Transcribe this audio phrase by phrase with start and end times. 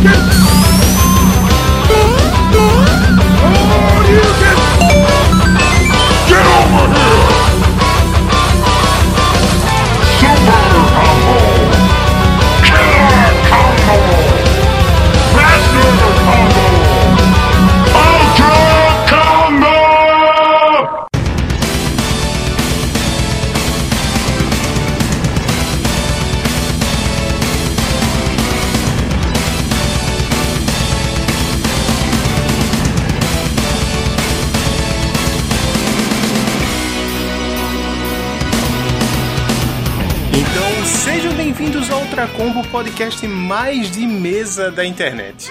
[0.00, 0.29] Então,
[43.00, 45.50] podcast mais de mesa da internet.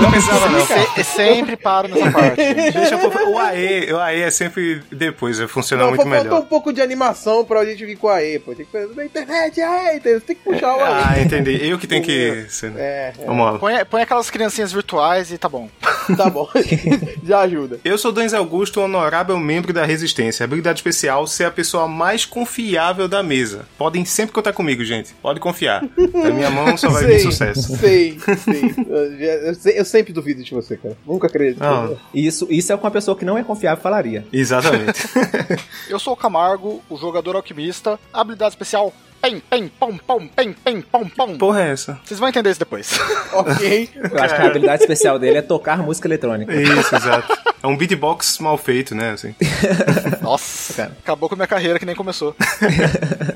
[0.00, 0.66] Não precisava não.
[0.66, 2.36] Se- sempre paro nessa parte.
[2.36, 6.40] Deixa eu o AE, o AE é sempre depois, vai funcionar Não, muito faltou melhor.
[6.40, 8.54] um pouco de animação pra gente vir com a E, pô.
[8.54, 11.24] Tem que fazer na internet, a E, tem que puxar o Ah, AE.
[11.24, 11.58] entendi.
[11.66, 12.46] Eu que tenho que.
[12.48, 13.58] ser- É, é, Vamos lá.
[13.58, 15.68] Põe, põe aquelas criancinhas virtuais e tá bom.
[16.16, 16.48] tá bom.
[17.24, 17.78] Já ajuda.
[17.84, 20.44] Eu sou Danz Augusto, honorável membro da Resistência.
[20.44, 23.66] Habilidade especial ser a pessoa mais confiável da mesa.
[23.76, 25.12] Podem sempre contar comigo, gente.
[25.22, 25.82] Pode confiar.
[26.12, 27.76] Da minha mão só vai vir sucesso.
[27.76, 28.74] Sei, sei.
[29.76, 30.96] Eu, sempre duvido de você, cara.
[31.06, 31.60] Nunca acredito.
[31.60, 34.26] Não, Isso, isso é o que uma pessoa que não é confiável falaria.
[34.32, 35.00] exatamente.
[35.88, 37.98] Eu sou o Camargo, o jogador alquimista.
[38.12, 41.36] Habilidade especial: pem, pem, pom, pom, pem, pem, pom, pom.
[41.38, 41.98] Porra é essa?
[42.04, 42.90] Vocês vão entender isso depois.
[43.30, 43.90] Ok.
[43.94, 46.52] Eu acho que a habilidade especial dele é tocar música eletrônica.
[46.54, 47.36] Isso, exato.
[47.62, 49.10] É um beatbox mal feito, né?
[49.10, 49.34] Assim.
[50.22, 50.92] Nossa, Cara.
[51.02, 52.34] acabou com a minha carreira que nem começou.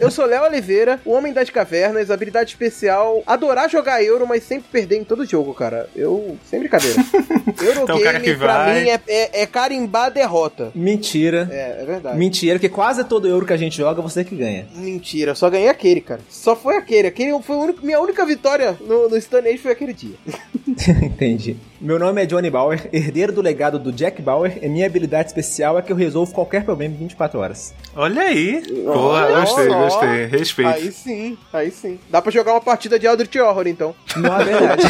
[0.00, 4.64] Eu sou Léo Oliveira, o Homem das Cavernas, habilidade especial, adorar jogar Euro, mas sempre
[4.72, 5.88] perder em todo jogo, cara.
[5.94, 6.96] Eu, sem brincadeira.
[7.60, 10.70] Eurogame, Então, cara que pra vai- mim, é, é, é carimbar a derrota.
[10.74, 11.48] Mentira.
[11.50, 12.16] É, é verdade.
[12.18, 14.66] Mentira, que quase todo euro que a gente joga, você que ganha.
[14.74, 16.20] Mentira, só ganhei aquele, cara.
[16.28, 17.08] Só foi aquele.
[17.08, 20.14] Aquele foi único- minha única vitória no, no Stun Age foi aquele dia.
[21.02, 21.56] Entendi.
[21.80, 25.76] Meu nome é Johnny Bauer, herdeiro do legado do Jack Bauer, e minha habilidade especial
[25.76, 27.74] é que eu resolvo qualquer problema em 24 horas.
[27.96, 28.62] Olha aí.
[28.84, 30.26] Boa, gostei, gostei.
[30.26, 30.70] Respeito.
[30.70, 31.98] Aí sim, aí sim.
[32.08, 33.94] Dá pra jogar uma partida de Eldritch Horror, então.
[34.16, 34.82] Não é verdade.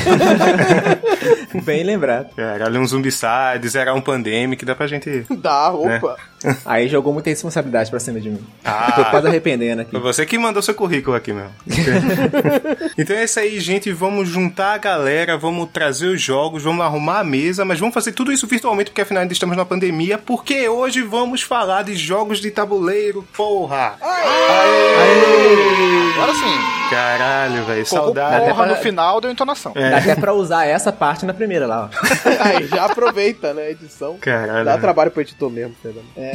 [1.64, 2.34] Bem lembrado.
[2.34, 5.24] Cara, ali um Zumbicide, zerar um Pandemic, dá pra gente.
[5.30, 6.16] Dá, opa.
[6.66, 8.44] Aí jogou muita responsabilidade pra cima de mim.
[8.64, 8.92] Ah.
[8.92, 9.90] Tô quase arrependendo aqui.
[9.92, 11.52] Foi você que mandou seu currículo aqui mesmo.
[12.96, 13.92] então é isso aí, gente.
[13.92, 18.12] Vamos juntar a galera, vamos trazer os jogos, vamos arrumar a mesa, mas vamos fazer
[18.12, 20.18] tudo isso virtualmente, porque afinal ainda estamos na pandemia.
[20.18, 23.96] Porque hoje vamos falar de jogos de tabuleiro, porra!
[26.14, 26.81] Agora sim.
[26.92, 28.40] Caralho, velho, saudade.
[28.46, 29.72] porra pra- no final deu entonação.
[29.74, 29.90] É.
[29.90, 31.96] Dá até pra usar essa parte na primeira lá, ó.
[32.46, 33.70] Aí já aproveita, né?
[33.70, 34.16] Edição.
[34.20, 34.64] Caralho.
[34.64, 36.04] Dá trabalho pro editor mesmo, Fernando.
[36.16, 36.32] É,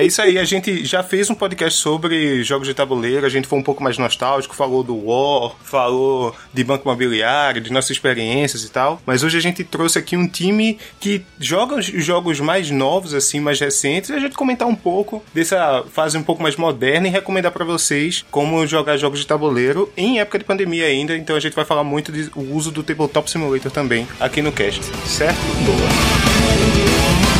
[0.00, 3.46] É isso aí, a gente já fez um podcast sobre jogos de tabuleiro, a gente
[3.46, 8.64] foi um pouco mais nostálgico, falou do War, falou de banco imobiliário, de nossas experiências
[8.64, 12.70] e tal, mas hoje a gente trouxe aqui um time que joga os jogos mais
[12.70, 16.56] novos, assim, mais recentes, e a gente comentar um pouco dessa fase um pouco mais
[16.56, 21.16] moderna e recomendar pra vocês como jogar jogos de tabuleiro em época de pandemia ainda,
[21.16, 24.82] então a gente vai falar muito do uso do Tabletop Simulator também aqui no cast,
[25.06, 25.40] certo?
[25.64, 27.31] Boa.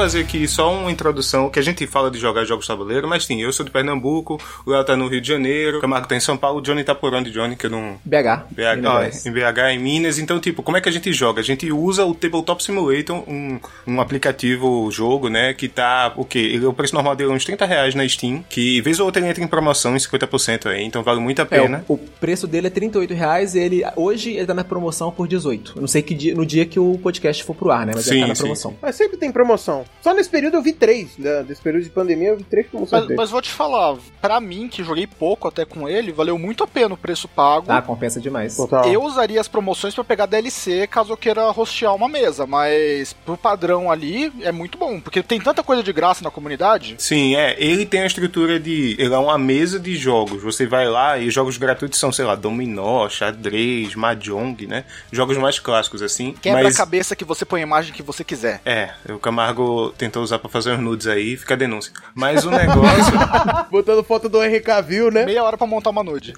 [0.00, 3.42] Fazer aqui só uma introdução, que a gente fala de jogar jogos tabuleiro, mas sim,
[3.42, 6.20] eu sou de Pernambuco, o Léo tá no Rio de Janeiro, o Camargo tá em
[6.20, 7.54] São Paulo, o Johnny tá por onde, Johnny?
[7.54, 7.98] Que eu não...
[8.04, 8.46] BH.
[8.50, 9.26] BH, ó, Gerais.
[9.26, 10.18] em BH, em Minas.
[10.18, 11.40] Então, tipo, como é que a gente joga?
[11.40, 15.52] A gente usa o Tabletop Simulator, um, um aplicativo jogo, né?
[15.52, 16.38] Que tá, o quê?
[16.38, 19.20] Ele- O preço normal dele é uns 30 reais na Steam, que vez ou outra
[19.20, 21.84] ele entra em promoção em 50% aí, então vale muito a É, pena.
[21.88, 25.72] o, o preço dele é 38 reais, ele hoje ele tá na promoção por 18.
[25.76, 27.92] Eu não sei que dia, no dia que o podcast for pro ar, né?
[27.94, 28.40] Mas Sim, ele tá na sim.
[28.42, 28.76] promoção.
[28.80, 29.84] mas sempre tem promoção.
[30.02, 31.16] Só nesse período eu vi três.
[31.18, 31.42] né?
[31.42, 34.68] Desse período de pandemia eu vi três promoções Mas, mas vou te falar, pra mim,
[34.68, 37.66] que joguei pouco até com ele, valeu muito a pena o preço pago.
[37.68, 38.56] Ah, compensa demais.
[38.56, 38.86] Total.
[38.90, 43.36] Eu usaria as promoções pra pegar DLC caso eu queira rostear uma mesa, mas pro
[43.36, 46.94] padrão ali é muito bom, porque tem tanta coisa de graça na comunidade.
[46.98, 47.56] Sim, é.
[47.58, 48.96] Ele tem a estrutura de.
[48.98, 50.42] Ele é uma mesa de jogos.
[50.42, 54.84] Você vai lá e jogos gratuitos são, sei lá, dominó, xadrez, mahjong, né?
[55.12, 56.32] Jogos mais clássicos, assim.
[56.32, 58.60] mas Quebra-cabeça que você põe a imagem que você quiser.
[58.64, 61.92] É, o Camargo Tentou usar pra fazer uns nudes aí, fica a denúncia.
[62.14, 63.12] Mas o negócio
[63.70, 65.24] Botando foto do Henry Cavill, né?
[65.24, 66.34] Meia hora pra montar uma nude.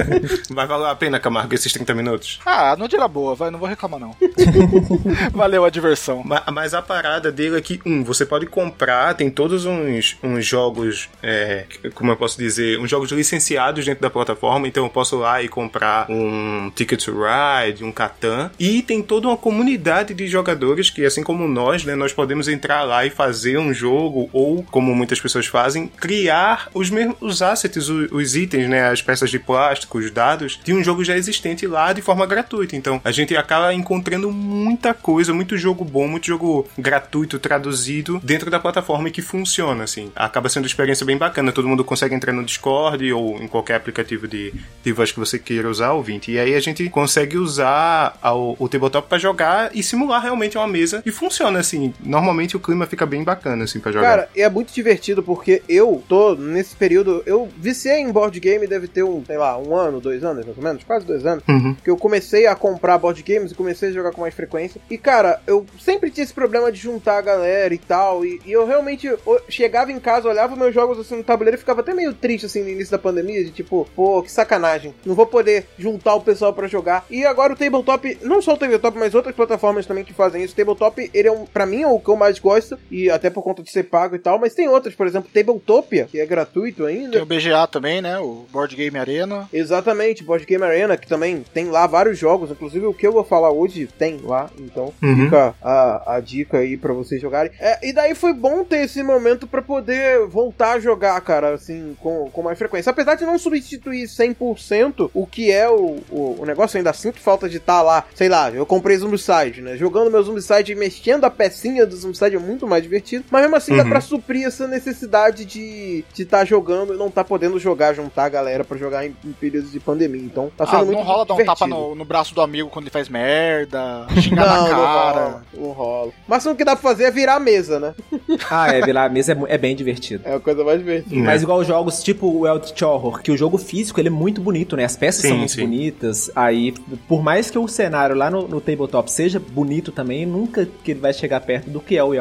[0.50, 2.40] vai valer a pena, Camargo, esses 30 minutos.
[2.44, 4.14] Ah, a nude era boa, vai, não vou reclamar não.
[5.32, 6.22] Valeu a diversão.
[6.24, 10.44] Ma- Mas a parada dele é que, um, você pode comprar, tem todos uns, uns
[10.46, 11.64] jogos, é,
[11.94, 15.42] como eu posso dizer, uns jogos licenciados dentro da plataforma, então eu posso ir lá
[15.42, 20.90] e comprar um Ticket to Ride, um Catan, e tem toda uma comunidade de jogadores
[20.90, 24.94] que, assim como nós, né, nós podemos entrar lá e fazer um jogo, ou, como
[24.94, 29.38] muitas pessoas fazem, criar os mesmos os assets, o- os itens, né, as peças de
[29.38, 32.76] plástico, os dados, de um jogo já existente lá de forma gratuita.
[32.76, 38.50] Então, a gente acaba encontrando muita coisa, muito jogo bom, muito jogo gratuito, traduzido dentro
[38.50, 40.12] da plataforma e que funciona, assim.
[40.14, 41.52] Acaba sendo uma experiência bem bacana.
[41.52, 44.52] Todo mundo consegue entrar no Discord ou em qualquer aplicativo de,
[44.84, 46.30] de voz que você queira usar, ouvinte.
[46.30, 50.66] E aí a gente consegue usar ao- o tabletop pra jogar e simular realmente uma
[50.68, 51.02] mesa.
[51.06, 51.92] E funciona, assim.
[52.00, 54.08] Normalmente o clima fica bem bacana, assim, pra jogar.
[54.08, 57.22] Cara, é muito divertido porque eu tô nesse período.
[57.24, 60.58] Eu viciei em board game, deve ter um, sei lá, um ano, dois anos, mais
[60.58, 61.44] ou menos, quase dois anos.
[61.48, 61.76] Uhum.
[61.82, 64.80] Que eu comecei a comprar board games e comecei a jogar com mais frequência.
[64.90, 68.24] E, cara, eu sempre tinha esse problema de juntar a galera e tal.
[68.24, 71.60] E, e eu realmente eu chegava em casa, olhava meus jogos assim no tabuleiro e
[71.60, 73.44] ficava até meio triste assim no início da pandemia.
[73.44, 74.94] De tipo, pô, que sacanagem.
[75.04, 77.04] Não vou poder juntar o pessoal pra jogar.
[77.10, 80.54] E agora o tabletop, não só o tabletop, mas outras plataformas também que fazem isso.
[80.54, 82.65] O tabletop, ele é um, pra mim, é o que eu mais gosto.
[82.90, 84.38] E até por conta de ser pago e tal.
[84.38, 87.12] Mas tem outras, por exemplo, Tabletopia, que é gratuito ainda.
[87.12, 88.18] Tem o BGA também, né?
[88.18, 89.48] O Board Game Arena.
[89.52, 93.24] Exatamente, Board Game Arena, que também tem lá vários jogos, inclusive o que eu vou
[93.24, 95.24] falar hoje tem lá, então Uhum.
[95.24, 97.52] fica a, a dica aí pra vocês jogarem.
[97.60, 101.96] É, e daí foi bom ter esse momento pra poder voltar a jogar, cara, assim,
[102.00, 102.90] com, com mais frequência.
[102.90, 107.20] Apesar de não substituir 100% o que é o, o, o negócio, eu ainda sinto
[107.20, 109.76] falta de estar lá, sei lá, eu comprei Zombicide, né?
[109.76, 113.56] Jogando meu Zombicide e mexendo a pecinha do Zombicide é muito mais divertido, mas mesmo
[113.56, 113.88] assim dá Uhum.
[113.88, 118.24] pra suprir essa necessidade de estar de tá jogando e não tá podendo jogar, juntar
[118.24, 120.22] a galera pra jogar em, em períodos de pandemia.
[120.22, 121.58] Então tá sendo Ah, muito não rola dar um divertido.
[121.58, 125.20] tapa no, no braço do amigo quando ele faz merda, xingar Não, na não cara.
[125.24, 126.12] rola, não rola.
[126.28, 127.94] Mas o que dá pra fazer é virar a mesa, né?
[128.50, 130.22] Ah, é, virar a mesa é, é bem divertido.
[130.24, 131.16] É a coisa mais divertida.
[131.16, 134.76] Mas igual jogos tipo o Eldritch Horror, que o jogo físico ele é muito bonito,
[134.76, 134.84] né?
[134.84, 135.60] As peças Sim, são muito sim.
[135.62, 136.30] bonitas.
[136.36, 136.72] Aí,
[137.08, 141.00] por mais que o cenário lá no, no tabletop seja bonito também, nunca que ele
[141.00, 142.14] vai chegar perto do que é o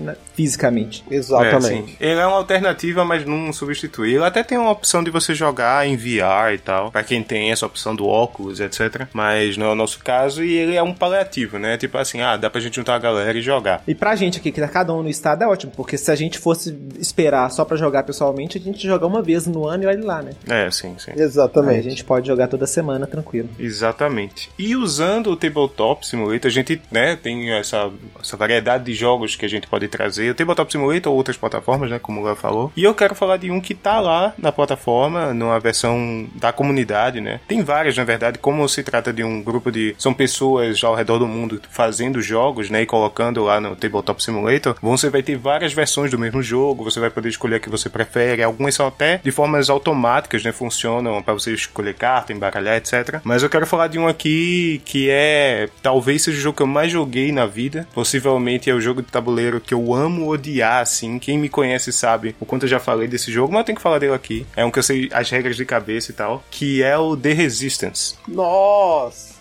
[0.00, 1.04] Na- fisicamente.
[1.10, 1.90] É, Exatamente.
[1.92, 1.96] sim.
[2.00, 4.14] Ele é uma alternativa, mas não substitui.
[4.14, 7.50] Ele até tem uma opção de você jogar em VR e tal, pra quem tem
[7.52, 9.06] essa opção do óculos, etc.
[9.12, 11.76] Mas não é o nosso caso e ele é um paliativo, né?
[11.76, 13.82] Tipo assim, ah, dá pra gente juntar a galera e jogar.
[13.86, 16.14] E pra gente aqui, que tá cada um no estado, é ótimo, porque se a
[16.14, 19.86] gente fosse esperar só pra jogar pessoalmente, a gente joga uma vez no ano e
[19.86, 20.32] olha lá, né?
[20.48, 21.12] É, sim, sim.
[21.12, 21.88] Aí a Exatamente.
[21.90, 23.48] gente pode jogar toda semana tranquilo.
[23.58, 24.50] Exatamente.
[24.58, 27.90] E usando o Tabletop Simulator, a gente né, tem essa,
[28.20, 30.30] essa variedade de jogos que a gente pode trazer.
[30.30, 32.72] O Tabletop Simulator ou outras plataformas, né, como o Léo falou.
[32.76, 37.20] E eu quero falar de um que tá lá na plataforma, numa versão da comunidade,
[37.20, 37.40] né?
[37.46, 39.94] Tem várias, na verdade, como se trata de um grupo de...
[39.98, 44.76] São pessoas ao redor do mundo fazendo jogos, né, e colocando lá no Tabletop Simulator.
[44.82, 47.88] Você vai ter várias versões do mesmo jogo, você vai poder escolher a que você
[47.88, 48.42] prefere.
[48.42, 53.20] Algumas são até de formas automáticas, né, funcionam para você escolher carta, embaralhar, etc.
[53.24, 56.66] Mas eu quero falar de um aqui que é talvez seja o jogo que eu
[56.66, 57.86] mais joguei na vida.
[57.92, 61.18] Possivelmente é o jogo de tabuleiro que eu amo odiar, assim.
[61.18, 63.82] Quem me conhece sabe o quanto eu já falei desse jogo, mas eu tenho que
[63.82, 64.46] falar dele aqui.
[64.56, 67.32] É um que eu sei as regras de cabeça e tal, que é o The
[67.32, 68.14] Resistance.
[68.26, 69.31] Nossa!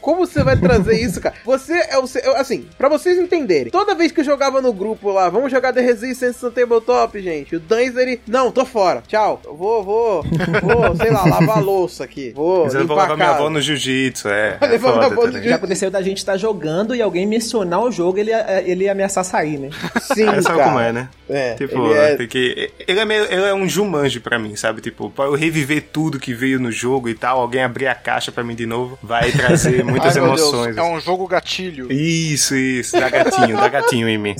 [0.00, 1.34] Como você vai trazer isso, cara?
[1.44, 2.04] Você é o.
[2.36, 5.80] Assim, pra vocês entenderem, toda vez que eu jogava no grupo lá, vamos jogar The
[5.80, 7.56] Resistance no tabletop, gente.
[7.56, 8.20] O Danz, ele.
[8.26, 9.02] Não, tô fora.
[9.06, 9.40] Tchau.
[9.44, 10.22] Eu vou, vou.
[10.22, 12.32] Vou, sei lá, lavar a louça aqui.
[12.34, 12.64] Vou.
[12.64, 14.58] Mas eu vou a minha avó no jiu-jitsu, é.
[14.60, 15.48] É levar minha avó no também.
[15.48, 18.30] Já aconteceu da gente estar jogando e alguém mencionar o jogo ele,
[18.64, 19.70] ele ameaçar sair, né?
[20.14, 20.64] Sim, É, sabe cara.
[20.64, 21.08] como é, né?
[21.28, 24.80] É, Tipo, ele é- porque ele é, meio, ele é um Jumanji pra mim, sabe?
[24.80, 28.30] Tipo, pra eu reviver tudo que veio no jogo e tal, alguém abrir a caixa
[28.30, 30.76] pra mim de novo, vai trazer muitas Ai, meu Deus, emoções.
[30.76, 31.92] é um jogo gatilho.
[31.92, 34.34] Isso, isso, dá gatinho, dá gatinho em mim.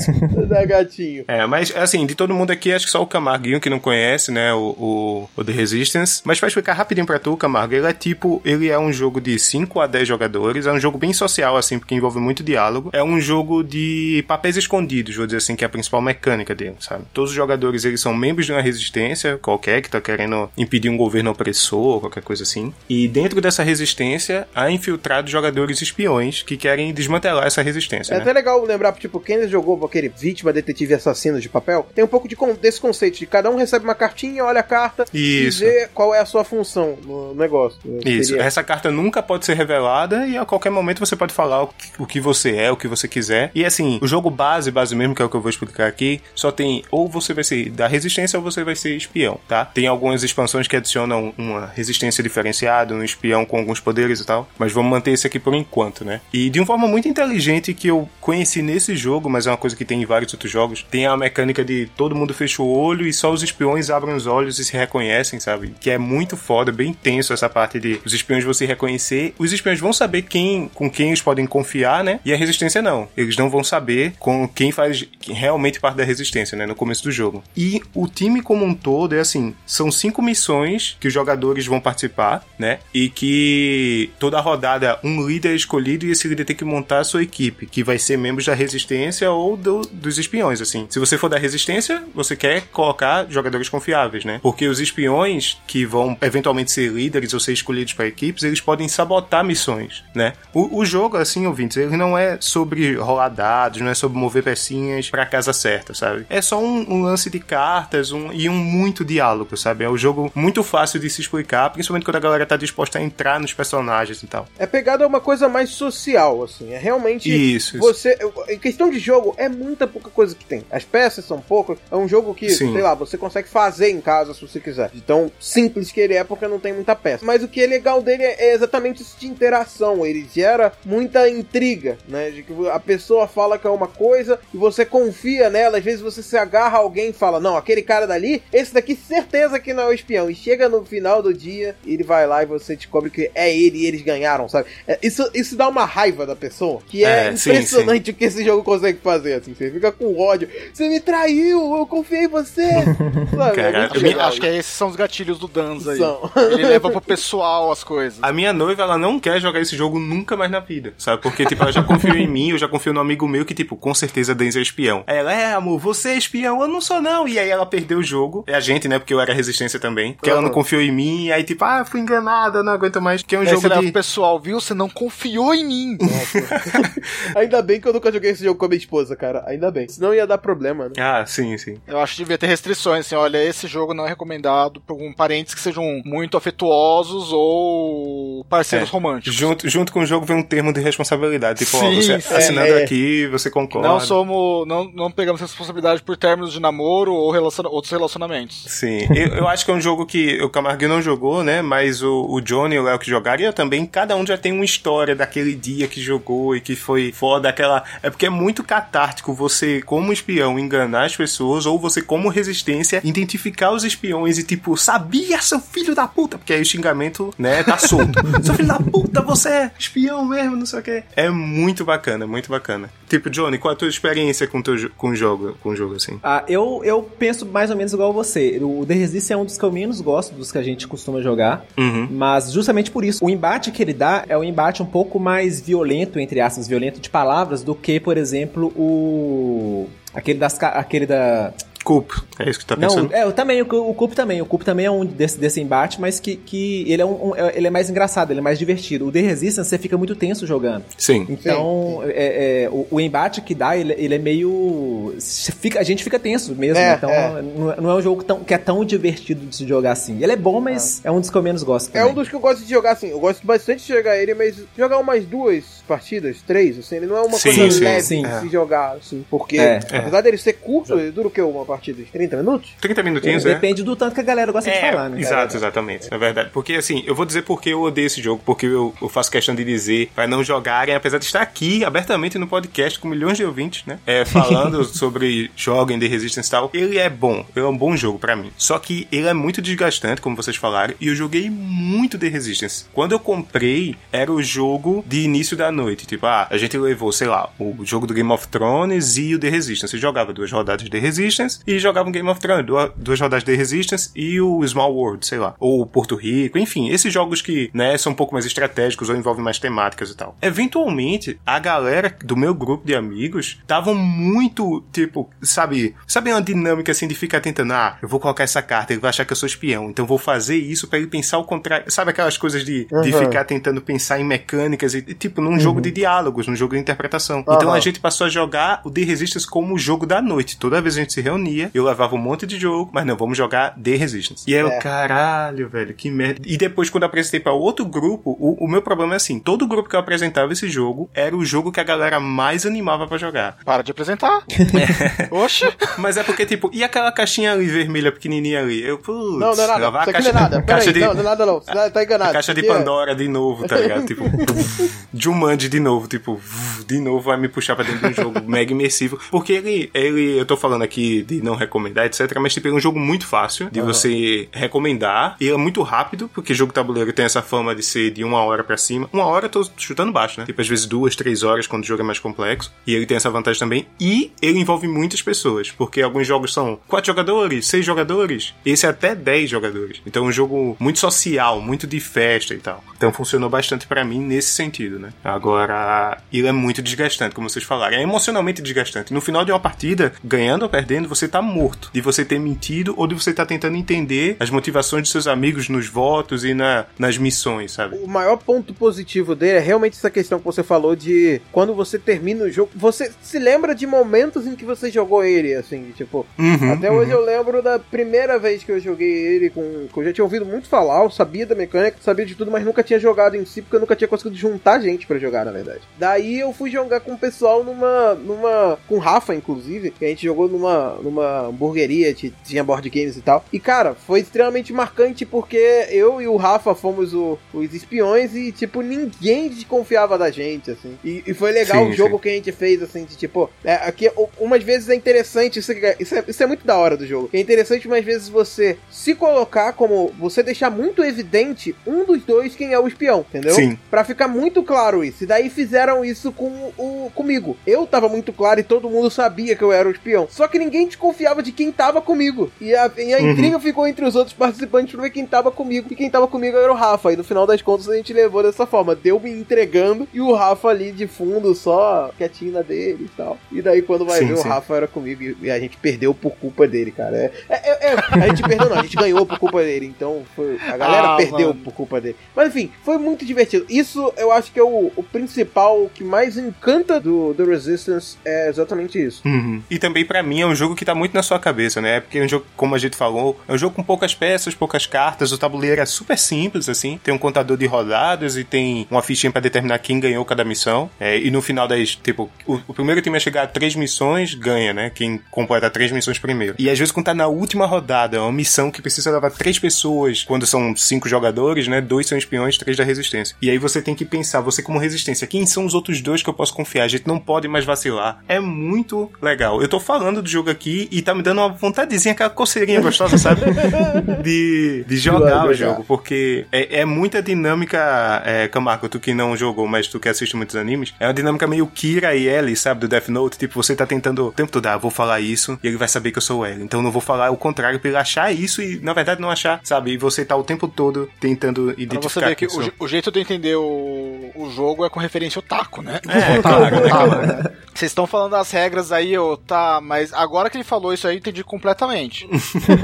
[0.49, 1.25] da gatinho.
[1.29, 4.31] É, mas assim, de todo mundo aqui, acho que só o Camarguinho que não conhece,
[4.31, 6.23] né, o, o, o The Resistance.
[6.25, 9.39] Mas pra explicar rapidinho pra tu, Camargo, ele é tipo, ele é um jogo de
[9.39, 12.91] 5 a 10 jogadores, é um jogo bem social, assim, porque envolve muito diálogo.
[12.93, 16.77] É um jogo de papéis escondidos, vou dizer assim, que é a principal mecânica dele,
[16.81, 17.05] sabe?
[17.13, 20.97] Todos os jogadores, eles são membros de uma resistência qualquer, que tá querendo impedir um
[20.97, 22.73] governo opressor, qualquer coisa assim.
[22.89, 28.12] E dentro dessa resistência, a infiltrados, jogadores espiões que querem desmantelar essa resistência.
[28.12, 28.23] É né?
[28.23, 32.29] até legal lembrar, tipo, quem jogou aquele vítima, detetive assassino de papel, tem um pouco
[32.29, 35.65] de desse conceito de cada um recebe uma cartinha, olha a carta Isso.
[35.65, 37.79] e vê qual é a sua função no negócio.
[38.05, 41.62] Isso, Seria- essa carta nunca pode ser revelada e a qualquer momento você pode falar
[41.62, 43.51] o que, o que você é, o que você quiser.
[43.55, 46.21] E assim, o jogo base, base mesmo, que é o que eu vou explicar aqui,
[46.35, 49.65] só tem ou você vai ser da resistência ou você vai ser espião, tá?
[49.65, 54.49] Tem algumas expansões que adicionam uma resistência diferenciada, um espião com alguns poderes e tal,
[54.62, 56.21] mas vamos manter esse aqui por enquanto, né?
[56.33, 59.75] E de uma forma muito inteligente que eu conheci nesse jogo, mas é uma coisa
[59.75, 63.04] que tem em vários outros jogos, tem a mecânica de todo mundo fecha o olho
[63.04, 65.75] e só os espiões abrem os olhos e se reconhecem, sabe?
[65.81, 69.35] Que é muito foda, bem tenso essa parte de os espiões se reconhecer.
[69.37, 72.21] Os espiões vão saber quem com quem eles podem confiar, né?
[72.25, 73.09] E a resistência não.
[73.16, 76.66] Eles não vão saber com quem faz realmente parte da resistência, né?
[76.66, 77.42] No começo do jogo.
[77.57, 81.81] E o time como um todo é assim: são cinco missões que os jogadores vão
[81.81, 82.78] participar, né?
[82.95, 87.23] E que toda rodada um líder escolhido e esse líder tem que montar a sua
[87.23, 90.87] equipe, que vai ser membros da resistência ou do- dos espiões, assim.
[90.90, 94.38] Se você for da resistência, você quer colocar jogadores confiáveis, né?
[94.42, 98.88] Porque os espiões que vão eventualmente ser líderes ou ser escolhidos para equipes, eles podem
[98.88, 100.35] sabotar missões, né?
[100.52, 104.42] O, o jogo, assim, ouvintes, ele não é sobre rolar dados, não é sobre mover
[104.42, 106.26] pecinhas pra casa certa, sabe?
[106.28, 109.85] É só um, um lance de cartas um, e um muito diálogo, sabe?
[109.85, 113.02] É um jogo muito fácil de se explicar, principalmente quando a galera tá disposta a
[113.02, 114.42] entrar nos personagens e tal.
[114.59, 116.73] É pegado a uma coisa mais social, assim.
[116.73, 117.29] É realmente.
[117.29, 117.79] Isso, isso.
[117.79, 118.19] Você.
[118.49, 120.65] Em questão de jogo, é muita pouca coisa que tem.
[120.71, 121.79] As peças são poucas.
[121.91, 122.73] É um jogo que, Sim.
[122.73, 124.91] sei lá, você consegue fazer em casa se você quiser.
[124.91, 127.25] De tão simples que ele é, porque não tem muita peça.
[127.25, 130.05] Mas o que é legal dele é é exatamente isso de interação.
[130.05, 132.31] Ele gera muita intriga, né?
[132.31, 135.79] De que a pessoa fala que é uma coisa e você confia nela.
[135.79, 138.97] Às vezes você se agarra a alguém e fala: Não, aquele cara dali, esse daqui
[138.97, 140.29] certeza que não é o espião.
[140.29, 143.79] E chega no final do dia, ele vai lá e você descobre que é ele
[143.79, 144.69] e eles ganharam, sabe?
[144.87, 148.25] É, isso, isso dá uma raiva da pessoa, que é, É, sim, impressionante o que
[148.25, 149.55] esse jogo consegue fazer, assim.
[149.55, 150.49] Você fica com ódio.
[150.73, 152.69] Você me traiu, eu confiei em você.
[153.37, 153.57] sabe?
[153.57, 155.99] Cara, é eu Acho, me- acho que esses são os gatilhos do Danza aí.
[155.99, 156.31] São.
[156.53, 158.19] Ele leva pro pessoal as coisas.
[158.23, 161.23] A minha noiva, ela não quer jogar esse jogo nunca mais na vida, sabe?
[161.23, 163.77] Porque, tipo, ela já confiou em mim, eu já confio no amigo meu que, tipo,
[163.77, 165.05] com certeza Denzel é espião.
[165.07, 167.27] Aí ela, é, amor, você é espião, eu não sou não.
[167.29, 168.45] E aí ela perdeu o jogo.
[168.47, 168.99] É a gente, né?
[168.99, 170.12] Porque eu era resistência também.
[170.15, 170.55] Porque ela não Uhum.
[170.55, 173.23] confiou em mim, e aí, tipo, ah, fui enganada, não aguento mais.
[173.23, 173.69] Que é um Aí jogo de...
[173.69, 173.83] pro
[174.23, 174.61] pessoal, viu?
[174.61, 175.99] Você não confiou em mim.
[177.35, 179.43] Ainda bem que eu nunca joguei esse jogo com a minha esposa, cara.
[179.47, 179.88] Ainda bem.
[179.88, 180.93] Senão ia dar problema, né?
[180.99, 181.76] Ah, sim, sim.
[181.87, 185.12] Eu acho que devia ter restrições, assim, olha, esse jogo não é recomendado por um
[185.12, 188.93] parentes que sejam muito afetuosos ou parceiros É.
[188.93, 189.35] românticos.
[189.35, 191.64] Junto, junto com o jogo vem um termo de responsabilidade.
[191.64, 192.35] Tipo, ó, Sim, você sim.
[192.35, 192.83] assinando É.
[192.85, 193.88] aqui, você concorda.
[193.88, 194.67] Não somos.
[194.69, 198.64] Não, não pegamos responsabilidade por términos de namoro ou relaciona- outros relacionamentos.
[198.69, 201.61] Sim, eu, eu acho que é um jogo que o Camargo não jogou, né?
[201.62, 204.37] Mas o, o Johnny e o Léo que jogaram, e eu também, cada um já
[204.37, 207.85] tem uma história daquele dia que jogou e que foi foda, aquela.
[208.02, 213.00] É porque é muito catártico você, como espião, enganar as pessoas, ou você, como resistência,
[213.04, 216.38] identificar os espiões e, tipo, sabia, seu filho da puta!
[216.38, 218.19] Porque aí o xingamento, né, tá solto.
[218.42, 221.02] seu filho da puta, você é espião mesmo, não sei o quê.
[221.16, 222.90] É muito bacana, muito bacana.
[223.09, 225.97] Tipo, Johnny, qual a tua experiência com, teu, jo- com o jogo, com o jogo
[225.97, 226.19] assim?
[226.23, 228.59] Ah, eu, eu penso mais ou menos igual você.
[228.62, 231.21] O The Resist é um dos que eu menos gosto dos que a gente costuma
[231.21, 231.64] jogar.
[231.76, 232.09] Uhum.
[232.11, 235.61] Mas justamente por isso, o embate que ele dá é um embate um pouco mais
[235.61, 239.87] violento, entre aspas, violento de palavras, do que, por exemplo, o.
[240.12, 240.61] Aquele das.
[240.61, 241.54] Aquele da.
[241.83, 243.11] Culpa, é isso que tu tá pensando?
[243.11, 244.41] Não, é, eu também, o, o Cup também.
[244.41, 247.37] O Cup também é um desse, desse embate, mas que, que ele, é um, um-
[247.37, 249.07] é- ele é mais engraçado, ele é mais divertido.
[249.07, 250.85] O The Resistance você fica muito tenso jogando.
[250.97, 251.27] Sim.
[251.29, 255.15] Então, é- é, o, o embate que dá, ele, ele é meio.
[255.61, 256.79] Fica, a gente fica tenso mesmo.
[256.79, 257.43] É, então, é.
[257.43, 260.23] Não, é- não é um jogo tão, que é tão divertido de se jogar assim.
[260.23, 261.89] Ele é bom, mas é um dos que eu menos gosto.
[261.91, 262.12] É também.
[262.12, 263.09] um dos que eu gosto de jogar assim.
[263.09, 267.17] Eu gosto bastante de jogar ele, mas jogar umas duas partidas, três, assim, ele não
[267.17, 268.23] é uma Sim, coisa sim, leve sim.
[268.23, 269.25] de se jogar, assim.
[269.31, 269.77] Porque, É.
[269.93, 271.41] apesar dele ser curto, ele dura o quê?
[271.43, 272.71] Uma partida de 30 minutos?
[272.81, 273.55] 30 minutinhos, né?
[273.55, 275.21] Depende do tanto que a galera gosta de falar, né?
[275.21, 276.11] Exato, exatamente.
[276.11, 276.50] Na verdade.
[276.52, 279.55] Porque assim, eu vou dizer porque eu odeio esse jogo, porque eu, eu faço questão
[279.55, 283.45] de dizer pra não jogarem, apesar de estar aqui abertamente no podcast com milhões de
[283.45, 283.99] ouvintes, né?
[284.07, 286.71] É, falando sobre joguem The Resistance e tal.
[286.75, 288.52] Ele é bom, ele é um bom jogo pra mim.
[288.57, 292.85] Só que ele é muito desgastante, como vocês falaram, e eu joguei muito The Resistance.
[292.93, 296.07] Quando eu comprei, era o jogo de início da noite.
[296.07, 299.38] Tipo, ah, a gente levou, sei lá, o jogo do Game of Thrones e o
[299.38, 299.91] The Resistance.
[299.93, 302.66] Você jogava duas rodadas de The Resistance, e jogavam Game of Thrones,
[302.97, 307.12] duas, rodadas de Resistance e o Small World, sei lá, ou Porto Rico, enfim, esses
[307.12, 310.37] jogos que, né, são um pouco mais estratégicos ou envolvem mais temáticas e tal.
[310.40, 316.92] Eventualmente, a galera do meu grupo de amigos estavam muito, tipo, sabe, sabe uma dinâmica
[316.92, 319.37] assim de ficar tentando, ah, eu vou colocar essa carta, ele vai achar que eu
[319.37, 321.90] sou espião, então vou fazer isso para ele pensar o contrário.
[321.90, 323.02] Sabe aquelas coisas de, uhum.
[323.02, 325.61] de ficar tentando pensar em mecânicas e, tipo, num uhum.
[325.61, 327.45] jogo de diálogos, num jogo de interpretação.
[327.47, 327.54] Uhum.
[327.54, 330.57] Então a gente passou a jogar o The Resistance como o jogo da noite.
[330.57, 333.37] Toda vez a gente se reunia, eu levava um monte de jogo, mas não, vamos
[333.37, 334.44] jogar The Resistance.
[334.47, 334.62] E aí é.
[334.62, 336.42] eu, caralho, velho, que merda.
[336.44, 339.66] E depois, quando eu apresentei para outro grupo, o, o meu problema é assim: todo
[339.66, 343.18] grupo que eu apresentava esse jogo era o jogo que a galera mais animava para
[343.18, 343.59] jogar.
[343.64, 344.42] Para de apresentar.
[344.50, 345.28] É.
[345.35, 345.66] Oxe.
[345.99, 348.82] Mas é porque, tipo, e aquela caixinha ali vermelha pequenininha ali?
[348.82, 350.02] Eu, putz, não, não é nada.
[350.02, 350.62] Isso caixa, não é nada.
[350.66, 351.61] Peraí, de, não, não é nada não.
[351.61, 352.32] Você tá enganado.
[352.32, 353.14] Caixa de Pandora é...
[353.14, 354.06] de novo, tá ligado?
[354.06, 354.25] tipo,
[355.14, 356.40] Jumanji de novo, tipo,
[356.87, 359.18] de novo vai me puxar pra dentro de um jogo mega imersivo.
[359.30, 362.81] Porque ele, ele, eu tô falando aqui de não recomendar, etc, mas tipo, é um
[362.81, 363.87] jogo muito fácil de uhum.
[363.87, 365.37] você recomendar.
[365.41, 368.65] E é muito rápido, porque jogo tabuleiro tem essa fama de ser de uma hora
[368.65, 369.09] pra cima.
[369.13, 370.47] Uma hora eu tô chutando baixo, né?
[370.47, 372.73] Tipo, às vezes duas, três horas quando o jogo é mais complexo.
[372.87, 373.87] E ele tem essa vantagem também.
[374.01, 378.55] E ele envolve muitas pessoas, porque alguns jogos são quatro jogadores, seis jogadores.
[378.65, 380.01] Esse é até dez jogadores.
[380.07, 382.83] Então é um jogo muito social, muito de festa e tal.
[382.97, 385.13] Então funcionou bastante para mim nesse sentido, né?
[385.25, 387.97] Agora, ele é muito desgastante, como vocês falaram.
[387.97, 389.13] É emocionalmente desgastante.
[389.13, 391.91] No final de uma partida, ganhando ou perdendo, você tá morto.
[391.93, 395.27] De você ter mentido ou de você estar tá tentando entender as motivações de seus
[395.27, 397.97] amigos nos votos e na, nas missões, sabe?
[397.97, 401.99] O maior ponto positivo dele é realmente essa questão que você falou de quando você
[401.99, 406.27] termina o jogo, você se lembra de momentos em que você jogou ele, assim, tipo.
[406.39, 407.21] Uhum, até hoje uhum.
[407.21, 409.89] eu lembro da primeira vez que eu joguei ele com.
[409.93, 412.65] que eu já tinha ouvido muito falar, eu sabia da mecânica, sabia de tudo, mas
[412.65, 415.53] nunca tinha jogado em si, porque eu nunca tinha conseguido juntar gente para jogar, na
[415.53, 415.81] verdade.
[415.99, 418.15] Daí eu fui jogar com o pessoal numa.
[418.15, 418.79] numa.
[418.87, 423.21] com o Rafa, inclusive, que a gente jogou numa, numa hamburgueria, tinha board games e
[423.21, 423.45] tal.
[423.52, 428.52] E cara, foi extremamente marcante porque eu e o Rafa fomos o, os espiões e,
[428.52, 430.99] tipo, ninguém desconfiava da gente, assim.
[431.05, 432.23] E, e foi legal sim, o jogo sim.
[432.23, 433.50] que a gente fez, assim, de tipo.
[433.64, 436.97] É, aqui, umas vezes é interessante, isso é, isso é, isso é muito da hora
[436.97, 437.31] do jogo.
[437.33, 440.12] É interessante, umas vezes, você se colocar como.
[440.19, 443.55] você deixar muito evidente um dos dois quem é o espião, entendeu?
[443.55, 443.79] Sim.
[443.91, 445.25] Pra ficar muito claro isso.
[445.25, 447.57] E daí fizeram isso com o comigo.
[447.67, 450.26] Eu tava muito claro e todo mundo sabia que eu era o espião.
[450.31, 451.12] Só que ninguém desconfiava
[451.42, 452.50] de quem tava comigo.
[452.61, 453.31] E a, e a uhum.
[453.31, 455.88] intriga ficou entre os outros participantes pra ver quem tava comigo.
[455.90, 457.12] E quem tava comigo era o Rafa.
[457.12, 458.95] E no final das contas a gente levou dessa forma.
[458.95, 463.38] Deu me entregando e o Rafa ali de fundo, só quietinho na dele e tal.
[463.50, 464.49] E daí quando vai sim, ver, sim.
[464.49, 467.16] o Rafa era comigo e a gente perdeu por culpa dele, cara.
[467.16, 469.87] É, é, é, é a gente perdeu, não, a gente ganhou por culpa dele.
[469.87, 471.61] Então foi, a galera ah, perdeu mano.
[471.64, 472.16] por culpa dele.
[472.35, 473.66] Mas enfim, foi muito divertido.
[473.69, 478.16] Isso eu acho que é o, o principal, o que mais encanta do, do Resistance
[478.25, 479.23] é exatamente isso.
[479.25, 479.62] Uhum.
[479.71, 482.01] E também para mim é um jogo que tá muito na sua cabeça, né?
[482.01, 484.87] Porque é um jogo, como a gente falou, é um jogo com poucas peças, poucas
[484.87, 485.33] cartas.
[485.33, 487.00] O tabuleiro é super simples, assim.
[487.02, 490.91] Tem um contador de rodadas e tem uma fichinha para determinar quem ganhou cada missão.
[491.00, 494.35] É, e no final das, tipo, o, o, primeiro time a chegar a três missões
[494.35, 494.91] ganha, né?
[494.91, 496.55] Quem completa três missões primeiro.
[496.59, 499.59] E às vezes quando tá na última rodada, é uma missão que precisa levar três
[499.59, 501.81] pessoas, quando são cinco jogadores, né?
[501.81, 503.35] Dois são espiões, três da resistência.
[503.41, 506.28] E aí você tem que pensar, você como resistência, quem são os outros dois que
[506.28, 506.85] eu posso confiar?
[506.85, 508.23] A gente não pode mais vacilar.
[508.28, 509.63] É muito legal.
[509.63, 513.18] Eu tô falando do jogo aqui e tá me dando uma vontadezinha, aquela coceirinha gostosa,
[513.18, 513.42] sabe?
[514.23, 519.36] de, de jogar o jogo, porque é, é muita dinâmica, é, Camargo, tu que não
[519.36, 522.80] jogou, mas tu que assiste muitos animes, é uma dinâmica meio Kira e Ellie, sabe,
[522.80, 525.68] do Death Note, tipo, você tá tentando o tempo todo, ah, vou falar isso, e
[525.68, 527.88] ele vai saber que eu sou Ellie, então eu não vou falar o contrário pra
[527.88, 531.08] ele achar isso e, na verdade, não achar, sabe, e você tá o tempo todo
[531.21, 532.00] tentando identificar.
[532.00, 535.38] Pra você ver que o, o, jeito de entender o, o jogo é com referência
[535.38, 536.00] ao taco, né?
[536.08, 537.50] É, claro, né, claro.
[537.75, 541.17] Vocês estão falando das regras aí, eu, tá, mas agora que ele falou isso aí,
[541.17, 542.26] eu entendi completamente.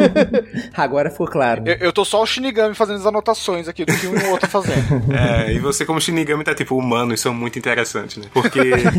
[0.76, 1.62] agora ficou claro.
[1.64, 4.30] Eu, eu tô só o Shinigami fazendo as anotações aqui do que um e o
[4.30, 4.78] outro fazendo.
[5.18, 8.26] É, e você como Shinigami tá tipo, humano, isso é muito interessante, né?
[8.32, 8.58] Porque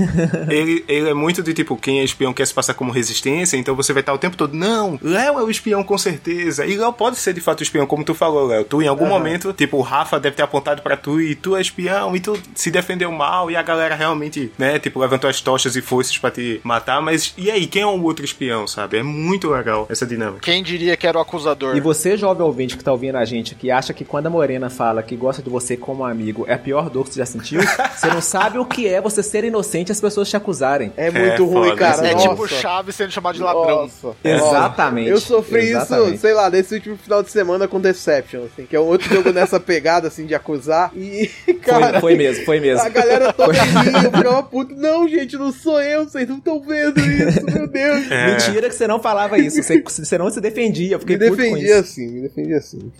[0.50, 3.76] ele, ele é muito de tipo, quem é espião quer se passar como resistência, então
[3.76, 6.66] você vai estar o tempo todo, não, Léo é o espião com certeza.
[6.66, 8.64] E Léo pode ser de fato espião, como tu falou, Léo.
[8.64, 9.12] Tu em algum uhum.
[9.12, 12.38] momento, tipo, o Rafa deve ter apontado para tu e tu é espião e tu
[12.56, 16.32] se defendeu mal e a galera realmente, né, tipo, levantou as tochas e forças para
[16.32, 18.79] te matar, mas e aí, quem é o outro espião, sabe?
[18.92, 20.42] É muito legal essa dinâmica.
[20.42, 21.76] Quem diria que era o acusador?
[21.76, 24.70] E você, jovem ouvinte que tá ouvindo a gente, que acha que quando a Morena
[24.70, 27.62] fala que gosta de você como amigo é a pior dor que você já sentiu,
[27.96, 30.92] você não sabe o que é você ser inocente e as pessoas te acusarem.
[30.98, 32.08] É muito é, ruim, cara.
[32.08, 33.84] É tipo chave sendo chamado de ladrão.
[33.84, 34.16] Nossa.
[34.24, 35.10] Exatamente.
[35.10, 36.14] Eu sofri Exatamente.
[36.14, 39.08] isso, sei lá, nesse último final de semana com Deception, assim, que é um outro
[39.14, 40.92] jogo nessa pegada, assim, de acusar.
[40.96, 41.30] E,
[41.62, 42.00] cara.
[42.00, 42.86] Foi, foi mesmo, foi mesmo.
[42.86, 44.76] A galera toda ficava puto.
[44.76, 48.12] Não, gente, não sou sou eu, vocês não estão vendo isso, meu Deus.
[48.12, 48.32] É.
[48.32, 51.80] Mentira que você não falava isso, você, você não se defendia, eu fiquei Me defendia
[51.80, 52.92] assim, me defendia assim.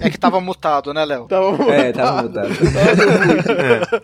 [0.00, 1.26] É que tava mutado, né, Léo?
[1.26, 1.72] Tava mutado.
[1.72, 2.48] É, tava mutado.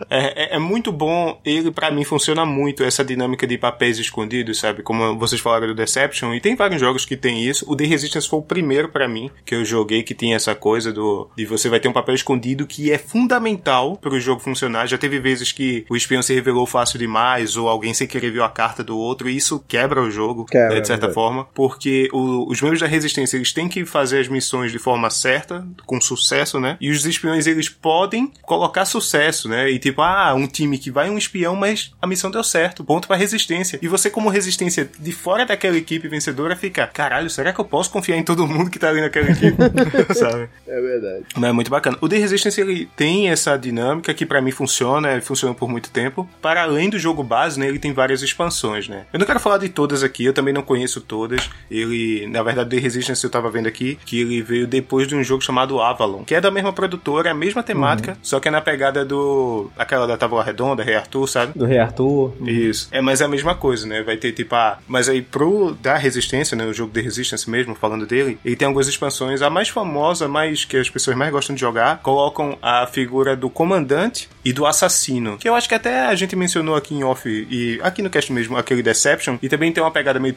[0.09, 4.59] É, é, é, muito bom, ele para mim funciona muito, essa dinâmica de papéis escondidos,
[4.59, 4.83] sabe?
[4.83, 7.65] Como vocês falaram do Deception, e tem vários jogos que tem isso.
[7.67, 10.91] O The Resistance foi o primeiro para mim que eu joguei que tinha essa coisa
[10.91, 14.87] do de você vai ter um papel escondido que é fundamental para o jogo funcionar.
[14.87, 18.43] Já teve vezes que o espião se revelou fácil demais, ou alguém sem querer viu
[18.43, 22.09] a carta do outro, e isso quebra o jogo, quebra, né, de certa forma, porque
[22.11, 25.99] o, os membros da resistência eles têm que fazer as missões de forma certa, com
[25.99, 26.77] sucesso, né?
[26.79, 29.69] E os espiões eles podem colocar sucesso, né?
[29.69, 33.07] E tipo, ah, um time que vai um espião, mas a missão deu certo, ponto
[33.07, 33.79] pra resistência.
[33.81, 37.89] E você, como resistência de fora daquela equipe vencedora, fica, caralho, será que eu posso
[37.91, 39.57] confiar em todo mundo que tá ali naquela equipe?
[40.13, 40.49] Sabe?
[40.67, 41.25] É verdade.
[41.35, 41.97] Mas é muito bacana.
[42.01, 46.27] O The Resistance ele tem essa dinâmica que para mim funciona, funciona por muito tempo.
[46.41, 49.05] Para além do jogo base, né, ele tem várias expansões, né?
[49.11, 51.49] Eu não quero falar de todas aqui, eu também não conheço todas.
[51.69, 55.23] Ele, na verdade, The Resistance eu tava vendo aqui que ele veio depois de um
[55.23, 58.17] jogo chamado Avalon, que é da mesma produtora, a mesma temática, uhum.
[58.21, 61.57] só que é na pegada do aquela da Távola Redonda, Rei Arthur, sabe?
[61.57, 62.33] Do Rei Arthur.
[62.39, 62.47] Uhum.
[62.47, 62.87] Isso.
[62.91, 64.01] É, mas é a mesma coisa, né?
[64.03, 67.75] Vai ter tipo, ah, mas aí pro da Resistência, né, o jogo The Resistance mesmo,
[67.75, 71.55] falando dele, ele tem algumas expansões, a mais famosa, mais que as pessoas mais gostam
[71.55, 76.05] de jogar, colocam a figura do comandante e do assassino, que eu acho que até
[76.05, 79.71] a gente mencionou aqui em off e aqui no cast mesmo, aquele Deception, e também
[79.71, 80.33] tem uma pegada meio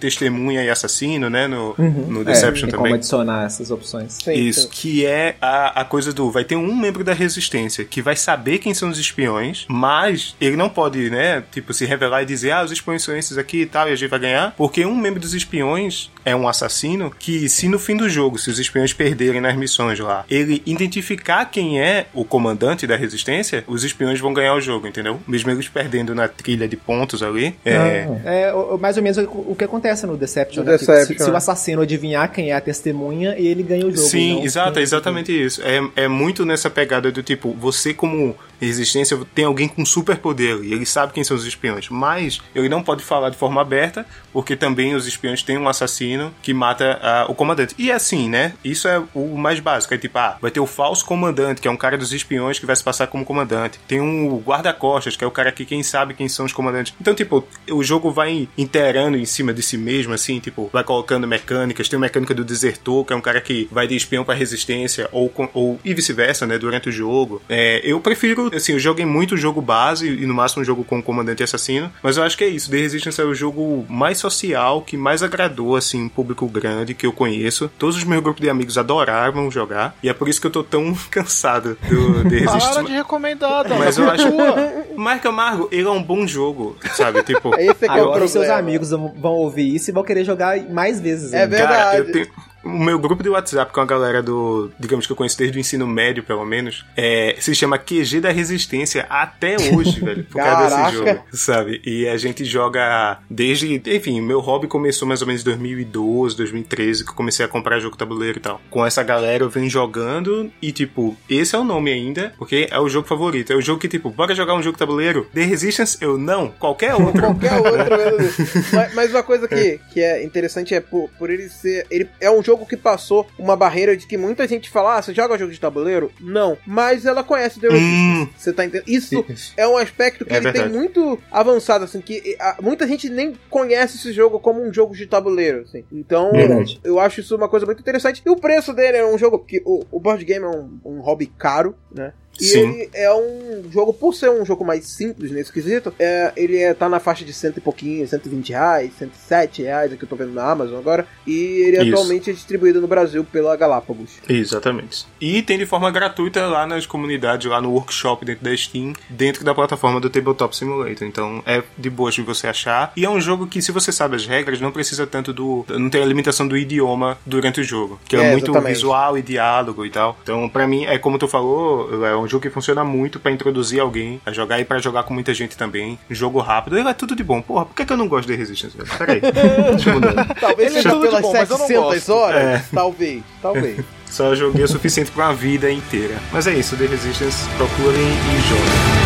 [0.49, 2.07] testemunha e assassino, né, no, uhum.
[2.09, 2.85] no Deception é, também.
[2.85, 4.15] como adicionar essas opções.
[4.23, 4.69] Sim, Isso, sim.
[4.71, 8.59] que é a, a coisa do, vai ter um membro da resistência que vai saber
[8.59, 12.65] quem são os espiões, mas ele não pode, né, tipo, se revelar e dizer, ah,
[12.65, 15.21] os espiões são esses aqui e tal, e a gente vai ganhar, porque um membro
[15.21, 19.41] dos espiões é um assassino que, se no fim do jogo, se os espiões perderem
[19.41, 24.55] nas missões lá, ele identificar quem é o comandante da resistência, os espiões vão ganhar
[24.55, 25.19] o jogo, entendeu?
[25.27, 27.57] Mesmo eles perdendo na trilha de pontos ali.
[27.65, 30.63] É, é mais ou menos o que acontece no Deception.
[30.63, 30.77] No né?
[30.77, 31.19] Deception.
[31.19, 34.09] Se, se, o assassino adivinhar quem é a testemunha, ele ganha o jogo.
[34.09, 35.63] Sim, exato, é exatamente isso.
[35.63, 40.73] É, é muito nessa pegada do tipo, você como resistência tem alguém com superpoder e
[40.73, 44.57] ele sabe quem são os espiões, mas ele não pode falar de forma aberta, porque
[44.57, 47.75] também os espiões têm um assassino que mata uh, o comandante.
[47.79, 48.55] E assim, né?
[48.65, 49.95] Isso é o mais básico.
[49.95, 52.67] É tipo, ah, vai ter o falso comandante, que é um cara dos espiões que
[52.67, 53.79] vai se passar como comandante.
[53.87, 56.95] Tem um guarda-costas, que é o cara que quem sabe quem são os comandantes.
[57.01, 61.27] Então, tipo, o jogo vai inteirando em cima de si mesmo, assim, tipo, vai colocando
[61.27, 61.89] mecânicas.
[61.89, 65.09] Tem a mecânica do desertor, que é um cara que vai de espião pra resistência,
[65.13, 66.59] ou, ou e vice-versa, né?
[66.59, 67.43] Durante o jogo.
[67.49, 70.85] É, eu prefiro, assim, eu joguei muito o jogo base e no máximo um jogo
[70.85, 72.71] com comandante e assassino, mas eu acho que é isso.
[72.71, 77.07] The Resistance é o jogo mais social, que mais agradou, assim, um público grande que
[77.07, 77.71] eu conheço.
[77.79, 80.63] Todos os meus grupos de amigos adoravam jogar, e é por isso que eu tô
[80.63, 82.73] tão cansado do The Resistance.
[82.73, 84.29] Para de recomendar, Mas eu acho.
[84.97, 87.23] Mark Amargo, ele é um bom jogo, sabe?
[87.23, 87.55] Tipo.
[87.55, 90.59] Esse é que Agora é os seus amigos vão ouvir isso e vão querer jogar
[90.69, 91.33] mais vezes.
[91.33, 91.73] É verdade.
[91.73, 92.29] Cara, eu tenho
[92.65, 95.61] o meu grupo de WhatsApp com a galera do, digamos que eu conheço desde o
[95.61, 100.77] ensino médio, pelo menos, é, se chama QG da Resistência até hoje, velho, por causa
[100.77, 101.81] desse jogo, sabe?
[101.85, 107.05] E a gente joga desde, enfim, meu hobby começou mais ou menos em 2012, 2013,
[107.05, 108.61] que eu comecei a comprar jogo tabuleiro e tal.
[108.71, 112.79] Com essa galera eu venho jogando e, tipo, esse é o nome ainda, porque é
[112.79, 113.53] o jogo favorito.
[113.53, 115.29] É o jogo que, tipo, bora jogar um jogo tabuleiro?
[115.33, 115.99] The Resistance?
[116.01, 117.21] Eu não, qualquer outro.
[117.21, 118.33] qualquer outro,
[118.73, 121.87] mas, mas uma coisa que, que é interessante é por, por ele ser.
[121.91, 125.13] Ele é um jogo que passou uma barreira de que muita gente fala, ah, você
[125.13, 126.11] joga jogo de tabuleiro?
[126.19, 126.57] Não.
[126.67, 128.23] Mas ela conhece The Resistance.
[128.23, 128.29] Hum.
[128.37, 128.89] Você tá entendendo?
[128.89, 130.71] Isso é um aspecto que é ele verdade.
[130.71, 134.95] tem muito avançado, assim, que a, muita gente nem conhece esse jogo como um jogo
[134.95, 135.85] de tabuleiro, assim.
[135.93, 136.81] Então, verdade.
[136.83, 138.23] eu acho isso uma coisa muito interessante.
[138.25, 141.01] E o preço dele é um jogo que o, o board game é um, um
[141.01, 142.15] hobby caro, né?
[142.41, 142.59] E Sim.
[142.59, 146.73] ele é um jogo, por ser um jogo mais simples nesse quesito, é, ele é,
[146.75, 150.33] tá na faixa de cento e pouquinho, 120 reais, 107 reais, é eu tô vendo
[150.33, 151.07] na Amazon agora.
[151.27, 151.95] E ele Isso.
[151.95, 154.19] atualmente é distribuído no Brasil pela Galápagos.
[154.29, 155.07] Exatamente.
[155.21, 159.45] E tem de forma gratuita lá nas comunidades, lá no workshop dentro da Steam, dentro
[159.45, 161.07] da plataforma do Tabletop Simulator.
[161.07, 162.93] Então é de boa de você achar.
[162.97, 165.65] E é um jogo que, se você sabe as regras, não precisa tanto do.
[165.69, 168.01] Não tem a limitação do idioma durante o jogo.
[168.07, 168.75] Que é, é muito exatamente.
[168.75, 170.17] visual e diálogo e tal.
[170.23, 173.33] Então, pra mim, é como tu falou, é um um jogo que funciona muito para
[173.33, 175.99] introduzir alguém a jogar e para jogar com muita gente também.
[176.11, 177.41] Um jogo rápido, ele é tudo de bom.
[177.41, 178.77] Porra, por que, que eu não gosto de Resistance?
[178.99, 179.21] Peraí,
[179.73, 180.35] deixa eu mudar.
[180.35, 182.43] Talvez seja é pelas bom, 700 horas.
[182.43, 182.65] É.
[182.73, 183.85] Talvez, talvez.
[184.07, 186.17] Só joguei o suficiente pra uma vida inteira.
[186.33, 188.98] Mas é isso, The Resistance, procurem e joguem.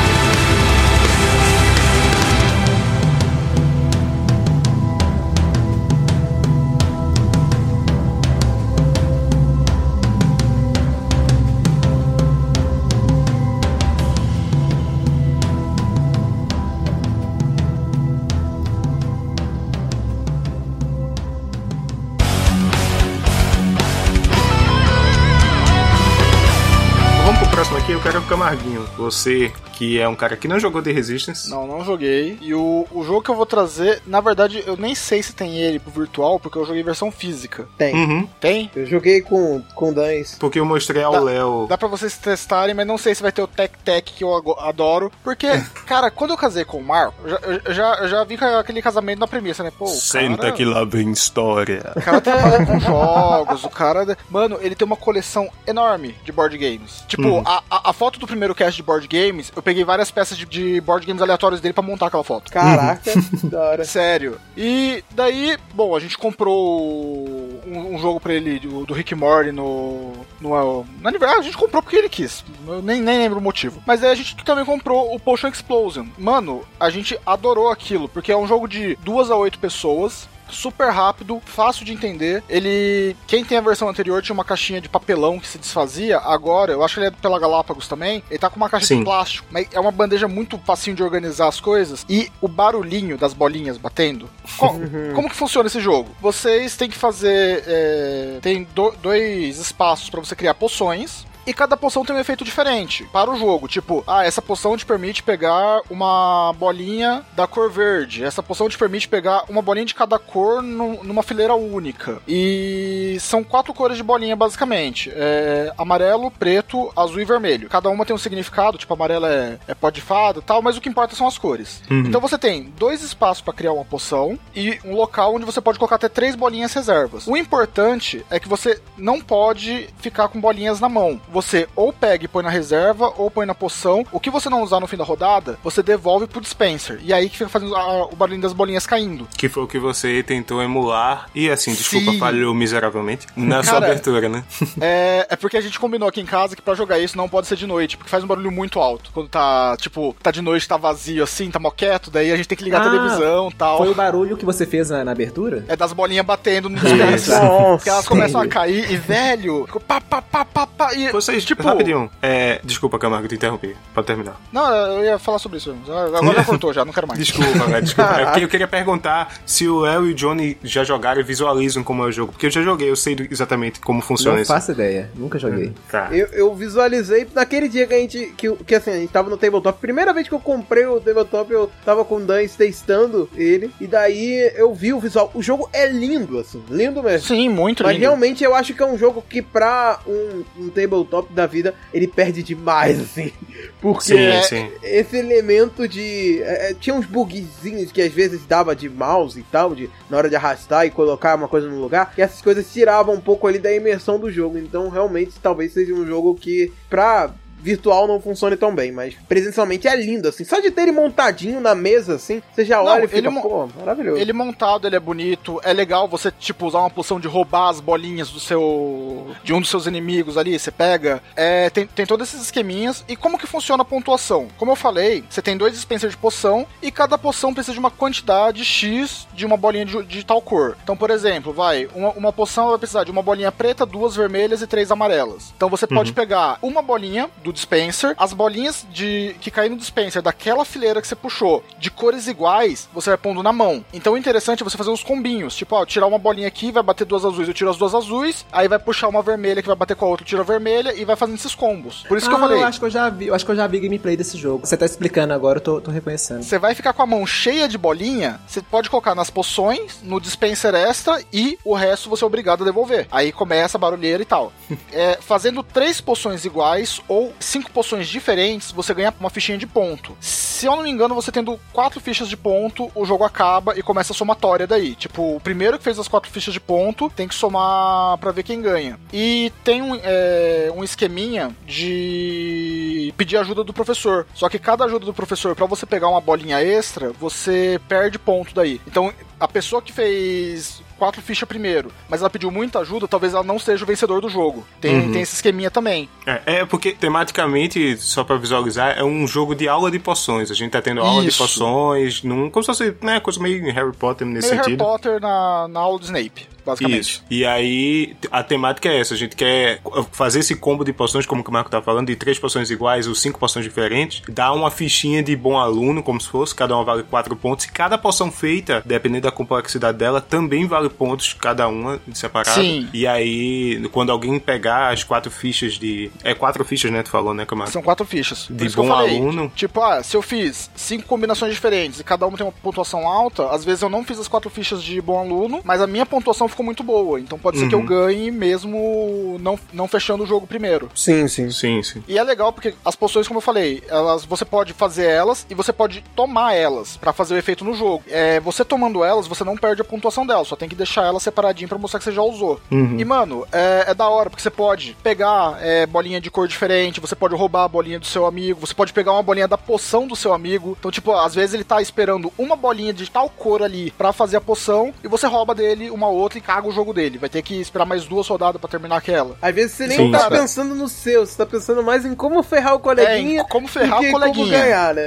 [28.43, 28.89] Aqui, eu quero o Camarguinho.
[28.97, 31.51] Você que é um cara que não jogou The Resistance.
[31.51, 32.39] Não, não joguei.
[32.41, 35.59] E o, o jogo que eu vou trazer, na verdade, eu nem sei se tem
[35.59, 37.67] ele pro virtual, porque eu joguei versão física.
[37.77, 37.95] Tem.
[37.95, 38.29] Uhum.
[38.41, 38.71] Tem?
[38.77, 40.37] Eu joguei com, com Dans.
[40.39, 41.67] Porque eu mostrei ao Léo.
[41.69, 44.33] Dá pra vocês testarem, mas não sei se vai ter o Tech Tech que eu
[44.61, 45.11] adoro.
[45.25, 45.49] Porque,
[45.87, 48.45] cara, quando eu casei com o Marco, eu já, eu já, eu já vi com
[48.45, 49.73] aquele casamento na premissa, né?
[49.77, 51.93] Pô, o cara, lá vem história.
[51.97, 54.17] O cara trabalha com jogos, o cara.
[54.31, 57.03] Mano, ele tem uma coleção enorme de board games.
[57.09, 57.43] Tipo, Uhum.
[57.47, 60.45] a, a, a foto do primeiro cast de board games, eu peguei várias peças de,
[60.45, 62.51] de board games aleatórios dele pra montar aquela foto.
[62.51, 63.13] Caraca,
[63.45, 63.85] da hora.
[63.85, 64.39] Sério.
[64.57, 69.53] E daí, bom, a gente comprou um, um jogo pra ele do, do Rick Morty
[69.53, 71.43] no, no, no aniversário.
[71.43, 72.45] A gente comprou porque ele quis.
[72.67, 73.83] Eu nem, nem lembro o motivo.
[73.87, 76.07] Mas aí a gente também comprou o Potion Explosion.
[76.19, 80.29] Mano, a gente adorou aquilo, porque é um jogo de duas a oito pessoas.
[80.53, 82.43] Super rápido, fácil de entender.
[82.49, 83.17] Ele.
[83.27, 86.19] Quem tem a versão anterior tinha uma caixinha de papelão que se desfazia.
[86.19, 88.23] Agora, eu acho que ele é pela Galápagos também.
[88.31, 88.99] Ele tá com uma caixa Sim.
[88.99, 89.47] de plástico.
[89.51, 92.05] Mas é uma bandeja muito facinho de organizar as coisas.
[92.09, 94.29] E o barulhinho das bolinhas batendo.
[94.59, 94.79] Co-
[95.15, 96.11] Como que funciona esse jogo?
[96.21, 97.65] Vocês têm que fazer.
[97.67, 101.27] é, tem do- dois espaços pra você criar poções.
[101.47, 103.67] E cada poção tem um efeito diferente para o jogo.
[103.69, 108.25] Tipo, ah, essa poção te permite pegar uma bolinha da cor verde.
[108.25, 112.21] Essa poção te permite pegar uma bolinha de cada cor nu- numa fileira única.
[112.29, 117.69] E são quatro cores de bolinha, basicamente: É, amarelo, preto, azul e vermelho.
[117.69, 120.77] Cada uma tem um significado, tipo, amarelo é, é pó de fada e tal, mas
[120.77, 121.83] o que importa são as cores.
[122.07, 125.79] Então você tem dois espaços para criar uma poção e um local onde você pode
[125.79, 127.27] colocar até três bolinhas reservas.
[127.27, 131.21] O importante é que você não pode ficar com bolinhas na mão.
[131.33, 134.05] Você ou pega e põe na reserva ou põe na poção.
[134.13, 137.01] O que você não usar no fim da rodada, você devolve pro dispenser.
[137.03, 139.27] E aí que fica fazendo a- o barulhinho das bolinhas caindo.
[139.37, 141.27] Que foi o que você tentou emular.
[141.35, 142.19] E assim, desculpa, Sim.
[142.19, 143.27] falhou miseravelmente.
[143.37, 144.45] Na sua Cara, abertura, né?
[144.81, 147.47] É, é porque a gente combinou aqui em casa que pra jogar isso não pode
[147.47, 149.11] ser de noite, porque faz um barulho muito alto.
[149.13, 152.59] Quando tá, tipo, tá de noite, tá vazio assim, tá moqueto, daí a gente tem
[152.59, 153.79] que ligar a Ah, televisão e tal.
[153.79, 155.65] Foi o barulho que você fez na, na abertura?
[155.69, 157.41] É das bolinhas batendo no dispenser.
[157.43, 157.77] Nossa.
[157.77, 160.95] Porque elas começam a cair e, velho, ficou pá, pá, pá, pá, pá.
[160.95, 162.11] E, Vocês, tipo, rapidinho.
[162.21, 163.77] É, desculpa, Camargo, te interrompi.
[163.95, 164.41] Pode terminar.
[164.53, 165.75] Não, eu ia falar sobre isso.
[165.87, 167.19] Agora já cortou já, não quero mais.
[167.19, 168.21] Desculpa, velho, desculpa.
[168.21, 171.83] É porque eu queria perguntar se o El e o Johnny já jogaram e visualizam
[171.83, 172.33] como é o jogo.
[172.33, 174.53] Porque eu já joguei, eu sei exatamente como funciona Não isso.
[174.53, 175.73] faço ideia, nunca joguei.
[175.91, 176.09] Tá.
[176.11, 178.33] Eu, eu visualizei naquele dia que a gente.
[178.37, 179.79] Que, que assim, a gente tava no tabletop.
[179.81, 183.71] Primeira vez que eu comprei o tabletop, eu tava com o Dan testando ele.
[183.81, 185.31] E daí eu vi o visual.
[185.35, 186.63] O jogo é lindo, assim.
[186.69, 187.27] Lindo mesmo.
[187.29, 188.03] Sim, muito Mas lindo.
[188.03, 192.07] realmente eu acho que é um jogo que pra um, um tabletop da vida, ele
[192.07, 193.33] perde demais, assim.
[193.81, 194.71] Porque Sim, é- sim.
[194.83, 196.41] esse elemento de.
[196.43, 200.17] é, é, tinha uns bugzinhos que às vezes dava de mouse e tal, de na
[200.17, 203.47] hora de arrastar e colocar uma coisa no lugar, e essas coisas tiravam um pouco
[203.47, 204.57] ali da imersão do jogo.
[204.57, 209.87] Então, realmente, talvez seja um jogo que, pra virtual, não funcione tão bem, mas presencialmente
[209.87, 210.45] é lindo, assim.
[210.45, 213.41] Só de ter ele montadinho na mesa, assim, você já Não, olha e fica, ele
[213.41, 214.21] pô, maravilhoso.
[214.21, 215.61] Ele montado, ele é bonito.
[215.65, 219.29] É legal você, tipo, usar uma poção de roubar as bolinhas do seu.
[219.45, 220.59] de um dos seus inimigos ali.
[220.59, 221.23] Você pega.
[221.37, 223.05] É, tem, tem todos esses esqueminhas.
[223.09, 224.49] E como que funciona a pontuação?
[224.59, 226.67] Como eu falei, você tem dois dispensers de poção.
[226.83, 230.77] E cada poção precisa de uma quantidade X de uma bolinha de, de tal cor.
[230.83, 231.89] Então, por exemplo, vai.
[231.95, 235.53] Uma, uma poção vai precisar de uma bolinha preta, duas vermelhas e três amarelas.
[235.57, 240.23] Então você pode pegar uma bolinha do dispenser, as bolinhas de que caem no dispenser
[240.23, 243.85] daquela fileira que você puxou, de cores iguais, você vai pondo na mão.
[243.93, 246.83] Então o interessante é você fazer uns combinhos, tipo, ó, tirar uma bolinha aqui, vai
[246.83, 249.77] bater duas azuis, eu tiro as duas azuis, aí vai puxar uma vermelha que vai
[249.77, 252.05] bater com a outra, tira a vermelha e vai fazendo esses combos.
[252.09, 253.57] Por isso que eu Ah, falei, acho que eu já vi, eu acho que eu
[253.57, 254.67] já vi gameplay desse jogo.
[254.67, 256.43] Você tá explicando agora, eu tô, tô reconhecendo.
[256.43, 260.21] Você vai ficar com a mão cheia de bolinha, você pode colocar nas poções, no
[260.21, 263.07] dispenser extra e o resto você é obrigado a devolver.
[263.11, 264.53] Aí começa a barulheira e tal.
[264.93, 270.17] É, fazendo três poções iguais ou cinco poções diferentes, você ganha uma fichinha de ponto.
[270.21, 273.83] Se eu não me engano, você tendo quatro fichas de ponto, o jogo acaba e
[273.83, 274.95] começa a somatória daí.
[274.95, 278.43] Tipo, o primeiro que fez as quatro fichas de ponto tem que somar pra ver
[278.43, 278.99] quem ganha.
[279.13, 284.27] E tem um, é, um esqueminha de pedir ajuda do professor.
[284.35, 288.55] Só que cada ajuda do professor, pra você pegar uma bolinha extra, você perde ponto
[288.55, 288.81] daí.
[288.87, 293.43] Então, a pessoa que fez quatro fichas primeiro, mas ela pediu muita ajuda, talvez ela
[293.43, 294.65] não seja o vencedor do jogo.
[294.81, 296.09] Tem, tem esse esqueminha também.
[296.25, 300.49] É, é porque tematicamente, só pra visualizar, é um jogo de aula de poções.
[300.49, 301.39] A gente tá tendo aula de Isso.
[301.39, 304.85] poções, num, como se fosse né, coisa meio Harry Potter nesse Meio Harry sentido.
[304.85, 306.47] Potter na, na aula do Snape.
[306.65, 307.01] basicamente.
[307.01, 307.25] Isso.
[307.29, 309.15] E aí, a temática é essa.
[309.15, 309.81] A gente quer
[310.13, 313.15] fazer esse combo de poções, como o Marco tá falando, de três poções iguais ou
[313.15, 314.23] cinco poções diferentes.
[314.29, 316.55] Dar uma fichinha de bom aluno, como se fosse.
[316.55, 317.65] Cada uma vale quatro pontos.
[317.65, 322.61] E cada poção feita, dependendo da complexidade dela, também vale pontos, cada uma separada.
[322.61, 322.89] Sim.
[322.93, 326.11] E aí, quando alguém pegar as quatro fichas de.
[326.23, 327.03] É quatro fichas, né?
[327.03, 327.73] Tu falou, né, Camargo?
[327.73, 328.47] São quatro fichas.
[328.51, 329.51] De bom falei, aluno.
[329.55, 333.49] Tipo, ah, se eu fiz cinco combinações diferentes e cada uma tem uma pontuação alta,
[333.51, 336.49] às vezes eu não fiz as quatro fichas de bom aluno, mas a minha pontuação
[336.49, 337.19] ficou muito boa.
[337.21, 337.87] Então pode ser que eu Uhum.
[337.87, 340.89] ganhe mesmo não, não fechando o jogo primeiro.
[340.95, 341.51] Sim, sim.
[341.51, 342.03] Sim, sim.
[342.07, 345.55] E é legal porque as poções, como eu falei, elas você pode fazer elas e
[345.55, 348.03] você pode tomar elas pra fazer o efeito no jogo.
[348.09, 351.23] É, você tomando elas, você não perde a pontuação delas, só tem que deixar elas
[351.23, 352.61] separadinho pra mostrar que você já usou.
[352.71, 352.97] Uhum.
[352.99, 357.01] E mano, é, é da hora porque você pode pegar é, bolinha de cor diferente,
[357.01, 360.07] você pode roubar a bolinha do seu amigo, você pode pegar uma bolinha da poção
[360.07, 360.77] do seu amigo.
[360.79, 364.37] Então, tipo, às vezes ele tá esperando uma bolinha de tal cor ali pra fazer
[364.37, 367.19] a poção e você rouba dele uma outra e caga o jogo dele.
[367.19, 369.37] Vai ter que esperar mais duas rodadas pra terminar aquela.
[369.41, 370.39] Às vezes você nem Sim, tá cara.
[370.39, 373.41] pensando no seu, você tá pensando mais em como ferrar o É, coleguinha.
[373.41, 374.47] em como ferrar do que o coleguinha.
[374.47, 375.03] Como ganhar, né?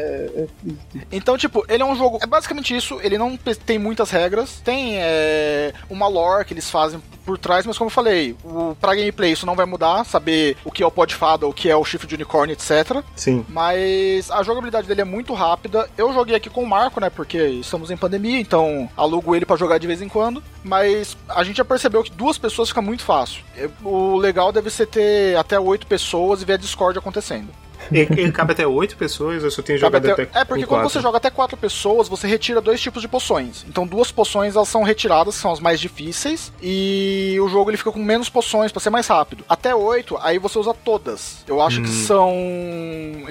[1.12, 2.20] Então, tipo, ele é um jogo.
[2.22, 3.00] É basicamente isso.
[3.02, 4.62] Ele não tem muitas regras.
[4.64, 5.55] Tem é,
[5.90, 9.46] uma lore que eles fazem por trás, mas como eu falei, o, pra gameplay isso
[9.46, 10.06] não vai mudar.
[10.06, 12.54] Saber o que é o pó de fada, o que é o chifre de unicórnio,
[12.54, 13.04] etc.
[13.16, 13.44] Sim.
[13.50, 15.90] Mas a jogabilidade dele é muito rápida.
[15.98, 17.10] Eu joguei aqui com o Marco, né?
[17.10, 20.44] Porque estamos em pandemia, então alugo ele pra jogar de vez em quando.
[20.64, 23.44] Mas a gente já percebeu que duas pessoas fica muito fácil.
[23.58, 27.50] É, O legal deve ser ter até oito pessoas e ver a Discord acontecendo.
[27.92, 30.40] Ele, ele cabe até oito pessoas, eu só tenho jogado até- até.
[30.40, 30.90] É, porque quando quatro.
[30.90, 33.66] você joga até quatro pessoas, você retira dois tipos de poções.
[33.68, 37.92] Então, duas poções elas são retiradas, são as mais difíceis, e o jogo ele fica
[37.92, 39.44] com menos poções pra ser mais rápido.
[39.48, 41.44] Até oito, aí você usa todas.
[41.48, 41.84] Eu acho Hum.
[41.84, 42.34] que são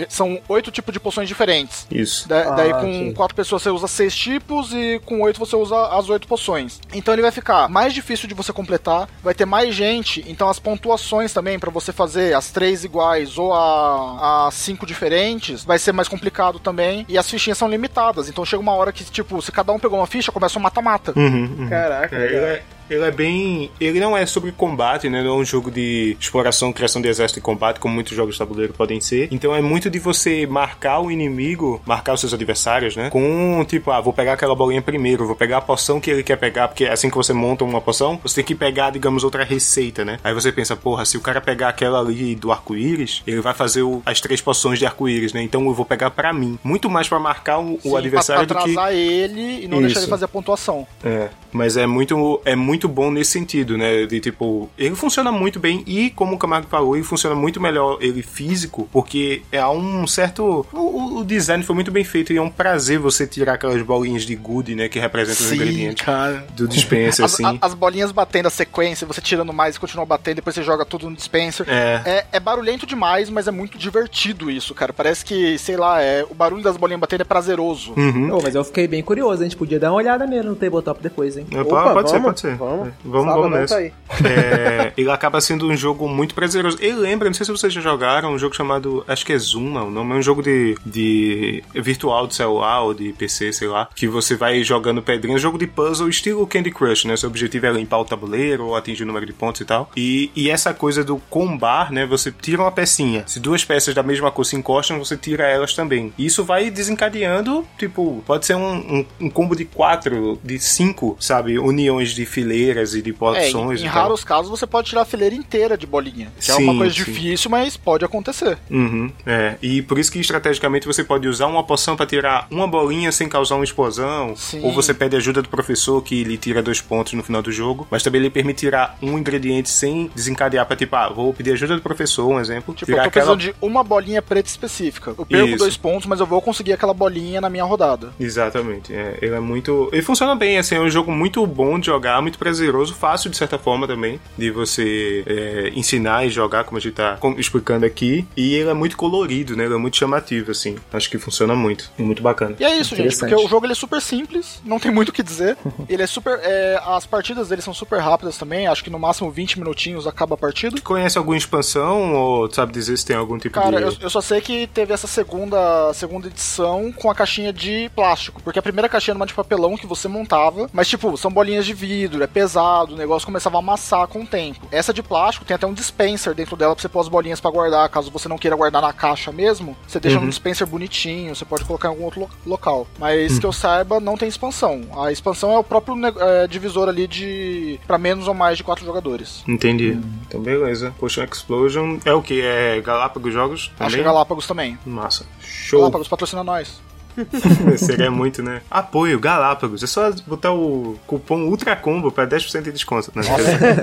[0.08, 1.86] são oito tipos de poções diferentes.
[1.90, 2.28] Isso.
[2.28, 3.12] Da- Ah, daí com sim.
[3.14, 6.80] quatro pessoas você usa seis tipos e com oito você usa as oito poções.
[6.92, 10.58] Então ele vai ficar mais difícil de você completar, vai ter mais gente, então as
[10.58, 16.08] pontuações também pra você fazer as três iguais ou a, cinco diferentes vai ser mais
[16.08, 18.28] complicado também e as fichinhas são limitadas.
[18.28, 21.12] Então chega uma hora que tipo se cada um pegou uma ficha começa um mata-mata.
[21.16, 21.68] Uhum, uhum.
[21.68, 22.62] Caraca, É, cara.
[22.88, 23.70] Ele é bem.
[23.80, 25.22] Ele não é sobre combate, né?
[25.22, 28.38] Não é um jogo de exploração, criação de exército e combate, como muitos jogos de
[28.38, 29.28] tabuleiro podem ser.
[29.30, 33.10] Então é muito de você marcar o inimigo, marcar os seus adversários, né?
[33.10, 36.36] Com tipo, ah, vou pegar aquela bolinha primeiro, vou pegar a poção que ele quer
[36.36, 40.04] pegar, porque assim que você monta uma poção, você tem que pegar, digamos, outra receita,
[40.04, 40.18] né?
[40.22, 43.82] Aí você pensa, porra, se o cara pegar aquela ali do arco-íris, ele vai fazer
[43.82, 45.42] o- as três poções de arco-íris, né?
[45.42, 46.58] Então eu vou pegar pra mim.
[46.62, 48.70] Muito mais pra marcar o, Sim, o adversário pra, do pra que.
[48.78, 49.86] atrasar ele e não Isso.
[49.86, 50.86] deixar ele fazer a pontuação.
[51.04, 54.06] É, mas é muito, é muito bom nesse sentido, né?
[54.06, 57.98] De tipo, ele funciona muito bem e, como o Camargo falou, ele funciona muito melhor
[58.00, 60.66] ele físico, porque é um certo.
[60.72, 64.22] O, o- design foi muito bem feito e é um prazer você tirar aquelas bolinhas
[64.24, 64.88] de good, né?
[64.88, 66.44] Que representam os ingredientes cara.
[66.54, 67.44] do dispenser, As, assim.
[67.44, 70.84] a- as bolinhas batendo a sequência, você tirando mais e continua batendo, depois você joga
[70.84, 71.66] tudo no dispenser.
[71.68, 72.02] É.
[72.04, 74.92] É, é barulhento demais, mas é muito divertido isso, cara.
[74.92, 77.94] Parece que, sei lá, é, o barulho das bolinhas batendo é prazeroso.
[77.96, 78.36] Uhum.
[78.36, 81.02] Ô, mas eu fiquei bem curioso, a gente podia dar uma olhada mesmo no tabletop
[81.02, 81.46] depois, hein?
[81.52, 82.56] Opa, Opa, pode ser, vamos, pode ser.
[82.64, 82.88] Vamos.
[82.88, 83.74] É, Vamos, Sábado vamos nessa.
[83.74, 83.92] tá aí.
[84.24, 86.78] É, ele acaba sendo um jogo muito prazeroso.
[86.80, 89.04] Ele lembra, não sei se vocês já jogaram, um jogo chamado.
[89.06, 92.94] Acho que é Zuma, o nome é um jogo de, de virtual de celular ou
[92.94, 93.88] de PC, sei lá.
[93.94, 97.16] Que você vai jogando pedrinhas, jogo de puzzle estilo Candy Crush, né?
[97.16, 99.90] Seu objetivo é limpar o tabuleiro ou atingir o número de pontos e tal.
[99.96, 102.06] E, e essa coisa do combar, né?
[102.06, 103.24] Você tira uma pecinha.
[103.26, 106.12] Se duas peças da mesma cor se encostam, você tira elas também.
[106.16, 111.16] E isso vai desencadeando, tipo, pode ser um, um, um combo de quatro, de cinco,
[111.20, 111.58] sabe?
[111.58, 112.24] Uniões de
[112.54, 113.80] fileiras e de É, poções.
[113.80, 114.02] em, em e tal.
[114.02, 116.32] raros casos você pode tirar a fileira inteira de bolinha.
[116.40, 117.04] Que é uma Sim, coisa sim.
[117.04, 118.58] difícil, mas pode acontecer.
[118.70, 119.56] Uhum, é.
[119.62, 123.28] E por isso que estrategicamente você pode usar uma poção pra tirar uma bolinha sem
[123.28, 124.36] causar uma explosão.
[124.36, 124.60] Sim.
[124.62, 127.86] Ou você pede ajuda do professor que lhe tira dois pontos no final do jogo.
[127.90, 131.76] Mas também ele permite tirar um ingrediente sem desencadear pra tipo, ah, vou pedir ajuda
[131.76, 132.74] do professor, um exemplo.
[132.74, 133.36] Tipo, tirar eu tô aquela.
[133.36, 135.14] precisando de uma bolinha preta específica.
[135.16, 135.58] Eu perco Isso.
[135.58, 138.12] dois pontos, mas eu vou conseguir aquela bolinha na minha rodada.
[138.18, 138.92] Exatamente.
[138.94, 139.88] É, ele é muito.
[139.92, 143.36] Ele funciona bem, assim, é um jogo muito bom de jogar, muito prazeroso, fácil de
[143.36, 148.26] certa forma também, de você é, ensinar e jogar, como a gente tá explicando aqui.
[148.36, 149.64] E ele é muito colorido, né?
[149.64, 150.76] Ele é muito chamativo, assim.
[150.92, 151.90] Acho que funciona muito.
[151.98, 152.54] É muito bacana.
[152.60, 155.12] E é isso, gente, porque o jogo ele é super simples, não tem muito o
[155.12, 155.56] que dizer.
[155.88, 156.38] ele é super.
[156.42, 160.34] é, as partidas dele são super rápidas também, acho que no máximo 20 minutinhos acaba
[160.34, 160.78] a partida.
[160.82, 163.82] Conhece alguma expansão ou sabe dizer se tem algum tipo Cara, de.
[163.82, 168.42] eu, eu só sei que teve essa segunda, segunda edição com a caixinha de plástico.
[168.42, 170.68] Porque a primeira caixinha era uma de papelão que você montava.
[170.72, 174.26] Mas, tipo, são bolinhas de vidro, é pesado, o negócio começava a amassar com o
[174.26, 174.66] tempo.
[174.72, 177.50] Essa de plástico tem até um dispenser dentro dela pra você pôr as bolinhas pra
[177.50, 179.76] guardar, caso você não queira guardar na caixa mesmo.
[179.86, 180.24] Você deixa Uhum.
[180.24, 182.86] no dispenser bonitinho, você pode colocar em algum outro lo- local.
[182.98, 184.82] Mas que eu saiba, não tem expansão.
[184.98, 188.84] A expansão é o próprio é, divisor ali de pra menos ou mais de quatro
[188.84, 189.44] jogadores.
[189.46, 189.96] Entendi.
[190.26, 190.92] Então, beleza.
[190.98, 192.42] Potion Explosion é o que?
[192.42, 193.60] É Galápagos Jogos?
[193.60, 193.94] Acho também?
[193.94, 194.78] que é Galápagos também.
[194.84, 195.24] Massa.
[195.40, 195.78] Show.
[195.80, 196.80] Galápagos patrocina nós.
[197.78, 198.60] Seria muito, né?
[198.70, 199.82] Apoio, Galápagos.
[199.82, 203.10] É só botar o cupom Ultra Combo pra 10% de desconto.
[203.14, 203.22] Né?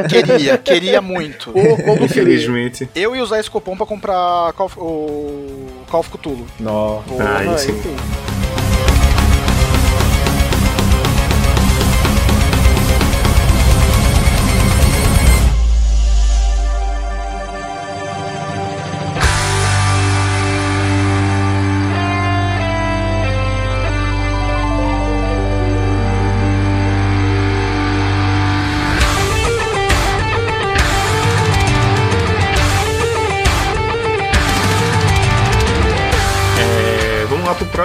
[0.09, 1.53] Queria, queria muito.
[2.01, 2.89] Infelizmente.
[2.95, 6.45] Eu ia usar esse cupom pra comprar o Call of Cthulhu.
[7.37, 7.71] Aí Ah, sim.
[7.71, 7.95] enfim.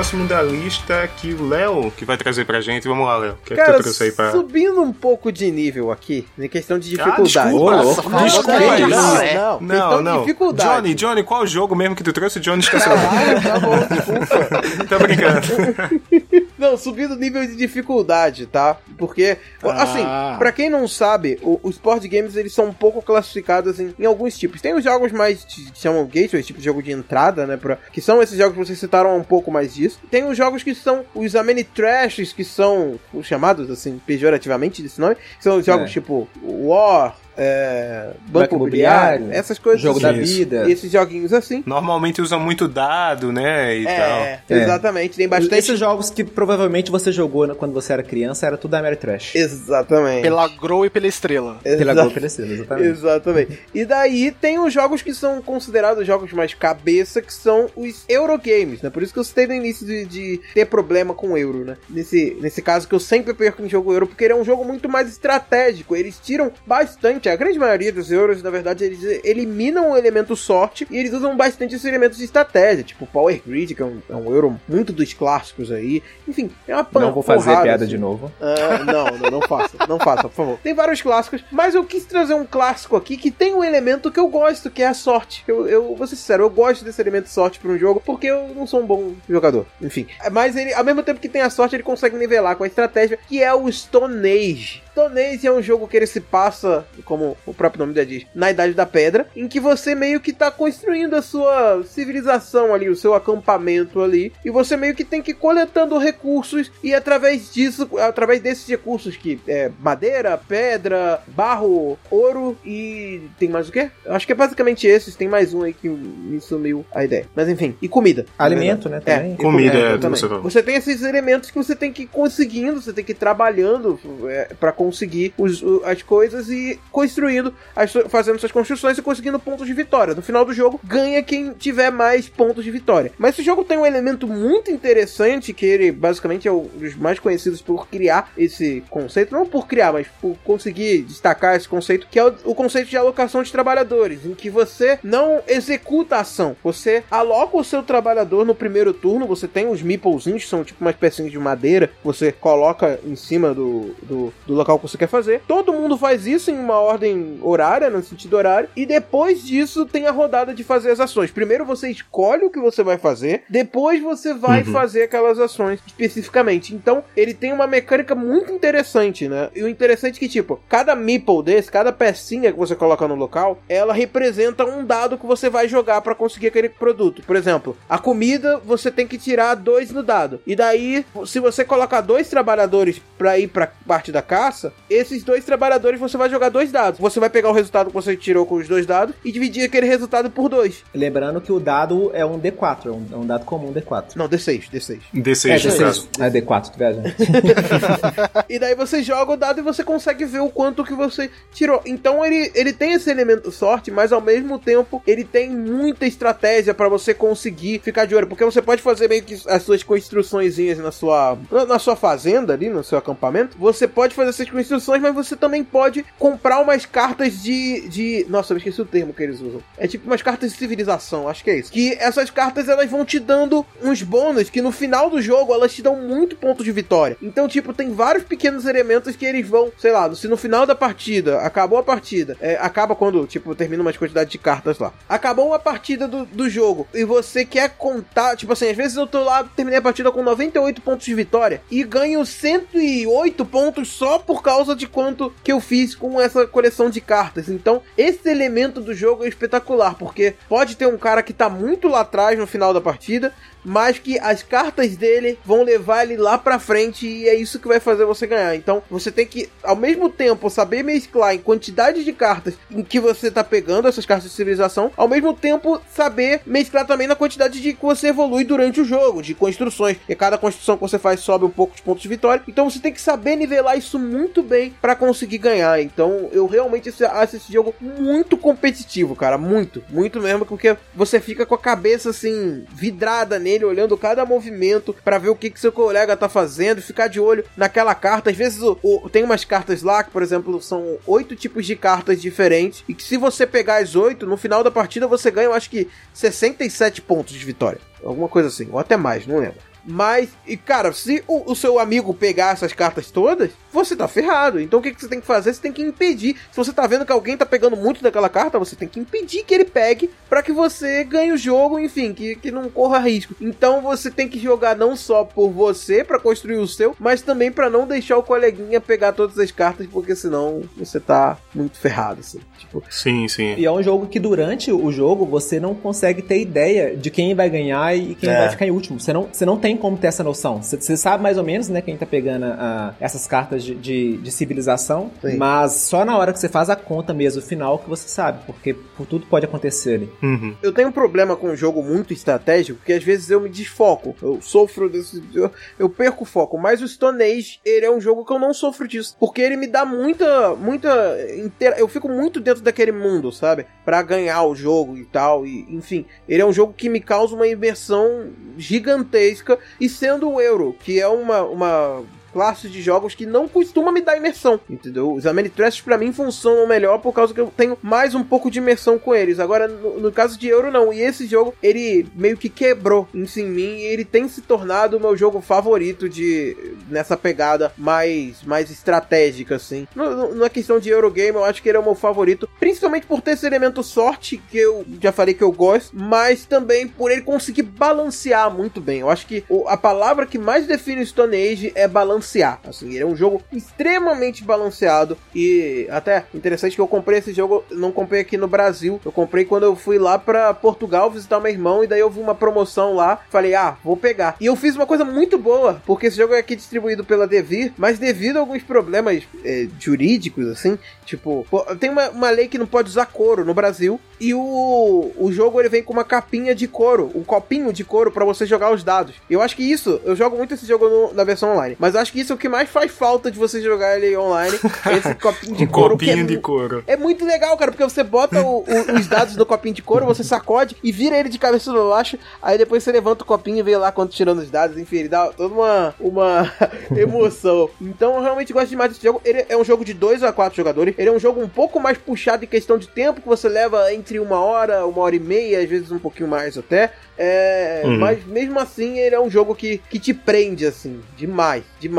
[0.07, 2.87] Próximo da lista que o Léo que vai trazer pra gente.
[2.87, 3.33] Vamos lá, Léo.
[3.33, 4.31] O que é que tu trouxe aí pra.
[4.31, 7.51] subindo um pouco de nível aqui, em questão de Ah, dificuldade.
[7.51, 7.77] desculpa.
[7.77, 10.21] Nossa, Não, desculpa não, não, Não, de não.
[10.21, 10.71] dificuldade.
[10.77, 12.39] Johnny, Johnny, qual o jogo mesmo que tu trouxe?
[12.39, 12.93] Johnny esqueceu.
[12.93, 14.63] Ah, tá bom, desculpa.
[14.89, 16.47] Tô brincando.
[16.59, 18.77] Não, subindo o nível de dificuldade, tá?
[18.97, 19.83] Porque, Ah.
[19.83, 23.95] assim, pra quem não sabe, o- os board games eles são um pouco classificados em,
[23.99, 24.61] em alguns tipos.
[24.61, 27.57] Tem os jogos mais que chamam gateway, tipo de jogo de entrada, né?
[27.57, 30.01] Pra, que são esses jogos que vocês citaram um pouco mais disso.
[30.11, 35.15] Tem os jogos que são os Amenitrashes, que são os chamados, assim, pejorativamente desse nome.
[35.17, 35.93] Que são os jogos É.
[35.93, 40.07] tipo War, é, Banco Imobiliário, essas coisas Jogo assim.
[40.07, 40.71] da vida.
[40.71, 41.63] Esses joguinhos assim.
[41.67, 43.77] Normalmente usam muito dado, né?
[43.77, 44.55] E É, É.
[44.63, 45.17] exatamente.
[45.17, 45.55] Tem bastante.
[45.59, 49.35] Esses jogos que provavelmente você jogou quando você era criança era tudo Ameritrash.
[49.35, 50.23] Exatamente.
[50.23, 51.59] Pela Grow e pela Estrela.
[51.63, 52.89] Pela Exa- Gol Perecida, exatamente.
[52.89, 53.59] Exatamente.
[53.75, 58.83] E daí tem os jogos que são considerados jogos mais cabeça, que são os Eurogames,
[58.83, 58.91] né?
[58.91, 61.77] Por isso que eu citei no início de, de ter problema com o euro, né?
[61.89, 64.65] Nesse, nesse caso que eu sempre perco em jogo euro, porque ele é um jogo
[64.65, 65.95] muito mais estratégico.
[65.97, 70.87] Eles tiram bastante, a grande maioria dos euros, na verdade, eles eliminam o elemento sorte
[70.91, 74.15] e eles usam bastante esses elementos de estratégia, tipo Power Grid, que é um, é
[74.15, 76.03] um euro muito dos clássicos aí.
[76.27, 77.93] Enfim, é uma pan- Não vou fazer porrada, piada assim.
[77.95, 78.33] de novo.
[78.41, 80.59] Ah, não, não, não faça, não faça, por favor.
[80.63, 84.21] Tem vários clássicos, mas eu quis trazer um clássico aqui que tem um elemento que
[84.21, 85.45] eu gosto, que é a sorte.
[85.47, 88.49] Eu, eu vou ser sincero, eu gosto desse elemento sorte para um jogo, porque eu
[88.55, 89.67] não sou um bom jogador.
[89.81, 90.07] Enfim.
[90.33, 93.19] Mas ele, ao mesmo tempo que tem a sorte, ele consegue nivelar com a estratégia,
[93.29, 94.83] que é o Stone Age.
[94.97, 98.25] Stone Age é um jogo que ele se passa, como o próprio nome já diz,
[98.35, 102.89] na Idade da Pedra, em que você meio que tá construindo a sua civilização ali,
[102.89, 107.53] o seu acampamento ali, e você meio que tem que ir coletando recursos e através
[107.53, 113.91] disso, através desses recursos que é madeira, pedra, barro, ouro e tem mais o quê?
[114.03, 117.27] Eu Acho que é basicamente esses, tem mais um aí que me sumiu a ideia.
[117.35, 118.25] Mas enfim, e comida.
[118.39, 119.35] Alimento, né, também.
[119.35, 120.19] e Comida, é, também.
[120.43, 124.01] Você tem esses elementos que você tem que ir conseguindo, você tem que ir trabalhando
[124.27, 129.67] é, para conseguir os- as coisas e construindo, as fazendo suas construções e conseguindo pontos
[129.67, 130.15] de vitória.
[130.15, 133.13] No final do jogo, ganha quem tiver mais pontos de vitória.
[133.19, 137.19] Mas esse jogo tem um elemento muito interessante, que ele basicamente é um dos mais
[137.19, 142.19] conhecidos por criar esse conceito, não por criar, mas por conseguir destacar esse conceito, que
[142.19, 146.57] é o, o conceito de alocação de trabalhadores, em que você não executa a ação,
[146.63, 150.85] você aloca o seu trabalhador no primeiro turno, você tem os meeplezinhos, que são tipo
[150.85, 155.09] umas pecinhas de madeira, você coloca em cima do, do, do local que você quer
[155.09, 155.43] fazer.
[155.47, 160.07] Todo mundo faz isso em uma ordem horária, no sentido horário, e depois disso tem
[160.07, 161.31] a rodada de fazer as ações.
[161.31, 164.73] Primeiro você escolhe o que você vai fazer, depois você vai Uhum.
[164.73, 166.75] fazer aquelas ações especificamente.
[166.75, 169.49] Então, ele tem uma mecânica muito interessante, né?
[169.55, 173.15] E o interessante é que, tipo, cada meeple desse, cada pecinha que você coloca no
[173.15, 177.23] local, ela representa um dado que você vai jogar para conseguir aquele produto.
[177.27, 180.41] Por exemplo, a comida você tem que tirar dois no dado.
[180.47, 185.45] E daí, se você colocar dois trabalhadores para ir pra parte da caça, esses dois
[185.45, 186.99] trabalhadores você vai jogar dois dados.
[187.01, 189.87] Você vai pegar o resultado que você tirou com os dois dados e dividir aquele
[189.87, 190.85] resultado por dois.
[190.95, 194.17] Lembrando que o dado é um D4, é um, é um dado comum D4.
[194.17, 194.99] Não, D6, D6.
[195.15, 195.79] D6 É, no D6.
[195.79, 196.09] caso.
[196.21, 197.03] É D4, tu viaja.
[198.49, 201.81] E daí você joga o dado e você consegue ver o quanto que você tirou.
[201.85, 206.73] Então ele, ele tem esse elemento sorte, mas ao mesmo tempo ele tem muita estratégia
[206.75, 208.27] pra você conseguir ficar de olho.
[208.27, 212.53] Porque você pode fazer meio que as suas construçõezinhas na sua, na, na sua fazenda
[212.53, 213.57] ali, no seu acampamento.
[213.59, 217.89] Você pode fazer essas instruções, mas você também pode comprar umas cartas de.
[217.89, 219.63] de nossa, eu esqueci o termo que eles usam.
[219.77, 221.73] É tipo umas cartas de civilização, acho que é isso.
[221.73, 225.75] Que essas cartas elas vão te dando uns bônus que no final do jogo elas
[225.75, 227.17] te dão muito ponto de vitória.
[227.21, 230.75] Então, tipo, tem vários pequenos elementos que eles vão, sei lá, se no final da
[230.75, 234.93] partida, acabou a partida, é, acaba quando, tipo, termina umas quantidade de cartas lá.
[235.09, 239.07] Acabou uma partida do, do jogo e você quer contar, tipo assim, às vezes eu
[239.07, 244.19] tô lá, terminei a partida com 98 pontos de vitória e ganho 108 pontos só
[244.19, 247.49] por causa de quanto que eu fiz com essa coleção de cartas.
[247.49, 251.89] Então, esse elemento do jogo é espetacular, porque pode ter um cara que tá muito
[251.89, 253.33] lá atrás no final da partida,
[253.67, 257.67] mas que as cartas dele vão levar ele lá pra frente e é isso que
[257.67, 258.55] vai fazer você ganhar.
[258.55, 263.01] Então você tem que, ao mesmo tempo, saber mesclar em quantidade de cartas em que
[263.01, 267.61] você tá pegando essas cartas de civilização, ao mesmo tempo saber mesclar também na quantidade
[267.61, 269.97] de que você evolui durante o jogo, de construções.
[270.09, 272.45] E cada construção que você faz sobe um pouco de pontos de vitória.
[272.47, 275.81] Então você tem que saber nivelar isso muito bem para conseguir ganhar.
[275.81, 279.39] Então eu realmente acho esse jogo muito competitivo, cara.
[279.39, 284.95] Muito, muito mesmo, porque você fica com a cabeça assim, vidrada nele olhando cada movimento
[285.05, 288.31] para ver o que, que seu colega tá fazendo, ficar de olho naquela carta.
[288.31, 291.77] Às vezes o, o, tem umas cartas lá que, por exemplo, são oito tipos de
[291.77, 295.47] cartas diferentes e que se você pegar as oito, no final da partida você ganha,
[295.47, 297.81] eu acho que 67 pontos de vitória.
[298.05, 299.59] Alguma coisa assim, ou até mais, não lembro.
[299.87, 304.61] Mas, e cara, se o, o, seu amigo pegar essas cartas todas, você tá ferrado.
[304.61, 305.53] Então o que, que você tem que fazer?
[305.53, 306.37] Você tem que impedir.
[306.51, 309.45] Se você tá vendo que alguém tá pegando muito daquela carta, você tem que impedir
[309.45, 313.35] que ele pegue para que você ganhe o jogo, enfim, que, que não corra risco.
[313.41, 317.53] Então você tem que jogar não só por você para construir o seu, mas também
[317.53, 322.21] para não deixar o coleguinha pegar todas as cartas, porque senão você tá muito ferrado,
[322.21, 322.41] assim.
[322.59, 322.83] Tipo...
[322.91, 323.55] Sim, sim.
[323.57, 327.35] E é um jogo que durante o jogo você não consegue ter ideia de quem
[327.35, 328.39] vai ganhar e quem é.
[328.39, 328.99] vai ficar em último.
[328.99, 330.63] Você não, você não tem como ter essa noção.
[330.63, 334.31] Você sabe mais ou menos, né, quem tá pegando uh, essas cartas de, de, de
[334.31, 335.37] civilização, Sim.
[335.37, 338.75] mas só na hora que você faz a conta mesmo, final, que você sabe, porque
[338.75, 340.13] por tudo pode acontecer ali.
[340.23, 340.55] Uhum.
[340.63, 344.15] Eu tenho um problema com um jogo muito estratégico, porque às vezes eu me desfoco,
[344.23, 345.23] eu sofro desse...
[345.35, 348.39] Eu, eu perco o foco, mas o Stone Age, ele é um jogo que eu
[348.39, 351.17] não sofro disso, porque ele me dá muita, muita...
[351.37, 351.79] Intera...
[351.79, 353.67] Eu fico muito dentro daquele mundo, sabe?
[353.87, 357.37] para ganhar o jogo e tal, e enfim, ele é um jogo que me causa
[357.37, 362.03] uma imersão gigantesca e sendo o Euro, que é uma, uma
[362.37, 365.11] classe de jogos que não costuma me dar imersão, entendeu?
[365.11, 368.59] Os Ameritrash para mim funcionam melhor por causa que eu tenho mais um pouco de
[368.59, 369.41] imersão com eles.
[369.41, 370.93] Agora, no, no caso de Euro, não.
[370.93, 374.99] E esse jogo, ele meio que quebrou isso em mim e ele tem se tornado
[374.99, 376.55] o meu jogo favorito de
[376.91, 379.89] nessa pegada mais, mais estratégica, assim.
[380.35, 383.31] Na questão de Eurogame, eu acho que ele é o meu favorito, principalmente por ter
[383.31, 387.63] esse elemento sorte, que eu já falei que eu gosto, mas também por ele conseguir
[387.63, 389.01] balancear muito bem.
[389.01, 392.61] Eu acho que a palavra que mais define o Stone Age é balancear balancear.
[392.67, 397.65] Assim, ele é um jogo extremamente balanceado e até interessante que eu comprei esse jogo,
[397.71, 401.51] não comprei aqui no Brasil, eu comprei quando eu fui lá para Portugal visitar meu
[401.51, 404.37] irmão e daí eu vi uma promoção lá, falei, ah, vou pegar.
[404.41, 407.73] E eu fiz uma coisa muito boa, porque esse jogo é aqui distribuído pela Devir,
[407.77, 411.47] mas devido a alguns problemas é, jurídicos, assim, tipo,
[411.79, 415.61] tem uma, uma lei que não pode usar couro no Brasil e o, o jogo
[415.61, 418.83] ele vem com uma capinha de couro, um copinho de couro para você jogar os
[418.83, 419.15] dados.
[419.29, 422.06] Eu acho que isso, eu jogo muito esse jogo no, na versão online, mas acho
[422.13, 424.59] que isso é o que mais faz falta de você jogar ele online,
[424.97, 425.91] esse copinho de um couro.
[425.91, 426.85] Copinho é, de couro.
[426.87, 430.07] É muito legal, cara, porque você bota o, o, os dados do copinho de couro,
[430.07, 433.59] você sacode e vira ele de cabeça para baixo, aí depois você levanta o copinho
[433.59, 436.53] e vê lá quando tirando os dados, enfim, ele dá toda uma, uma
[436.97, 437.71] emoção.
[437.81, 439.21] Então eu realmente gosto demais desse jogo.
[439.25, 441.81] Ele é um jogo de 2 a 4 jogadores, ele é um jogo um pouco
[441.81, 445.21] mais puxado em questão de tempo, que você leva entre uma hora, uma hora e
[445.21, 446.93] meia, às vezes um pouquinho mais até.
[447.19, 447.99] É, uhum.
[447.99, 451.96] Mas mesmo assim, ele é um jogo que, que te prende, assim, demais, demais.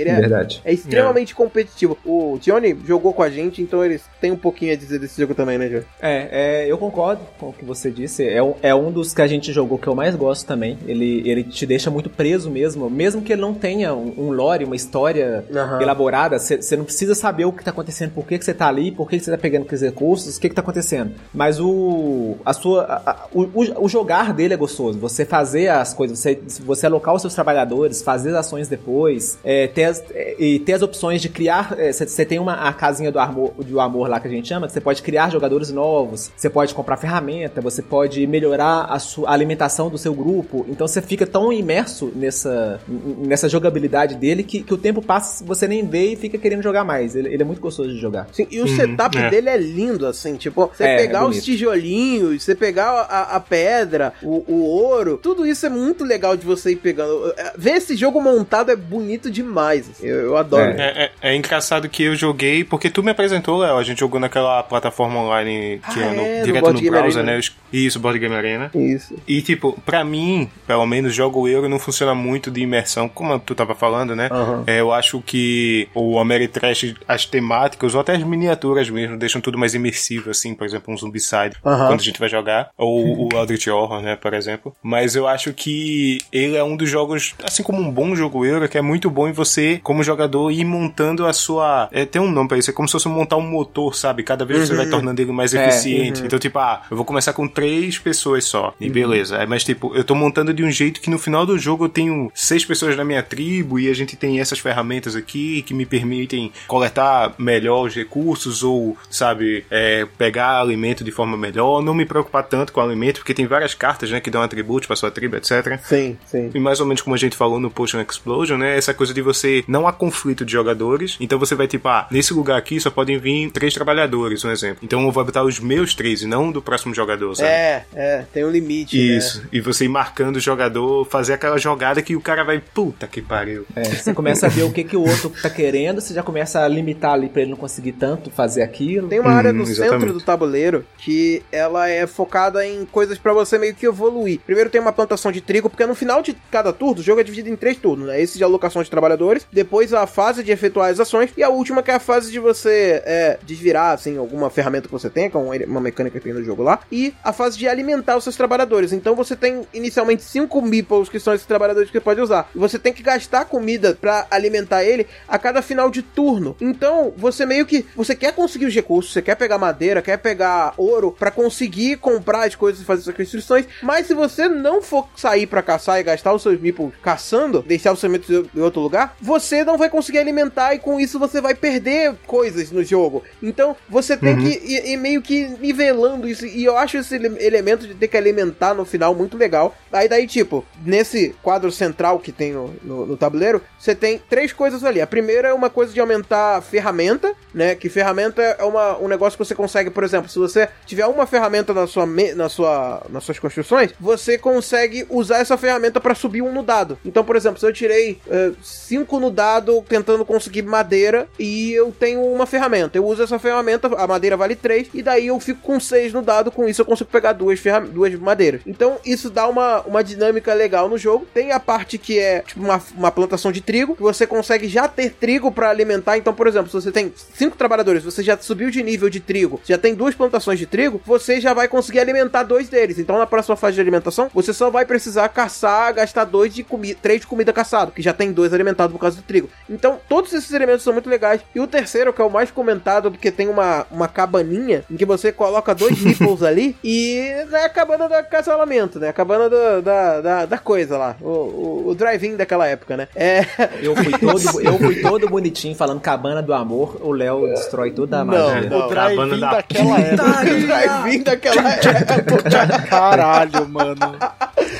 [0.00, 0.60] Ele é, Verdade.
[0.64, 1.36] é extremamente é.
[1.36, 1.96] competitivo.
[2.04, 5.34] O Johnny jogou com a gente, então eles têm um pouquinho a dizer desse jogo
[5.34, 5.84] também, né, Johnny?
[6.00, 8.26] É, é, eu concordo com o que você disse.
[8.26, 10.78] É um, é um dos que a gente jogou que eu mais gosto também.
[10.86, 14.64] Ele, ele te deixa muito preso mesmo, mesmo que ele não tenha um, um lore,
[14.64, 15.80] uma história uhum.
[15.80, 16.38] elaborada.
[16.38, 19.18] Você não precisa saber o que tá acontecendo, por que você tá ali, por que
[19.18, 21.12] você tá pegando aqueles recursos, o que que tá acontecendo.
[21.32, 24.98] Mas o, a sua, a, a, o, o jogar dele é gostoso.
[24.98, 29.66] Você fazer as coisas, você, você alocar os seus trabalhadores, fazer as ações depois, é,
[29.66, 31.74] ter as, é, e ter as opções de criar.
[31.92, 34.66] Você é, tem uma a casinha do amor, do amor lá que a gente chama,
[34.66, 39.24] que você pode criar jogadores novos, você pode comprar ferramenta, você pode melhorar a sua
[39.26, 40.64] a alimentação do seu grupo.
[40.68, 45.66] Então você fica tão imerso nessa, nessa jogabilidade dele que, que o tempo passa, você
[45.66, 47.16] nem vê e fica querendo jogar mais.
[47.16, 48.28] Ele, ele é muito gostoso de jogar.
[48.32, 49.30] Sim, e o uhum, setup é.
[49.30, 54.12] dele é lindo, assim, tipo, você é, pegar os tijolinhos, você pegar a, a pedra,
[54.22, 57.32] o, o, ouro, tudo isso é muito legal de você ir pegando.
[57.36, 59.90] É, ver esse jogo montado é bonito bonito demais.
[59.90, 60.06] Assim.
[60.06, 60.70] Eu, eu, adoro.
[60.72, 61.10] É.
[61.22, 64.62] É, é, engraçado que eu joguei, porque tu me apresentou, Léo, a gente jogou naquela
[64.62, 67.40] plataforma online que ah, é, no, é, direto no, no browser, né?
[67.72, 68.70] Isso, Board Game Arena.
[68.74, 69.16] Isso.
[69.26, 73.54] E tipo, pra mim, pelo menos, jogo euro não funciona muito de imersão, como tu
[73.54, 74.28] tava falando, né?
[74.30, 74.64] Uhum.
[74.66, 79.58] É, eu acho que o Ameritrash, as temáticas, ou até as miniaturas mesmo, deixam tudo
[79.58, 81.86] mais imersivo, assim, por exemplo, um Zombicide, uhum.
[81.86, 84.74] quando a gente vai jogar, ou o Eldritch Horror, né, por exemplo.
[84.82, 88.68] Mas eu acho que ele é um dos jogos, assim como um bom jogo euro,
[88.68, 91.88] que é muito bom em você, como jogador, ir montando a sua.
[91.92, 94.22] É, tem um nome pra isso, é como se fosse montar um motor, sabe?
[94.22, 94.66] Cada vez uhum.
[94.66, 94.90] você vai uhum.
[94.90, 96.20] tornando ele mais é, eficiente.
[96.20, 96.26] Uhum.
[96.26, 98.74] Então, tipo, ah, eu vou começar com três pessoas só.
[98.80, 98.92] E uhum.
[98.92, 99.36] beleza.
[99.36, 101.88] É, mas, tipo, eu tô montando de um jeito que no final do jogo eu
[101.88, 105.86] tenho seis pessoas na minha tribo e a gente tem essas ferramentas aqui que me
[105.86, 112.04] permitem coletar melhor os recursos ou, sabe, é, pegar alimento de forma melhor, não me
[112.04, 115.10] preocupar tanto com o alimento, porque tem várias cartas, né, que dão atributos pra sua
[115.10, 115.78] tribo, etc.
[115.82, 116.50] Sim, sim.
[116.54, 119.20] E mais ou menos como a gente falou no Potion Explosion, né, essa coisa de
[119.20, 122.90] você não há conflito de jogadores, então você vai tipo, ah, nesse lugar aqui só
[122.90, 124.78] podem vir três trabalhadores, um exemplo.
[124.82, 127.48] Então eu vou botar os meus três e não do próximo jogador, sabe?
[127.48, 128.96] É, é, tem um limite.
[128.96, 129.16] Né?
[129.16, 129.40] Isso.
[129.40, 129.48] Né?
[129.52, 133.20] E você ir marcando o jogador, fazer aquela jogada que o cara vai, puta que
[133.20, 133.66] pariu.
[133.74, 136.60] É, você começa a ver o que, que o outro tá querendo, você já começa
[136.60, 139.08] a limitar ali pra ele não conseguir tanto fazer aquilo.
[139.08, 140.00] Tem uma área hum, no exatamente.
[140.00, 144.40] centro do tabuleiro que ela é focada em coisas para você meio que evoluir.
[144.44, 147.24] Primeiro tem uma plantação de trigo, porque no final de cada turno, o jogo é
[147.24, 148.20] dividido em três turnos, né?
[148.20, 151.82] Esse de alocação de trabalhadores, depois a fase de efetuar as ações, e a última
[151.82, 155.52] que é a fase de você é, desvirar, assim, alguma ferramenta que você tem, com
[155.52, 158.36] é uma mecânica que tem no jogo lá, e a fase de alimentar os seus
[158.36, 158.92] trabalhadores.
[158.92, 162.48] Então você tem inicialmente cinco meeples, que são esses trabalhadores que você pode usar.
[162.54, 166.56] E você tem que gastar comida para alimentar ele a cada final de turno.
[166.60, 167.84] Então você meio que.
[167.96, 172.46] Você quer conseguir os recursos, você quer pegar madeira, quer pegar ouro para conseguir comprar
[172.46, 173.66] as coisas e fazer suas restrições.
[173.82, 177.92] Mas se você não for sair para caçar e gastar os seus meeples caçando, deixar
[177.92, 181.54] os sementes em outro lugar, você não vai conseguir alimentar e com isso você vai
[181.54, 183.22] perder coisas no jogo.
[183.42, 184.40] Então você tem uhum.
[184.40, 186.46] que ir, ir, meio que nivelando isso.
[186.46, 189.74] E eu acho esse elemento de ter que alimentar no final muito legal.
[189.92, 194.52] Aí daí, tipo, nesse quadro central que tem no, no, no tabuleiro, você tem três
[194.52, 195.00] coisas ali.
[195.00, 197.74] A primeira é uma coisa de aumentar ferramenta, né?
[197.74, 201.26] Que ferramenta é uma, um negócio que você consegue, por exemplo, se você tiver uma
[201.26, 206.42] ferramenta na sua, na sua, nas suas construções, você consegue usar essa ferramenta para subir
[206.42, 206.98] um no dado.
[207.04, 211.92] Então, por exemplo, se eu tirei uh, cinco no dado tentando conseguir madeira e eu
[211.92, 215.60] tenho uma ferramenta, eu uso essa ferramenta, a madeira vale 3, e daí eu fico
[215.60, 217.60] com 6 no dado, com isso eu consigo pegar duas,
[217.92, 218.62] duas madeiras.
[218.66, 221.26] Então, isso dá uma, uma dinâmica legal no jogo.
[221.34, 224.88] Tem a parte que é tipo uma, uma plantação de trigo, que você consegue já
[224.88, 226.16] ter trigo para alimentar.
[226.16, 229.60] Então, por exemplo, se você tem cinco trabalhadores, você já subiu de nível de trigo,
[229.64, 232.98] já tem duas plantações de trigo, você já vai conseguir alimentar dois deles.
[232.98, 236.98] Então, na próxima fase de alimentação, você só vai precisar caçar, gastar dois de comida,
[237.02, 239.48] três de comida caçado, que já tem dois alimentados por causa do trigo.
[239.68, 241.40] Então, todos esses elementos são muito legais.
[241.54, 245.04] E o terceiro, que é o mais comentado, porque tem uma, uma cabaninha em que
[245.04, 247.18] você coloca dois nipples ali e
[247.52, 249.08] é a cabana do acasalamento, né?
[249.08, 251.16] A cabana do, da, da, da, coisa lá.
[251.20, 253.08] O, o, o drive-in daquela época, né?
[253.14, 253.44] É.
[253.80, 258.20] Eu fui, todo, eu fui todo bonitinho falando cabana do amor, o Léo destrói toda
[258.20, 258.68] a magia.
[258.68, 259.50] Não, o drive-in da...
[259.50, 260.24] daquela época.
[260.24, 262.78] o drive-in daquela época.
[262.88, 264.18] Caralho, mano.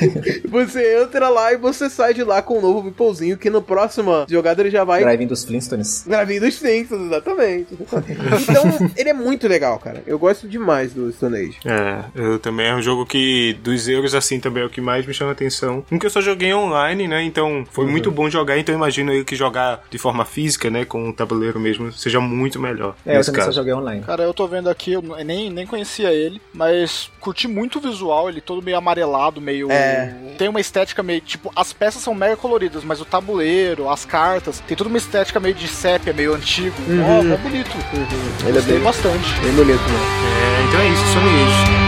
[0.49, 4.25] Você entra lá e você sai de lá com um novo Beeplezinho que no próximo
[4.29, 5.03] jogada ele já vai.
[5.03, 6.05] Drive-in dos Flintstones.
[6.07, 7.75] Drive-in dos Flintstones, exatamente.
[7.75, 10.03] então, ele é muito legal, cara.
[10.07, 11.59] Eu gosto demais do Stone Age.
[11.65, 15.07] É, eu também é um jogo que dos euros assim também é o que mais
[15.07, 15.85] me chama atenção.
[15.91, 17.23] Um que eu só joguei online, né?
[17.23, 17.91] Então foi uhum.
[17.91, 21.59] muito bom jogar, então imagino eu que jogar de forma física, né, com o tabuleiro
[21.59, 22.95] mesmo, seja muito melhor.
[23.05, 23.53] É, eu também caso.
[23.53, 24.03] só joguei online.
[24.03, 28.29] Cara, eu tô vendo aqui, eu nem, nem conhecia ele, mas curti muito o visual,
[28.29, 29.71] ele todo meio amarelado, meio.
[29.71, 29.84] É.
[30.37, 31.21] Tem uma estética meio.
[31.21, 35.39] Tipo, as peças são mega coloridas, mas o tabuleiro, as cartas, tem toda uma estética
[35.39, 36.75] meio de sépia, meio antigo.
[36.89, 37.35] Ó, uhum.
[37.35, 37.71] oh, bonito.
[37.93, 38.49] Uhum.
[38.49, 39.41] Ele é bem, bastante.
[39.41, 39.99] Bem bonito, né?
[40.59, 41.84] É, então é isso, são eles.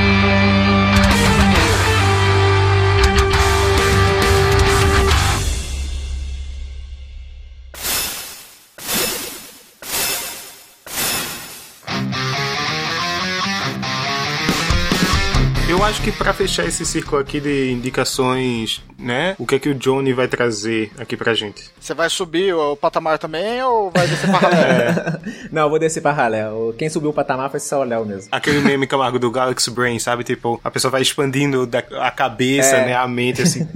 [15.86, 19.36] Acho que para fechar esse círculo aqui de indicações, né?
[19.38, 21.70] O que é que o Johnny vai trazer aqui pra gente?
[21.78, 24.56] Você vai subir o patamar também ou vai descer pra ralé?
[24.66, 25.48] É.
[25.52, 26.44] Não, eu vou descer pra ralé.
[26.76, 28.28] Quem subiu o patamar foi só o Léo mesmo.
[28.32, 30.24] Aquele meme Camargo do Galaxy Brain, sabe?
[30.24, 31.68] Tipo, a pessoa vai expandindo
[32.00, 32.86] a cabeça, é.
[32.86, 32.94] né?
[32.94, 33.66] A mente, assim.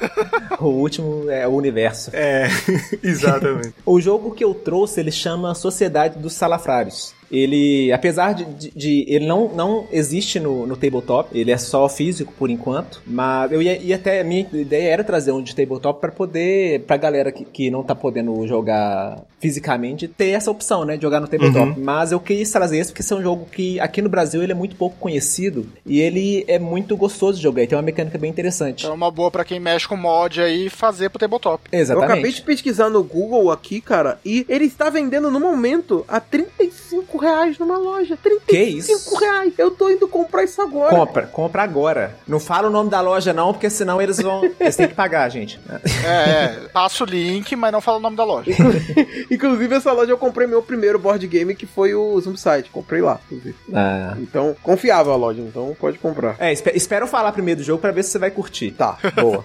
[0.58, 2.10] o último é o universo.
[2.12, 2.48] É,
[3.02, 3.74] exatamente.
[3.84, 7.14] o jogo que eu trouxe, ele chama Sociedade dos Salafrários.
[7.30, 11.88] Ele, apesar de, de, de ele não, não existe no, no tabletop, ele é só
[11.88, 15.54] físico por enquanto, mas eu ia, ia até, a minha ideia era trazer um de
[15.54, 20.84] tabletop para poder, pra galera que, que não tá podendo jogar fisicamente, ter essa opção,
[20.84, 21.70] né, de jogar no tabletop.
[21.70, 21.84] Uhum.
[21.84, 24.52] Mas eu quis trazer esse porque esse é um jogo que aqui no Brasil ele
[24.52, 28.18] é muito pouco conhecido e ele é muito gostoso de jogar, e tem uma mecânica
[28.18, 28.86] bem interessante.
[28.86, 31.62] É uma boa para quem mexe com mod aí fazer pro tabletop.
[31.72, 32.08] Exatamente.
[32.08, 36.20] Eu acabei de pesquisar no Google aqui, cara, e ele está vendendo no momento a
[36.20, 38.16] 35 reais numa loja.
[38.16, 39.18] 35 que isso?
[39.18, 39.54] reais.
[39.56, 40.94] Eu tô indo comprar isso agora.
[40.94, 42.16] Compra, compra agora.
[42.28, 45.28] Não fala o nome da loja não, porque senão eles vão, eles têm que pagar,
[45.30, 45.58] gente.
[46.04, 48.50] É, é, passa o link, mas não fala o nome da loja.
[49.30, 52.70] Inclusive, essa loja eu comprei meu primeiro board game, que foi o Zombicide.
[52.70, 53.56] Comprei lá, inclusive.
[53.72, 54.16] Ah.
[54.18, 56.36] Então, confiável a loja, então pode comprar.
[56.38, 58.72] É, espero falar primeiro do jogo para ver se você vai curtir.
[58.72, 59.44] Tá, boa.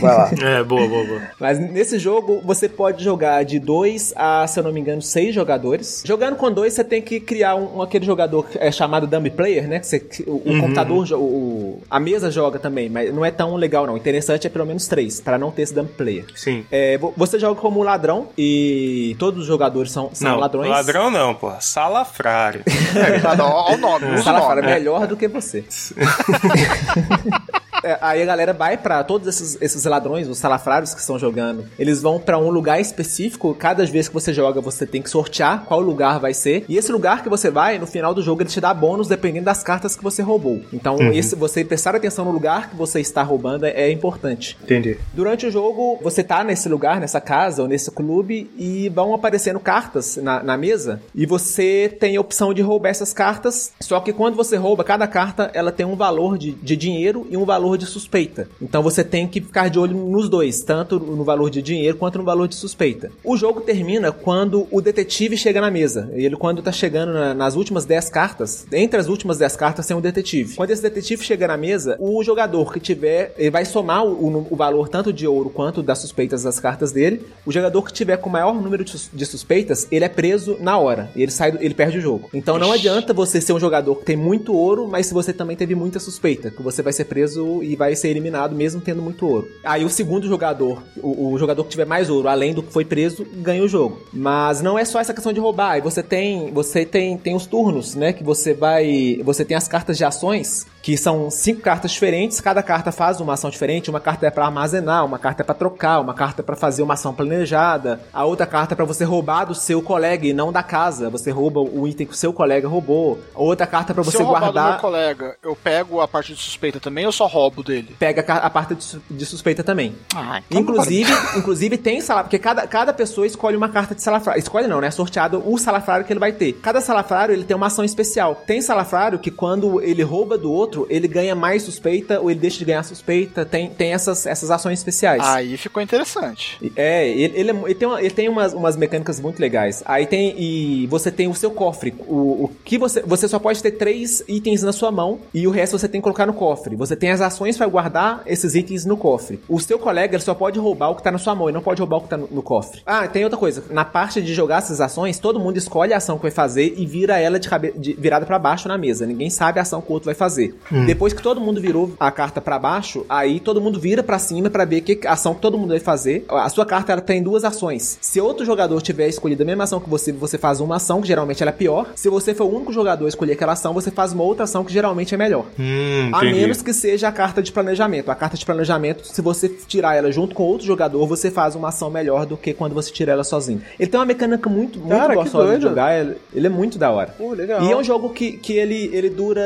[0.00, 0.30] vai lá.
[0.44, 1.22] É, boa, boa, boa.
[1.40, 5.34] Mas nesse jogo, você pode jogar de dois a, se eu não me engano, seis
[5.34, 6.02] jogadores.
[6.04, 9.66] Jogando com dois, você tem que criar um, um aquele jogador é chamado dummy player,
[9.66, 9.80] né?
[9.80, 10.60] Que você, o, o uhum.
[10.60, 13.94] computador, o, a mesa joga também, mas não é tão legal não.
[13.94, 16.26] O interessante é pelo menos três, para não ter esse dummy player.
[16.34, 16.66] Sim.
[16.70, 20.68] É, você joga como ladrão e todos os jogadores são, são não, ladrões.
[20.68, 21.50] Ladrão não, pô.
[21.58, 22.62] Salafrário.
[22.94, 24.22] é, olha o nome.
[24.22, 25.64] Salafrário é melhor do que você.
[27.84, 31.66] É, aí a galera vai para todos esses, esses ladrões, os salafrários que estão jogando.
[31.78, 33.54] Eles vão para um lugar específico.
[33.54, 36.64] Cada vez que você joga, você tem que sortear qual lugar vai ser.
[36.68, 39.44] E esse lugar que você vai, no final do jogo, ele te dá bônus dependendo
[39.44, 40.62] das cartas que você roubou.
[40.72, 41.12] Então, uhum.
[41.12, 44.56] esse, você prestar atenção no lugar que você está roubando é, é importante.
[44.62, 44.98] Entendi.
[45.12, 49.60] Durante o jogo, você tá nesse lugar, nessa casa ou nesse clube e vão aparecendo
[49.60, 53.72] cartas na, na mesa e você tem a opção de roubar essas cartas.
[53.80, 57.36] Só que quando você rouba, cada carta ela tem um valor de, de dinheiro e
[57.36, 58.48] um valor valor de suspeita.
[58.60, 62.18] Então você tem que ficar de olho nos dois, tanto no valor de dinheiro quanto
[62.18, 63.10] no valor de suspeita.
[63.22, 66.10] O jogo termina quando o detetive chega na mesa.
[66.12, 69.96] Ele, quando tá chegando na, nas últimas 10 cartas, entre as últimas 10 cartas tem
[69.96, 70.54] um detetive.
[70.54, 74.56] Quando esse detetive chega na mesa, o jogador que tiver, ele vai somar o, o
[74.56, 77.22] valor tanto de ouro quanto das suspeitas das cartas dele.
[77.44, 81.10] O jogador que tiver com o maior número de suspeitas, ele é preso na hora.
[81.16, 82.28] E ele sai, ele perde o jogo.
[82.32, 85.56] Então não adianta você ser um jogador que tem muito ouro, mas se você também
[85.56, 89.26] teve muita suspeita, que você vai ser preso e vai ser eliminado mesmo tendo muito
[89.26, 89.48] ouro.
[89.64, 92.84] Aí o segundo jogador, o, o, jogador que tiver mais ouro, além do que foi
[92.84, 94.00] preso, ganha o jogo.
[94.12, 95.80] Mas não é só essa questão de roubar.
[95.82, 98.12] Você tem, você tem, tem os turnos, né?
[98.12, 102.62] Que você vai, você tem as cartas de ações que são cinco cartas diferentes, cada
[102.62, 105.98] carta faz uma ação diferente, uma carta é para armazenar, uma carta é para trocar,
[105.98, 109.46] uma carta é para fazer uma ação planejada, a outra carta é para você roubar
[109.46, 112.68] do seu colega e não da casa, você rouba o item que o seu colega
[112.68, 114.52] roubou, a outra carta é para você Se eu guardar.
[114.52, 117.96] do meu colega, eu pego a parte de suspeita também ou só roubo dele?
[117.98, 118.76] Pega a parte
[119.08, 119.96] de suspeita também.
[120.14, 124.38] Ah, então inclusive, inclusive tem salafrário, porque cada, cada pessoa escolhe uma carta de salafrário.
[124.38, 124.88] Escolhe não, né?
[124.88, 126.52] É sorteado o salafrário que ele vai ter.
[126.60, 128.42] Cada salafrário ele tem uma ação especial.
[128.46, 132.40] Tem salafrário que quando ele rouba do outro outro, ele ganha mais suspeita ou ele
[132.40, 133.44] deixa de ganhar suspeita.
[133.44, 135.22] Tem, tem essas, essas ações especiais.
[135.22, 136.58] Aí ficou interessante.
[136.76, 139.82] É, ele, ele, é, ele tem, uma, ele tem umas, umas mecânicas muito legais.
[139.86, 140.34] Aí tem.
[140.36, 141.94] E você tem o seu cofre.
[142.06, 143.02] O, o que você.
[143.02, 146.02] Você só pode ter três itens na sua mão e o resto você tem que
[146.02, 146.76] colocar no cofre.
[146.76, 149.40] Você tem as ações para guardar esses itens no cofre.
[149.48, 151.62] O seu colega ele só pode roubar o que tá na sua mão e não
[151.62, 152.82] pode roubar o que tá no, no cofre.
[152.84, 153.64] Ah, tem outra coisa.
[153.70, 156.86] Na parte de jogar essas ações, todo mundo escolhe a ação que vai fazer e
[156.86, 157.72] vira ela de, cabe...
[157.76, 159.06] de virada para baixo na mesa.
[159.06, 160.54] Ninguém sabe a ação que o outro vai fazer.
[160.72, 160.86] Hum.
[160.86, 164.50] Depois que todo mundo virou a carta para baixo, aí todo mundo vira para cima
[164.50, 166.24] para ver que ação que todo mundo vai fazer.
[166.28, 167.98] A sua carta ela tem duas ações.
[168.00, 171.08] Se outro jogador tiver escolhido a mesma ação que você, você faz uma ação que
[171.08, 171.88] geralmente ela é pior.
[171.94, 174.64] Se você for o único jogador a escolher aquela ação, você faz uma outra ação
[174.64, 175.46] que geralmente é melhor.
[175.58, 178.10] Hum, a menos que seja a carta de planejamento.
[178.10, 181.68] A carta de planejamento, se você tirar ela junto com outro jogador, você faz uma
[181.68, 183.62] ação melhor do que quando você tira ela sozinho.
[183.78, 185.94] Ele tem uma mecânica muito, muito Cara, gostosa de jogar.
[186.32, 187.14] Ele, é muito da hora.
[187.62, 189.42] E é um jogo que, que ele, ele dura.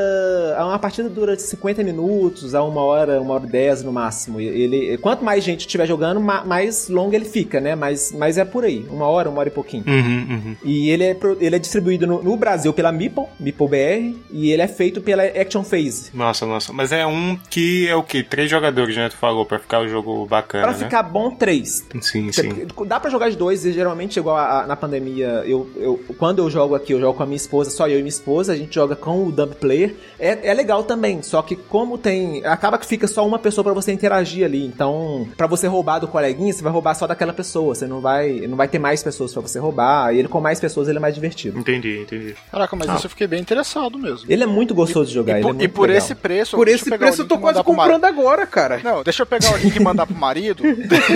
[0.58, 4.40] Uma partida dura 50 minutos a uma hora, uma hora e dez no máximo.
[4.40, 7.74] Ele, quanto mais gente estiver jogando, mais longo ele fica, né?
[7.74, 9.84] Mas, mas é por aí, uma hora, uma hora e pouquinho.
[9.86, 10.56] Uhum, uhum.
[10.64, 14.62] E ele é, ele é distribuído no, no, Brasil pela Meeple, Meeple BR, e ele
[14.62, 16.10] é feito pela Action Phase.
[16.14, 16.72] Nossa, nossa.
[16.72, 18.22] Mas é um que é o que?
[18.22, 19.08] Três jogadores, né?
[19.08, 20.64] Tu falou, pra ficar o jogo bacana.
[20.64, 20.84] Pra né?
[20.84, 21.86] ficar bom, três.
[22.00, 22.66] Sim, sim.
[22.86, 26.40] Dá pra jogar de dois, e geralmente, igual a, a, na pandemia, eu, eu, quando
[26.40, 28.56] eu jogo aqui, eu jogo com a minha esposa, só eu e minha esposa, a
[28.56, 29.94] gente joga com o Dump Player.
[30.18, 31.22] É, é legal também também.
[31.22, 32.44] Só que como tem.
[32.44, 34.66] Acaba que fica só uma pessoa para você interagir ali.
[34.66, 37.74] Então, para você roubar do coleguinha, você vai roubar só daquela pessoa.
[37.74, 38.46] Você não vai.
[38.46, 40.12] Não vai ter mais pessoas para você roubar.
[40.14, 41.58] E ele com mais pessoas ele é mais divertido.
[41.58, 42.34] Entendi, entendi.
[42.50, 42.96] Caraca, mas ah.
[42.96, 44.26] isso eu fiquei bem interessado mesmo.
[44.28, 45.38] Ele é muito gostoso de jogar.
[45.38, 46.56] E, por, é e por esse preço.
[46.56, 48.80] Por esse preço eu tô quase comprando agora, cara.
[48.82, 50.62] Não, deixa eu pegar o link e mandar pro marido.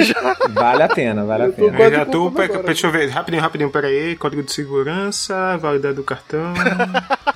[0.54, 1.78] vale a pena, vale a pena.
[1.78, 2.30] Eu já tô.
[2.30, 3.08] Pega, deixa eu ver.
[3.08, 4.16] Rapidinho, rapidinho, pera aí.
[4.16, 6.52] Código de segurança, validade do cartão.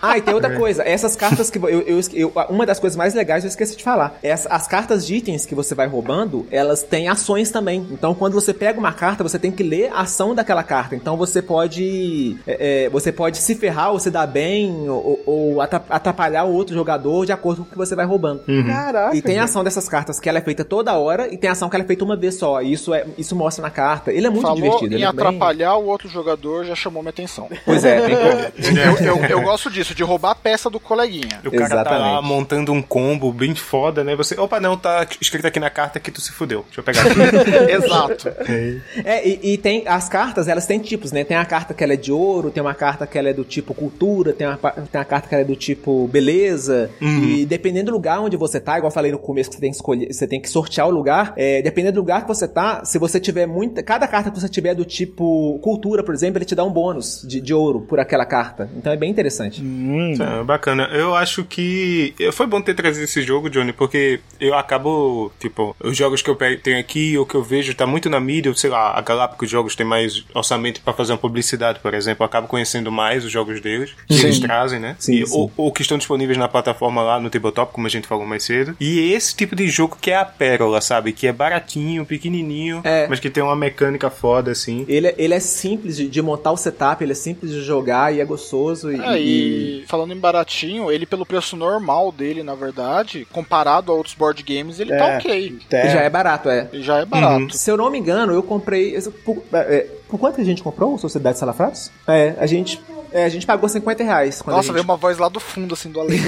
[0.01, 0.57] ah, e tem outra é.
[0.57, 0.82] coisa.
[0.82, 4.18] Essas cartas que eu, eu, eu, Uma das coisas mais legais eu esqueci de falar.
[4.22, 7.87] Essa, as cartas de itens que você vai roubando, elas têm ações também.
[7.91, 10.95] Então, quando você pega uma carta, você tem que ler a ação daquela carta.
[10.95, 12.37] Então, você pode.
[12.47, 16.74] É, é você pode se ferrar ou se dar bem, ou, ou atrapalhar o outro
[16.74, 18.43] jogador de acordo com o que você vai roubando.
[18.49, 18.66] Uhum.
[18.66, 19.16] Caraca.
[19.16, 21.53] E tem a ação dessas cartas que ela é feita toda hora, e tem a
[21.53, 22.62] ação que ela é feita uma vez só.
[22.62, 24.12] E isso, é, isso mostra na carta.
[24.12, 24.97] Ele é muito Falou divertido.
[24.97, 25.85] Em é atrapalhar bem...
[25.85, 27.49] o outro jogador já chamou minha atenção.
[27.64, 27.99] Pois é,
[28.57, 31.41] eu, eu, eu, gosto disso, de roubar a peça do coleguinha.
[31.45, 31.85] O cara Exatamente.
[31.85, 34.14] tá lá montando um combo bem foda, né?
[34.16, 36.64] Você, opa, não, tá escrito aqui na carta que tu se fudeu.
[36.66, 37.72] Deixa eu pegar aqui.
[37.72, 38.28] Exato.
[38.28, 41.24] É, é e, e, tem as cartas, elas têm tipos, né?
[41.24, 43.44] Tem a carta que ela é de ouro, tem uma carta que ela é do
[43.44, 46.90] tipo cultura, tem uma, tem uma carta que ela é do tipo beleza.
[47.00, 47.24] Uhum.
[47.24, 49.70] E dependendo do lugar onde você tá, igual eu falei no começo que você tem
[49.70, 51.32] que escolher, você tem que sortear o lugar.
[51.36, 53.82] É, dependendo do lugar que você tá, se você tiver muita.
[53.82, 57.24] Cada carta que você tiver do tipo cultura, por exemplo, ele te dá um bônus
[57.26, 58.68] de, de ouro por aquela carta.
[58.76, 59.62] Então é bem interessante.
[59.62, 60.14] Hum.
[60.20, 60.88] É, bacana.
[60.92, 62.05] Eu acho que.
[62.32, 65.32] Foi bom ter trazido esse jogo, Johnny, porque eu acabo.
[65.38, 68.52] Tipo, os jogos que eu tenho aqui, ou que eu vejo, tá muito na mídia,
[68.54, 72.22] sei lá, a Galápagos Jogos tem mais orçamento para fazer uma publicidade, por exemplo.
[72.22, 74.24] Eu acabo conhecendo mais os jogos deles, que sim.
[74.24, 74.96] eles trazem, né?
[74.98, 75.34] Sim, e, sim.
[75.36, 78.44] Ou, ou, que estão disponíveis na plataforma lá no Tabletop, como a gente falou mais
[78.44, 78.76] cedo.
[78.80, 81.12] E esse tipo de jogo que é a pérola, sabe?
[81.12, 83.07] Que é baratinho, pequenininho, é.
[83.09, 84.84] mas que tem uma mecânica foda, assim.
[84.88, 88.14] Ele, é, ele é simples de, de, montar o setup, ele é simples de jogar
[88.14, 88.92] e é gostoso.
[88.92, 93.90] E, é, e, e, falando em baratinho, ele pelo preço normal dele, na verdade, comparado
[93.90, 95.59] a outros board games, ele tá é, tá ok.
[95.70, 95.88] É.
[95.90, 96.68] Já é barato, é.
[96.74, 97.42] Já é barato.
[97.42, 97.51] Uhum.
[97.51, 99.01] Se eu não me engano, eu comprei.
[99.24, 101.90] Por, é, por quanto que a gente comprou o Sociedade Salafratos?
[102.07, 102.80] É, a gente
[103.12, 104.42] é, a gente pagou 50 reais.
[104.46, 104.72] Nossa, gente...
[104.72, 106.18] veio uma voz lá do fundo, assim, do além.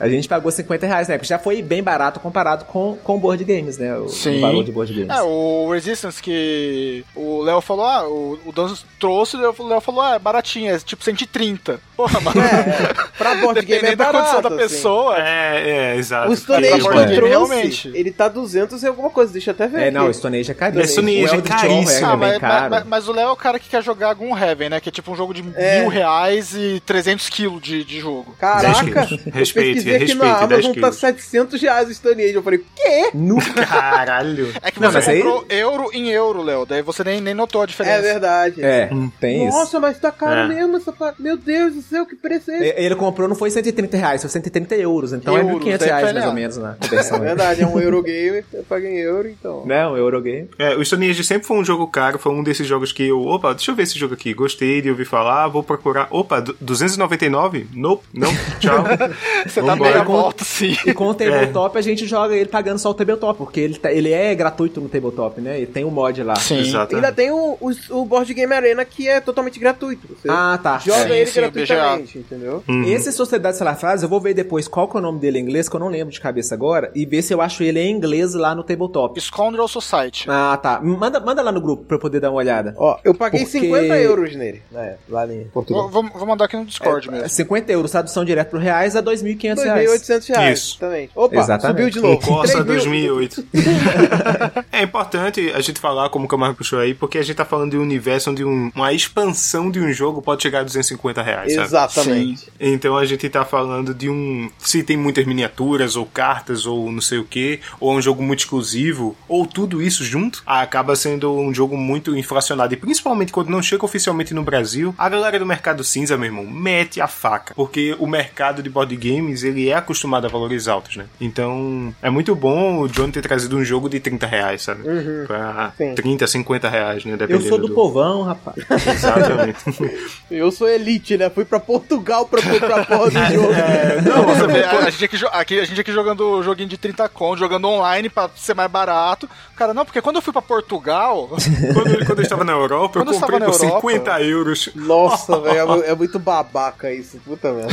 [0.00, 1.28] A gente pagou 50 reais na época.
[1.28, 3.94] Já foi bem barato comparado com, com board games, né?
[3.98, 4.38] O, Sim.
[4.38, 5.10] o valor de board games.
[5.10, 10.00] É, o Resistance que o Léo falou, ah, o, o Danzo trouxe, o Léo falou,
[10.00, 11.78] ah, é baratinho, é tipo 130.
[11.94, 12.40] Porra, mano.
[12.40, 14.74] É, pra board game é barato, da condição da assim.
[14.74, 15.16] pessoa.
[15.18, 16.32] É, é, exato.
[16.32, 17.92] O Stone Age que eu trouxe, realmente.
[17.94, 19.90] ele tá 200 e alguma coisa, deixa eu até ver É, aqui.
[19.90, 21.08] não, o Stone É caríssimo.
[21.08, 22.06] Age é caríssimo.
[22.06, 24.80] Ah, mas, mas, mas, o Léo é o cara que quer jogar Heaven, né?
[24.80, 25.80] Que é tipo um jogo de é.
[25.80, 28.34] mil reais e 300 quilos de, de jogo.
[28.38, 29.00] Caraca!
[29.32, 32.34] Respeite, respeite, aqui na Amazon tá 700 reais o Stone Age.
[32.34, 33.10] Eu falei, quê?
[33.14, 34.52] No caralho!
[34.60, 35.58] É que você não, comprou aí...
[35.58, 36.66] euro em euro, Léo.
[36.66, 37.98] Daí você nem, nem notou a diferença.
[37.98, 38.62] É verdade.
[38.64, 39.58] É, hum, tem Nossa, isso.
[39.58, 40.48] Nossa, mas tá caro é.
[40.48, 42.80] mesmo essa Meu Deus do céu, que preço é esse?
[42.80, 45.12] Ele comprou, não foi 130 reais, foi 130 euros.
[45.12, 47.16] Então é euros, é 1.500 reais, mais ou menos, na conversão.
[47.18, 49.64] É verdade, é um Eurogame, eu paguei em euro, então.
[49.66, 50.39] Não, Eurogame.
[50.58, 53.20] É, o Stone Age sempre foi um jogo caro, foi um desses jogos que eu,
[53.26, 56.08] opa, deixa eu ver esse jogo aqui, gostei de ouvir falar, vou procurar.
[56.10, 57.68] Opa, 299?
[57.74, 58.84] Nope, não, tchau.
[59.46, 60.76] Você tá meio a volta, sim.
[60.86, 61.78] E com o tabletop é.
[61.78, 64.88] a gente joga ele pagando só o tabletop, porque ele, tá, ele é gratuito no
[64.88, 65.60] tabletop, né?
[65.60, 66.36] E tem o um mod lá.
[66.36, 66.58] Sim.
[66.58, 66.94] Exato.
[66.94, 70.08] Ainda tem o, o, o, Board Game Arena que é totalmente gratuito.
[70.08, 70.78] Você ah, tá.
[70.78, 72.62] Joga sim, ele sim, gratuitamente, entendeu?
[72.68, 72.84] Uhum.
[72.84, 75.68] Esse Sociedade Salafrases, eu vou ver depois qual que é o nome dele em inglês,
[75.68, 78.34] que eu não lembro de cabeça agora, e ver se eu acho ele em inglês
[78.34, 79.20] lá no tabletop.
[79.20, 80.28] Scoundrel Society.
[80.32, 80.80] Ah, tá.
[80.80, 82.74] Manda, manda lá no grupo pra eu poder dar uma olhada.
[82.76, 83.60] Ó, eu paguei porque...
[83.60, 84.96] 50 euros nele, né?
[85.08, 85.88] Lá em Portugal.
[85.88, 87.28] Vou, vou, mandar aqui no Discord é, mesmo.
[87.28, 89.90] 50 euros, tradução direto pro reais a 2.500 reais.
[89.90, 90.58] 2.800 reais.
[90.58, 90.78] Isso.
[90.78, 91.10] Também.
[91.14, 91.76] Opa, Exatamente.
[91.76, 92.26] subiu de novo.
[92.26, 93.44] Corsa 2008.
[94.72, 97.72] é importante a gente falar, como o Camargo puxou aí, porque a gente tá falando
[97.72, 101.54] de um universo onde um, uma expansão de um jogo pode chegar a 250 reais,
[101.54, 101.66] sabe?
[101.66, 102.40] Exatamente.
[102.40, 102.50] Sim.
[102.60, 104.50] Então a gente tá falando de um...
[104.58, 108.22] Se tem muitas miniaturas, ou cartas, ou não sei o que, ou é um jogo
[108.22, 112.74] muito exclusivo, ou tudo isso junto, acaba sendo um jogo muito inflacionado.
[112.74, 116.44] E principalmente quando não chega oficialmente no Brasil, a galera do mercado cinza, meu irmão,
[116.44, 117.54] mete a faca.
[117.54, 121.06] Porque o mercado de board games, ele é acostumado a valores altos, né?
[121.20, 124.88] Então, é muito bom o John ter trazido um jogo de 30 reais, sabe?
[124.88, 125.24] Uhum.
[125.26, 125.94] Pra Sim.
[125.94, 127.16] 30, 50 reais, né?
[127.28, 128.56] Eu sou do, do, povão, rapaz.
[128.86, 129.58] Exatamente.
[130.30, 131.30] eu sou elite, né?
[131.30, 133.52] Fui pra Portugal pra comprar porra do é, jogo.
[133.52, 137.08] É, não, você vê, a gente, aqui, aqui, a gente aqui jogando joguinho de 30
[137.08, 139.28] conto, jogando online pra ser mais barato.
[139.56, 141.28] Cara, não, porque quando eu fui pra Portugal.
[141.74, 144.68] quando, quando eu estava na Europa, eu comprei por Europa, 50 euros.
[144.74, 147.18] Nossa, velho, é, é muito babaca isso.
[147.24, 147.72] Puta merda.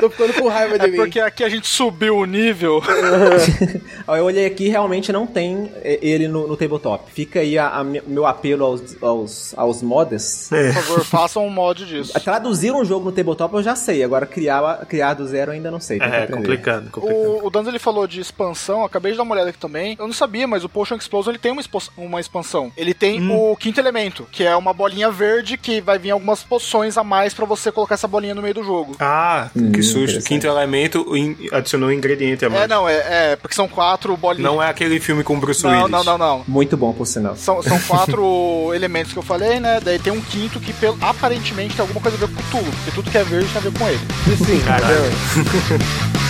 [0.00, 0.96] Tô ficando com raiva de é mim.
[0.96, 2.82] Porque aqui a gente subiu o nível.
[4.08, 5.72] eu olhei aqui realmente não tem.
[5.82, 7.10] Ele ele no, no tabletop.
[7.12, 10.50] Fica aí a, a meu apelo aos, aos, aos modders.
[10.52, 10.72] É.
[10.72, 12.12] Por favor, façam um mod disso.
[12.20, 15.70] Traduzir um jogo no tabletop eu já sei, agora criar, criar do zero eu ainda
[15.70, 15.98] não sei.
[16.00, 17.18] É, complicado, complicado.
[17.18, 19.96] O, o Danzo ele falou de expansão, acabei de dar uma olhada aqui também.
[19.98, 21.60] Eu não sabia, mas o Potion Explosion ele tem uma,
[21.96, 22.72] uma expansão.
[22.76, 23.52] Ele tem hum.
[23.52, 27.34] o quinto elemento, que é uma bolinha verde que vai vir algumas poções a mais
[27.34, 28.96] para você colocar essa bolinha no meio do jogo.
[28.98, 30.22] Ah, hum, que susto.
[30.24, 31.06] Quinto elemento
[31.52, 32.62] adicionou um ingrediente a mais.
[32.62, 34.50] É, não, é, é, porque são quatro bolinhas.
[34.50, 35.90] Não é aquele filme com Bruce não, Willis.
[35.90, 36.44] Não, não, não.
[36.46, 37.36] Muito bom, por sinal.
[37.36, 39.80] São, são quatro elementos que eu falei, né?
[39.80, 43.10] Daí tem um quinto que aparentemente tem alguma coisa a ver com tudo, porque tudo
[43.10, 44.00] que é verde tem a ver com ele.
[44.36, 44.98] Sim, caralho.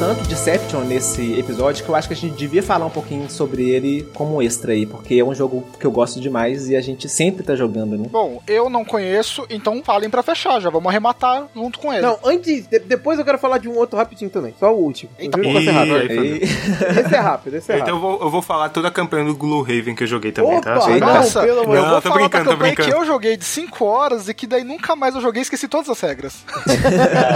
[0.00, 3.68] tanto Deception nesse episódio que eu acho que a gente devia falar um pouquinho sobre
[3.68, 7.06] ele como extra aí, porque é um jogo que eu gosto demais e a gente
[7.06, 8.08] sempre tá jogando, né?
[8.10, 12.00] Bom, eu não conheço, então falem para fechar, já vamos arrematar junto com ele.
[12.00, 15.10] Não, antes, de, depois eu quero falar de um outro rapidinho também, só o último.
[15.18, 15.56] Eita, e...
[15.58, 16.24] esse é rápido.
[16.24, 16.42] E...
[16.44, 17.82] esse é rápido, esse é rápido.
[17.82, 20.56] Então eu vou, eu vou falar toda a campanha do Gloomhaven que eu joguei também,
[20.56, 20.88] Opa, tá?
[20.88, 23.84] Não, Nossa, pelo amor, eu vou falar brincando, da campanha que eu joguei de 5
[23.84, 26.42] horas e que daí nunca mais eu joguei e esqueci todas as regras.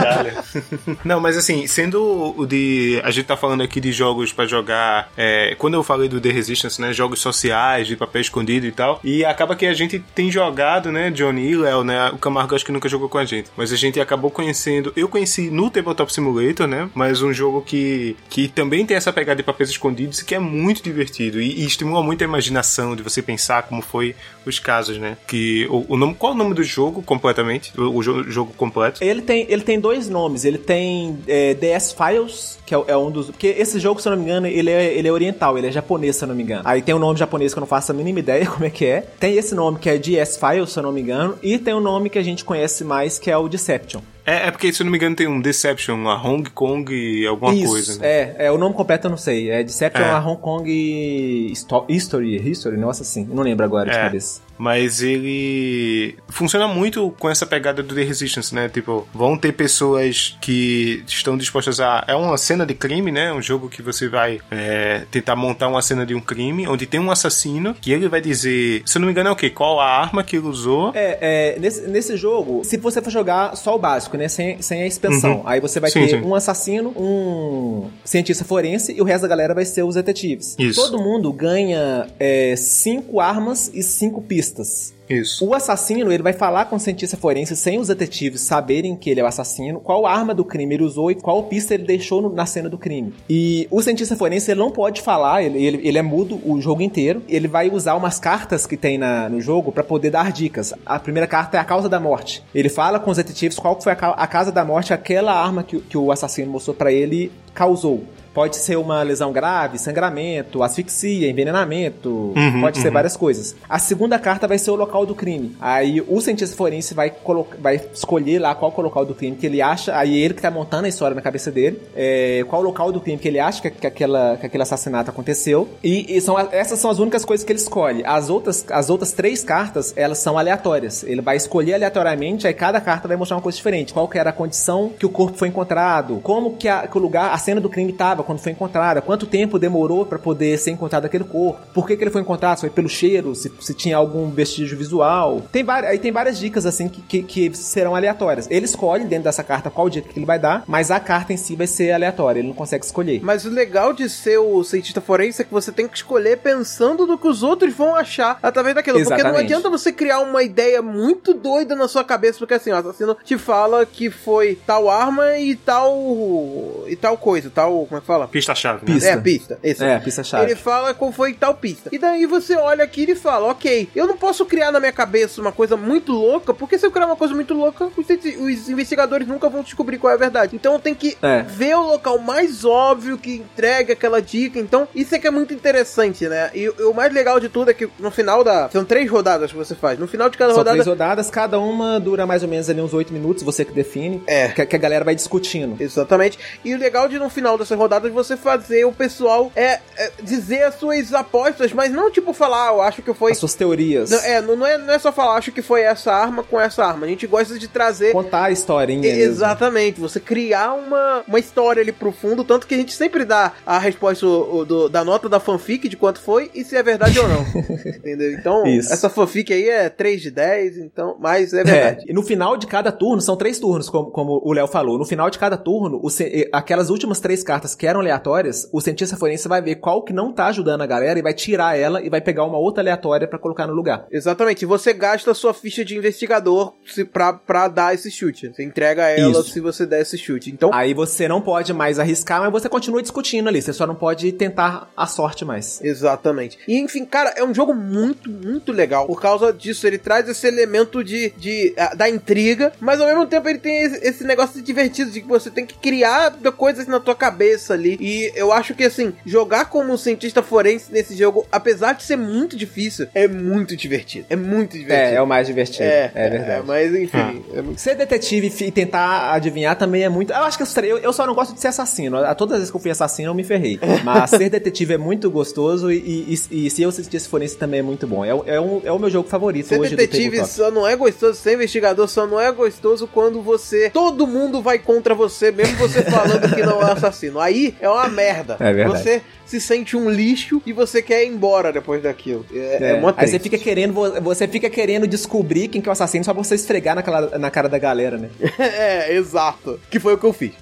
[1.04, 5.10] não, mas assim, sendo o de a gente tá falando aqui de jogos para jogar.
[5.16, 6.92] É, quando eu falei do The Resistance, né?
[6.92, 9.00] Jogos sociais, de papel escondido e tal.
[9.02, 11.10] E acaba que a gente tem jogado, né?
[11.10, 12.10] Johnny e Léo, né?
[12.10, 13.50] O Camargo acho que nunca jogou com a gente.
[13.56, 14.92] Mas a gente acabou conhecendo.
[14.96, 16.88] Eu conheci no Tabletop Simulator, né?
[16.94, 20.38] Mas um jogo que, que também tem essa pegada de papéis escondidos e que é
[20.38, 21.40] muito divertido.
[21.40, 24.14] E, e estimula muito a imaginação de você pensar como foi
[24.46, 25.16] os casos, né?
[25.26, 27.72] Que o, o nome, qual é o nome do jogo completamente?
[27.78, 29.02] O, o jogo, completo?
[29.02, 30.44] Ele tem, ele tem dois nomes.
[30.44, 33.26] Ele tem é, DS Files, que é, é, um dos.
[33.26, 35.72] Porque esse jogo, se eu não me engano, ele é, ele é oriental, ele é
[35.72, 36.62] japonês, se eu não me engano.
[36.64, 38.84] Aí tem um nome japonês que eu não faço a mínima ideia como é que
[38.86, 39.00] é.
[39.18, 41.38] Tem esse nome que é DS Files, se eu não me engano.
[41.42, 44.00] E tem um nome que a gente conhece mais, que é o Deception.
[44.26, 47.26] É, é porque, se eu não me engano, tem um Deception, a Hong Kong e
[47.26, 47.98] alguma Isso, coisa.
[47.98, 48.08] Né?
[48.08, 49.50] É, é, o nome completo eu não sei.
[49.50, 50.10] É Deception, é.
[50.10, 51.52] a Hong Kong
[51.88, 53.26] History, History, nossa, assim.
[53.28, 54.00] Eu não lembro agora de é.
[54.00, 54.40] cabeça.
[54.58, 58.68] Mas ele funciona muito com essa pegada do The Resistance, né?
[58.68, 62.04] Tipo, vão ter pessoas que estão dispostas a.
[62.06, 63.32] É uma cena de crime, né?
[63.32, 67.00] Um jogo que você vai é, tentar montar uma cena de um crime, onde tem
[67.00, 68.82] um assassino, que ele vai dizer.
[68.86, 69.50] Se eu não me engano, é o quê?
[69.50, 70.92] Qual a arma que ele usou?
[70.94, 74.28] É, é nesse, nesse jogo, se você for jogar só o básico, né?
[74.28, 75.48] Sem, sem a expansão, uhum.
[75.48, 76.22] aí você vai sim, ter sim.
[76.22, 80.54] um assassino, um cientista forense e o resto da galera vai ser os detetives.
[80.58, 80.80] Isso.
[80.80, 84.94] Todo mundo ganha é, cinco armas e cinco pistas pistas.
[85.08, 85.46] Isso.
[85.46, 89.20] O assassino, ele vai falar com o cientista forense sem os detetives saberem que ele
[89.20, 92.32] é o assassino, qual arma do crime ele usou e qual pista ele deixou no,
[92.32, 93.12] na cena do crime.
[93.28, 96.80] E o cientista forense, ele não pode falar, ele, ele, ele é mudo o jogo
[96.80, 97.22] inteiro.
[97.28, 100.72] Ele vai usar umas cartas que tem na, no jogo para poder dar dicas.
[100.86, 102.42] A primeira carta é a causa da morte.
[102.54, 105.80] Ele fala com os detetives qual foi a, a causa da morte, aquela arma que,
[105.80, 108.04] que o assassino mostrou para ele causou.
[108.34, 112.94] Pode ser uma lesão grave, sangramento, asfixia, envenenamento, uhum, pode ser uhum.
[112.94, 113.54] várias coisas.
[113.68, 115.56] A segunda carta vai ser o local do crime.
[115.60, 117.12] Aí o cientista forense vai,
[117.60, 120.42] vai escolher lá qual é o local do crime que ele acha, aí ele que
[120.42, 123.38] tá montando a história na cabeça dele, é, qual o local do crime que ele
[123.38, 125.68] acha que, que, aquela, que aquele assassinato aconteceu.
[125.82, 128.02] E, e, são, essas são as únicas coisas que ele escolhe.
[128.04, 131.04] As outras, as outras três cartas, elas são aleatórias.
[131.04, 133.92] Ele vai escolher aleatoriamente, aí cada carta vai mostrar uma coisa diferente.
[133.92, 137.00] Qual que era a condição que o corpo foi encontrado, como que, a, que o
[137.00, 140.70] lugar, a cena do crime estava quando foi encontrada, quanto tempo demorou para poder ser
[140.70, 143.74] encontrado aquele corpo, por que, que ele foi encontrado, se foi pelo cheiro, se, se
[143.74, 145.42] tinha algum vestígio visual.
[145.52, 148.48] Tem várias, aí tem várias dicas assim que, que, que, serão aleatórias.
[148.50, 151.36] Ele escolhe dentro dessa carta qual dica que ele vai dar, mas a carta em
[151.36, 153.20] si vai ser aleatória, ele não consegue escolher.
[153.22, 157.06] Mas o legal de ser o cientista forense é que você tem que escolher pensando
[157.06, 158.98] no que os outros vão achar através daquilo.
[158.98, 159.22] Exatamente.
[159.22, 162.76] Porque não adianta você criar uma ideia muito doida na sua cabeça, porque assim, o
[162.76, 166.84] assassino te fala que foi tal arma e tal.
[166.86, 167.86] e tal coisa, tal.
[167.86, 168.13] Como é que fala?
[168.28, 168.80] Pista-chave.
[168.86, 168.94] Né?
[168.94, 169.10] Pista.
[169.10, 169.58] É, pista.
[169.62, 170.44] É, pista-chave.
[170.44, 171.90] Ele fala qual foi tal pista.
[171.92, 175.40] E daí você olha aqui e fala, ok, eu não posso criar na minha cabeça
[175.40, 179.26] uma coisa muito louca, porque se eu criar uma coisa muito louca, os, os investigadores
[179.26, 180.56] nunca vão descobrir qual é a verdade.
[180.56, 181.42] Então eu tenho que é.
[181.42, 184.58] ver o local mais óbvio que entregue aquela dica.
[184.58, 186.50] Então, isso é que é muito interessante, né?
[186.54, 188.68] E, e, o mais legal de tudo é que no final da.
[188.70, 189.98] São três rodadas que você faz.
[189.98, 190.76] No final de cada São rodada.
[190.76, 194.22] Três rodadas, cada uma dura mais ou menos ali uns oito minutos, você que define.
[194.26, 194.48] É.
[194.48, 195.76] Que, que, a galera vai discutindo.
[195.80, 196.38] Exatamente.
[196.64, 200.64] E o legal de no final dessas rodadas você fazer o pessoal é, é dizer
[200.64, 203.32] as suas apostas, mas não tipo falar, ah, eu acho que foi.
[203.32, 204.10] As suas teorias.
[204.10, 206.60] Não, é, não, não, é, não é só falar, acho que foi essa arma com
[206.60, 207.06] essa arma.
[207.06, 208.12] A gente gosta de trazer.
[208.12, 209.06] Contar a historinha.
[209.06, 210.00] Exatamente.
[210.00, 210.08] Mesmo.
[210.08, 213.78] Você criar uma, uma história ali pro fundo, tanto que a gente sempre dá a
[213.78, 217.28] resposta o, do, da nota da fanfic de quanto foi e se é verdade ou
[217.28, 217.44] não.
[217.86, 218.32] Entendeu?
[218.32, 218.92] Então, Isso.
[218.92, 222.04] essa fanfic aí é 3 de 10, então, mas é verdade.
[222.06, 224.98] É, e no final de cada turno, são três turnos, como, como o Léo falou.
[224.98, 226.08] No final de cada turno, o,
[226.52, 230.32] aquelas últimas três cartas que eram aleatórias, o cientista forense vai ver qual que não
[230.32, 233.38] tá ajudando a galera e vai tirar ela e vai pegar uma outra aleatória para
[233.38, 234.06] colocar no lugar.
[234.10, 234.66] Exatamente.
[234.66, 238.52] Você gasta a sua ficha de investigador se, pra, pra dar esse chute.
[238.52, 239.50] Você entrega ela Isso.
[239.50, 240.50] se você der esse chute.
[240.50, 240.70] Então.
[240.72, 243.60] Aí você não pode mais arriscar, mas você continua discutindo ali.
[243.60, 245.80] Você só não pode tentar a sorte mais.
[245.82, 246.58] Exatamente.
[246.66, 249.06] E enfim, cara, é um jogo muito, muito legal.
[249.06, 253.48] Por causa disso, ele traz esse elemento de, de da intriga, mas ao mesmo tempo
[253.48, 257.14] ele tem esse negócio de divertido, de que você tem que criar coisas na tua
[257.14, 257.83] cabeça ali.
[258.00, 262.16] E eu acho que assim, jogar como um cientista forense nesse jogo, apesar de ser
[262.16, 264.26] muito difícil, é muito divertido.
[264.30, 265.14] É muito divertido.
[265.14, 265.84] É, é o mais divertido.
[265.84, 266.60] É, é verdade.
[266.60, 267.18] É, mas enfim.
[267.18, 267.34] Ah.
[267.72, 267.76] É...
[267.76, 270.32] Ser detetive e tentar adivinhar também é muito.
[270.32, 272.18] Eu acho que eu, eu só não gosto de ser assassino.
[272.36, 273.78] Todas as vezes que eu fui assassino, eu me ferrei.
[274.04, 277.82] Mas ser detetive é muito gostoso e, e, e se eu assistisse forense também é
[277.82, 278.24] muito bom.
[278.24, 281.38] É, é, um, é o meu jogo favorito ser hoje detetive só não é gostoso,
[281.38, 283.90] ser investigador só não é gostoso quando você.
[283.90, 287.40] Todo mundo vai contra você, mesmo você falando que não é assassino.
[287.40, 288.56] Aí é uma merda.
[288.60, 289.02] É verdade.
[289.02, 292.44] Você se sente um lixo e você quer ir embora depois daquilo.
[292.52, 292.84] É, é.
[292.92, 293.92] é Aí você fica querendo,
[294.22, 297.50] você fica querendo descobrir quem que é o assassino só pra você esfregar naquela, na
[297.50, 298.30] cara da galera, né?
[298.58, 299.78] é, exato.
[299.90, 300.52] Que foi o que eu fiz.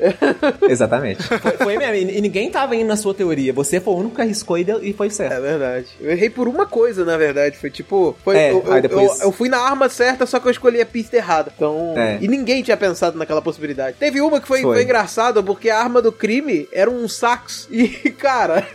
[0.68, 1.22] Exatamente.
[1.22, 2.10] Foi, foi mesmo.
[2.10, 3.52] E ninguém tava indo na sua teoria.
[3.52, 5.34] Você foi o único que arriscou e, deu, e foi certo.
[5.34, 5.86] É verdade.
[6.00, 7.56] Eu errei por uma coisa, na verdade.
[7.56, 8.16] Foi tipo.
[8.22, 9.20] Foi, é, eu, eu, depois...
[9.20, 11.52] eu, eu, fui na arma certa, só que eu escolhi a pista errada.
[11.54, 11.94] Então.
[11.96, 12.18] É.
[12.20, 13.96] E ninguém tinha pensado naquela possibilidade.
[13.98, 14.76] Teve uma que foi, foi.
[14.76, 16.29] foi engraçada, porque a arma do crime
[16.72, 17.68] era um sax.
[17.70, 18.66] E, cara,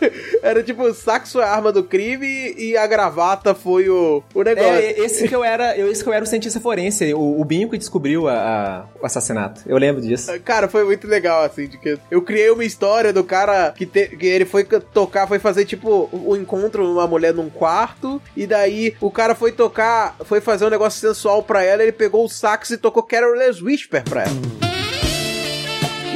[0.42, 4.70] era tipo, saxo é a arma do crime e a gravata foi o, o negócio.
[4.70, 7.44] É, esse que eu era, eu, esse que eu era o cientista forense, o, o
[7.44, 9.62] Binho que descobriu a, a, o assassinato.
[9.66, 10.30] Eu lembro disso.
[10.40, 14.08] Cara, foi muito legal, assim, de que eu criei uma história do cara que, te,
[14.08, 18.46] que ele foi tocar, foi fazer tipo o um encontro uma mulher num quarto, e
[18.46, 22.28] daí o cara foi tocar, foi fazer um negócio sensual pra ela, ele pegou o
[22.28, 24.65] sax e tocou Carol's Whisper pra ela.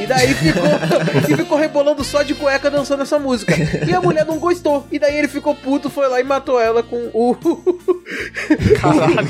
[0.01, 0.63] E daí ficou,
[1.29, 3.53] e ficou rebolando só de cueca dançando essa música.
[3.87, 4.87] E a mulher não gostou.
[4.91, 7.35] E daí ele ficou puto, foi lá e matou ela com o.
[8.81, 9.27] Caralho.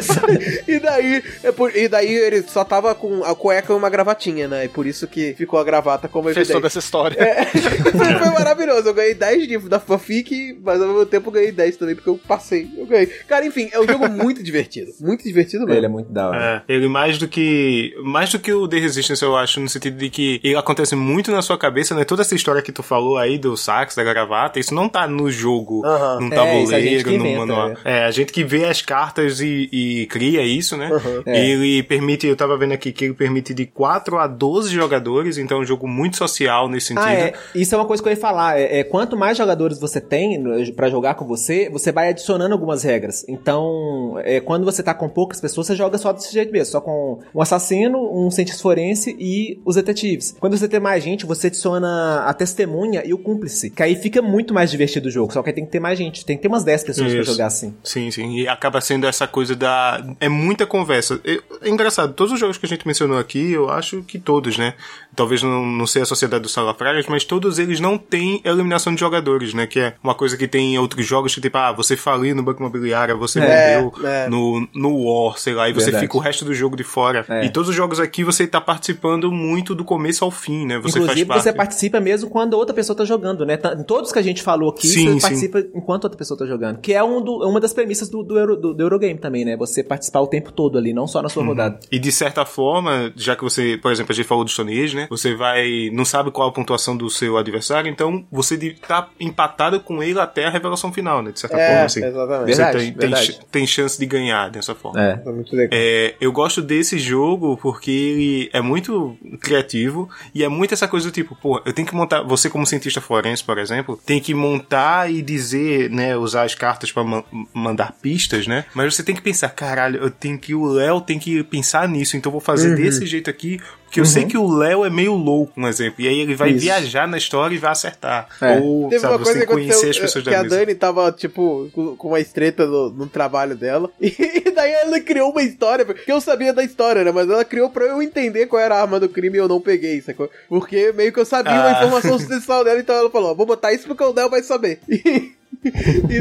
[0.66, 4.48] e daí, é por, e daí ele só tava com a cueca e uma gravatinha,
[4.48, 4.64] né?
[4.64, 6.54] E por isso que ficou a gravata como Fez evidente.
[6.54, 7.16] toda essa história.
[7.20, 8.88] É, foi, foi, maravilhoso.
[8.88, 12.10] Eu ganhei 10 livros da fanfic, mas ao mesmo tempo eu ganhei 10 também, porque
[12.10, 12.68] eu passei.
[12.76, 13.06] Eu ganhei.
[13.06, 14.92] Cara, enfim, é um jogo muito divertido.
[15.00, 15.78] Muito divertido mesmo.
[15.78, 16.64] Ele é muito da hora.
[16.68, 17.94] É, ele mais do que.
[18.02, 20.94] Mais do que o The Resistance, eu acho, no sentido sentido de que ele acontece
[20.96, 22.04] muito na sua cabeça, né?
[22.04, 25.30] Toda essa história que tu falou aí do sax, da gravata, isso não tá no
[25.30, 26.20] jogo, uhum.
[26.20, 27.70] num tabuleiro, é, no manual.
[27.84, 27.98] É.
[27.98, 28.04] é.
[28.04, 30.90] a gente que vê as cartas e, e cria isso, né?
[30.90, 31.22] Uhum.
[31.26, 31.44] É.
[31.44, 35.58] Ele permite, eu tava vendo aqui que ele permite de 4 a 12 jogadores, então
[35.58, 37.22] é um jogo muito social nesse ah, sentido.
[37.22, 37.34] Ah, é.
[37.54, 38.58] Isso é uma coisa que eu ia falar.
[38.58, 40.42] É, é quanto mais jogadores você tem
[40.74, 43.24] para jogar com você, você vai adicionando algumas regras.
[43.28, 46.80] Então, é, quando você tá com poucas pessoas, você joga só desse jeito mesmo, só
[46.80, 50.36] com um assassino, um cientista forense e os detetives.
[50.38, 54.20] Quando você tem mais gente, você adiciona a testemunha e o cúmplice, que aí fica
[54.20, 56.42] muito mais divertido o jogo, só que aí tem que ter mais gente, tem que
[56.42, 57.16] ter umas 10 pessoas Isso.
[57.16, 57.74] pra jogar assim.
[57.82, 60.04] Sim, sim, e acaba sendo essa coisa da...
[60.20, 61.20] é muita conversa.
[61.24, 64.74] É engraçado, todos os jogos que a gente mencionou aqui, eu acho que todos, né?
[65.14, 69.00] Talvez não, não seja a Sociedade do Salafrários, mas todos eles não têm eliminação de
[69.00, 69.66] jogadores, né?
[69.66, 72.42] Que é uma coisa que tem em outros jogos, que tipo, ah, você faliu no
[72.42, 74.28] Banco Imobiliário, você é, morreu é.
[74.28, 76.06] no, no War, sei lá, e você Verdade.
[76.06, 77.24] fica o resto do jogo de fora.
[77.28, 77.44] É.
[77.44, 80.78] E todos os jogos aqui você tá participando muito do começo ao fim, né?
[80.78, 83.58] Você Inclusive, você participa mesmo quando outra pessoa tá jogando, né?
[83.78, 85.20] Em todos que a gente falou aqui, sim, você sim.
[85.20, 86.78] participa enquanto outra pessoa tá jogando.
[86.80, 89.56] Que é um do, uma das premissas do, do, Euro, do, do, Eurogame também, né?
[89.56, 91.50] Você participar o tempo todo ali, não só na sua uhum.
[91.50, 91.78] rodada.
[91.90, 94.96] E de certa forma, já que você, por exemplo, a gente falou do Stone Age,
[94.96, 95.06] né?
[95.10, 95.90] Você vai.
[95.92, 100.46] não sabe qual a pontuação do seu adversário, então você tá empatado com ele até
[100.46, 101.32] a revelação final, né?
[101.32, 102.04] De certa é, forma, assim.
[102.04, 102.54] Exatamente.
[102.54, 103.32] Você verdade, tem, verdade.
[103.32, 105.00] Tem, tem, chance de ganhar dessa forma.
[105.02, 105.22] É.
[105.24, 105.70] é muito legal.
[105.72, 109.16] É, eu gosto desse jogo porque ele é muito
[109.50, 110.08] criativo.
[110.32, 112.22] E é muito essa coisa do tipo, pô, eu tenho que montar.
[112.22, 116.16] Você, como cientista forense, por exemplo, tem que montar e dizer, né?
[116.16, 118.64] Usar as cartas para ma mandar pistas, né?
[118.74, 120.54] Mas você tem que pensar, caralho, eu tenho que.
[120.54, 122.76] O Léo tem que pensar nisso, então vou fazer uhum.
[122.76, 123.60] desse jeito aqui,
[123.90, 124.10] porque eu uhum.
[124.10, 126.00] sei que o Léo é meio louco, um exemplo.
[126.00, 126.60] E aí ele vai Isso.
[126.60, 128.28] viajar na história e vai acertar.
[128.40, 128.60] É.
[128.60, 130.56] Ou, Teve sabe, uma coisa você que conhecer as pessoas que da a mesa.
[130.56, 133.90] Dani tava, tipo, com uma estreita no, no trabalho dela.
[134.40, 137.10] E daí ela criou uma história, porque eu sabia da história, né?
[137.10, 139.60] Mas ela criou pra eu entender qual era a arma do crime e eu não
[139.60, 140.30] peguei, sacou?
[140.48, 141.66] Porque meio que eu sabia ah.
[141.66, 144.80] uma informação sucessal dela, então ela falou, vou botar isso porque o Léo vai saber.
[144.88, 145.32] e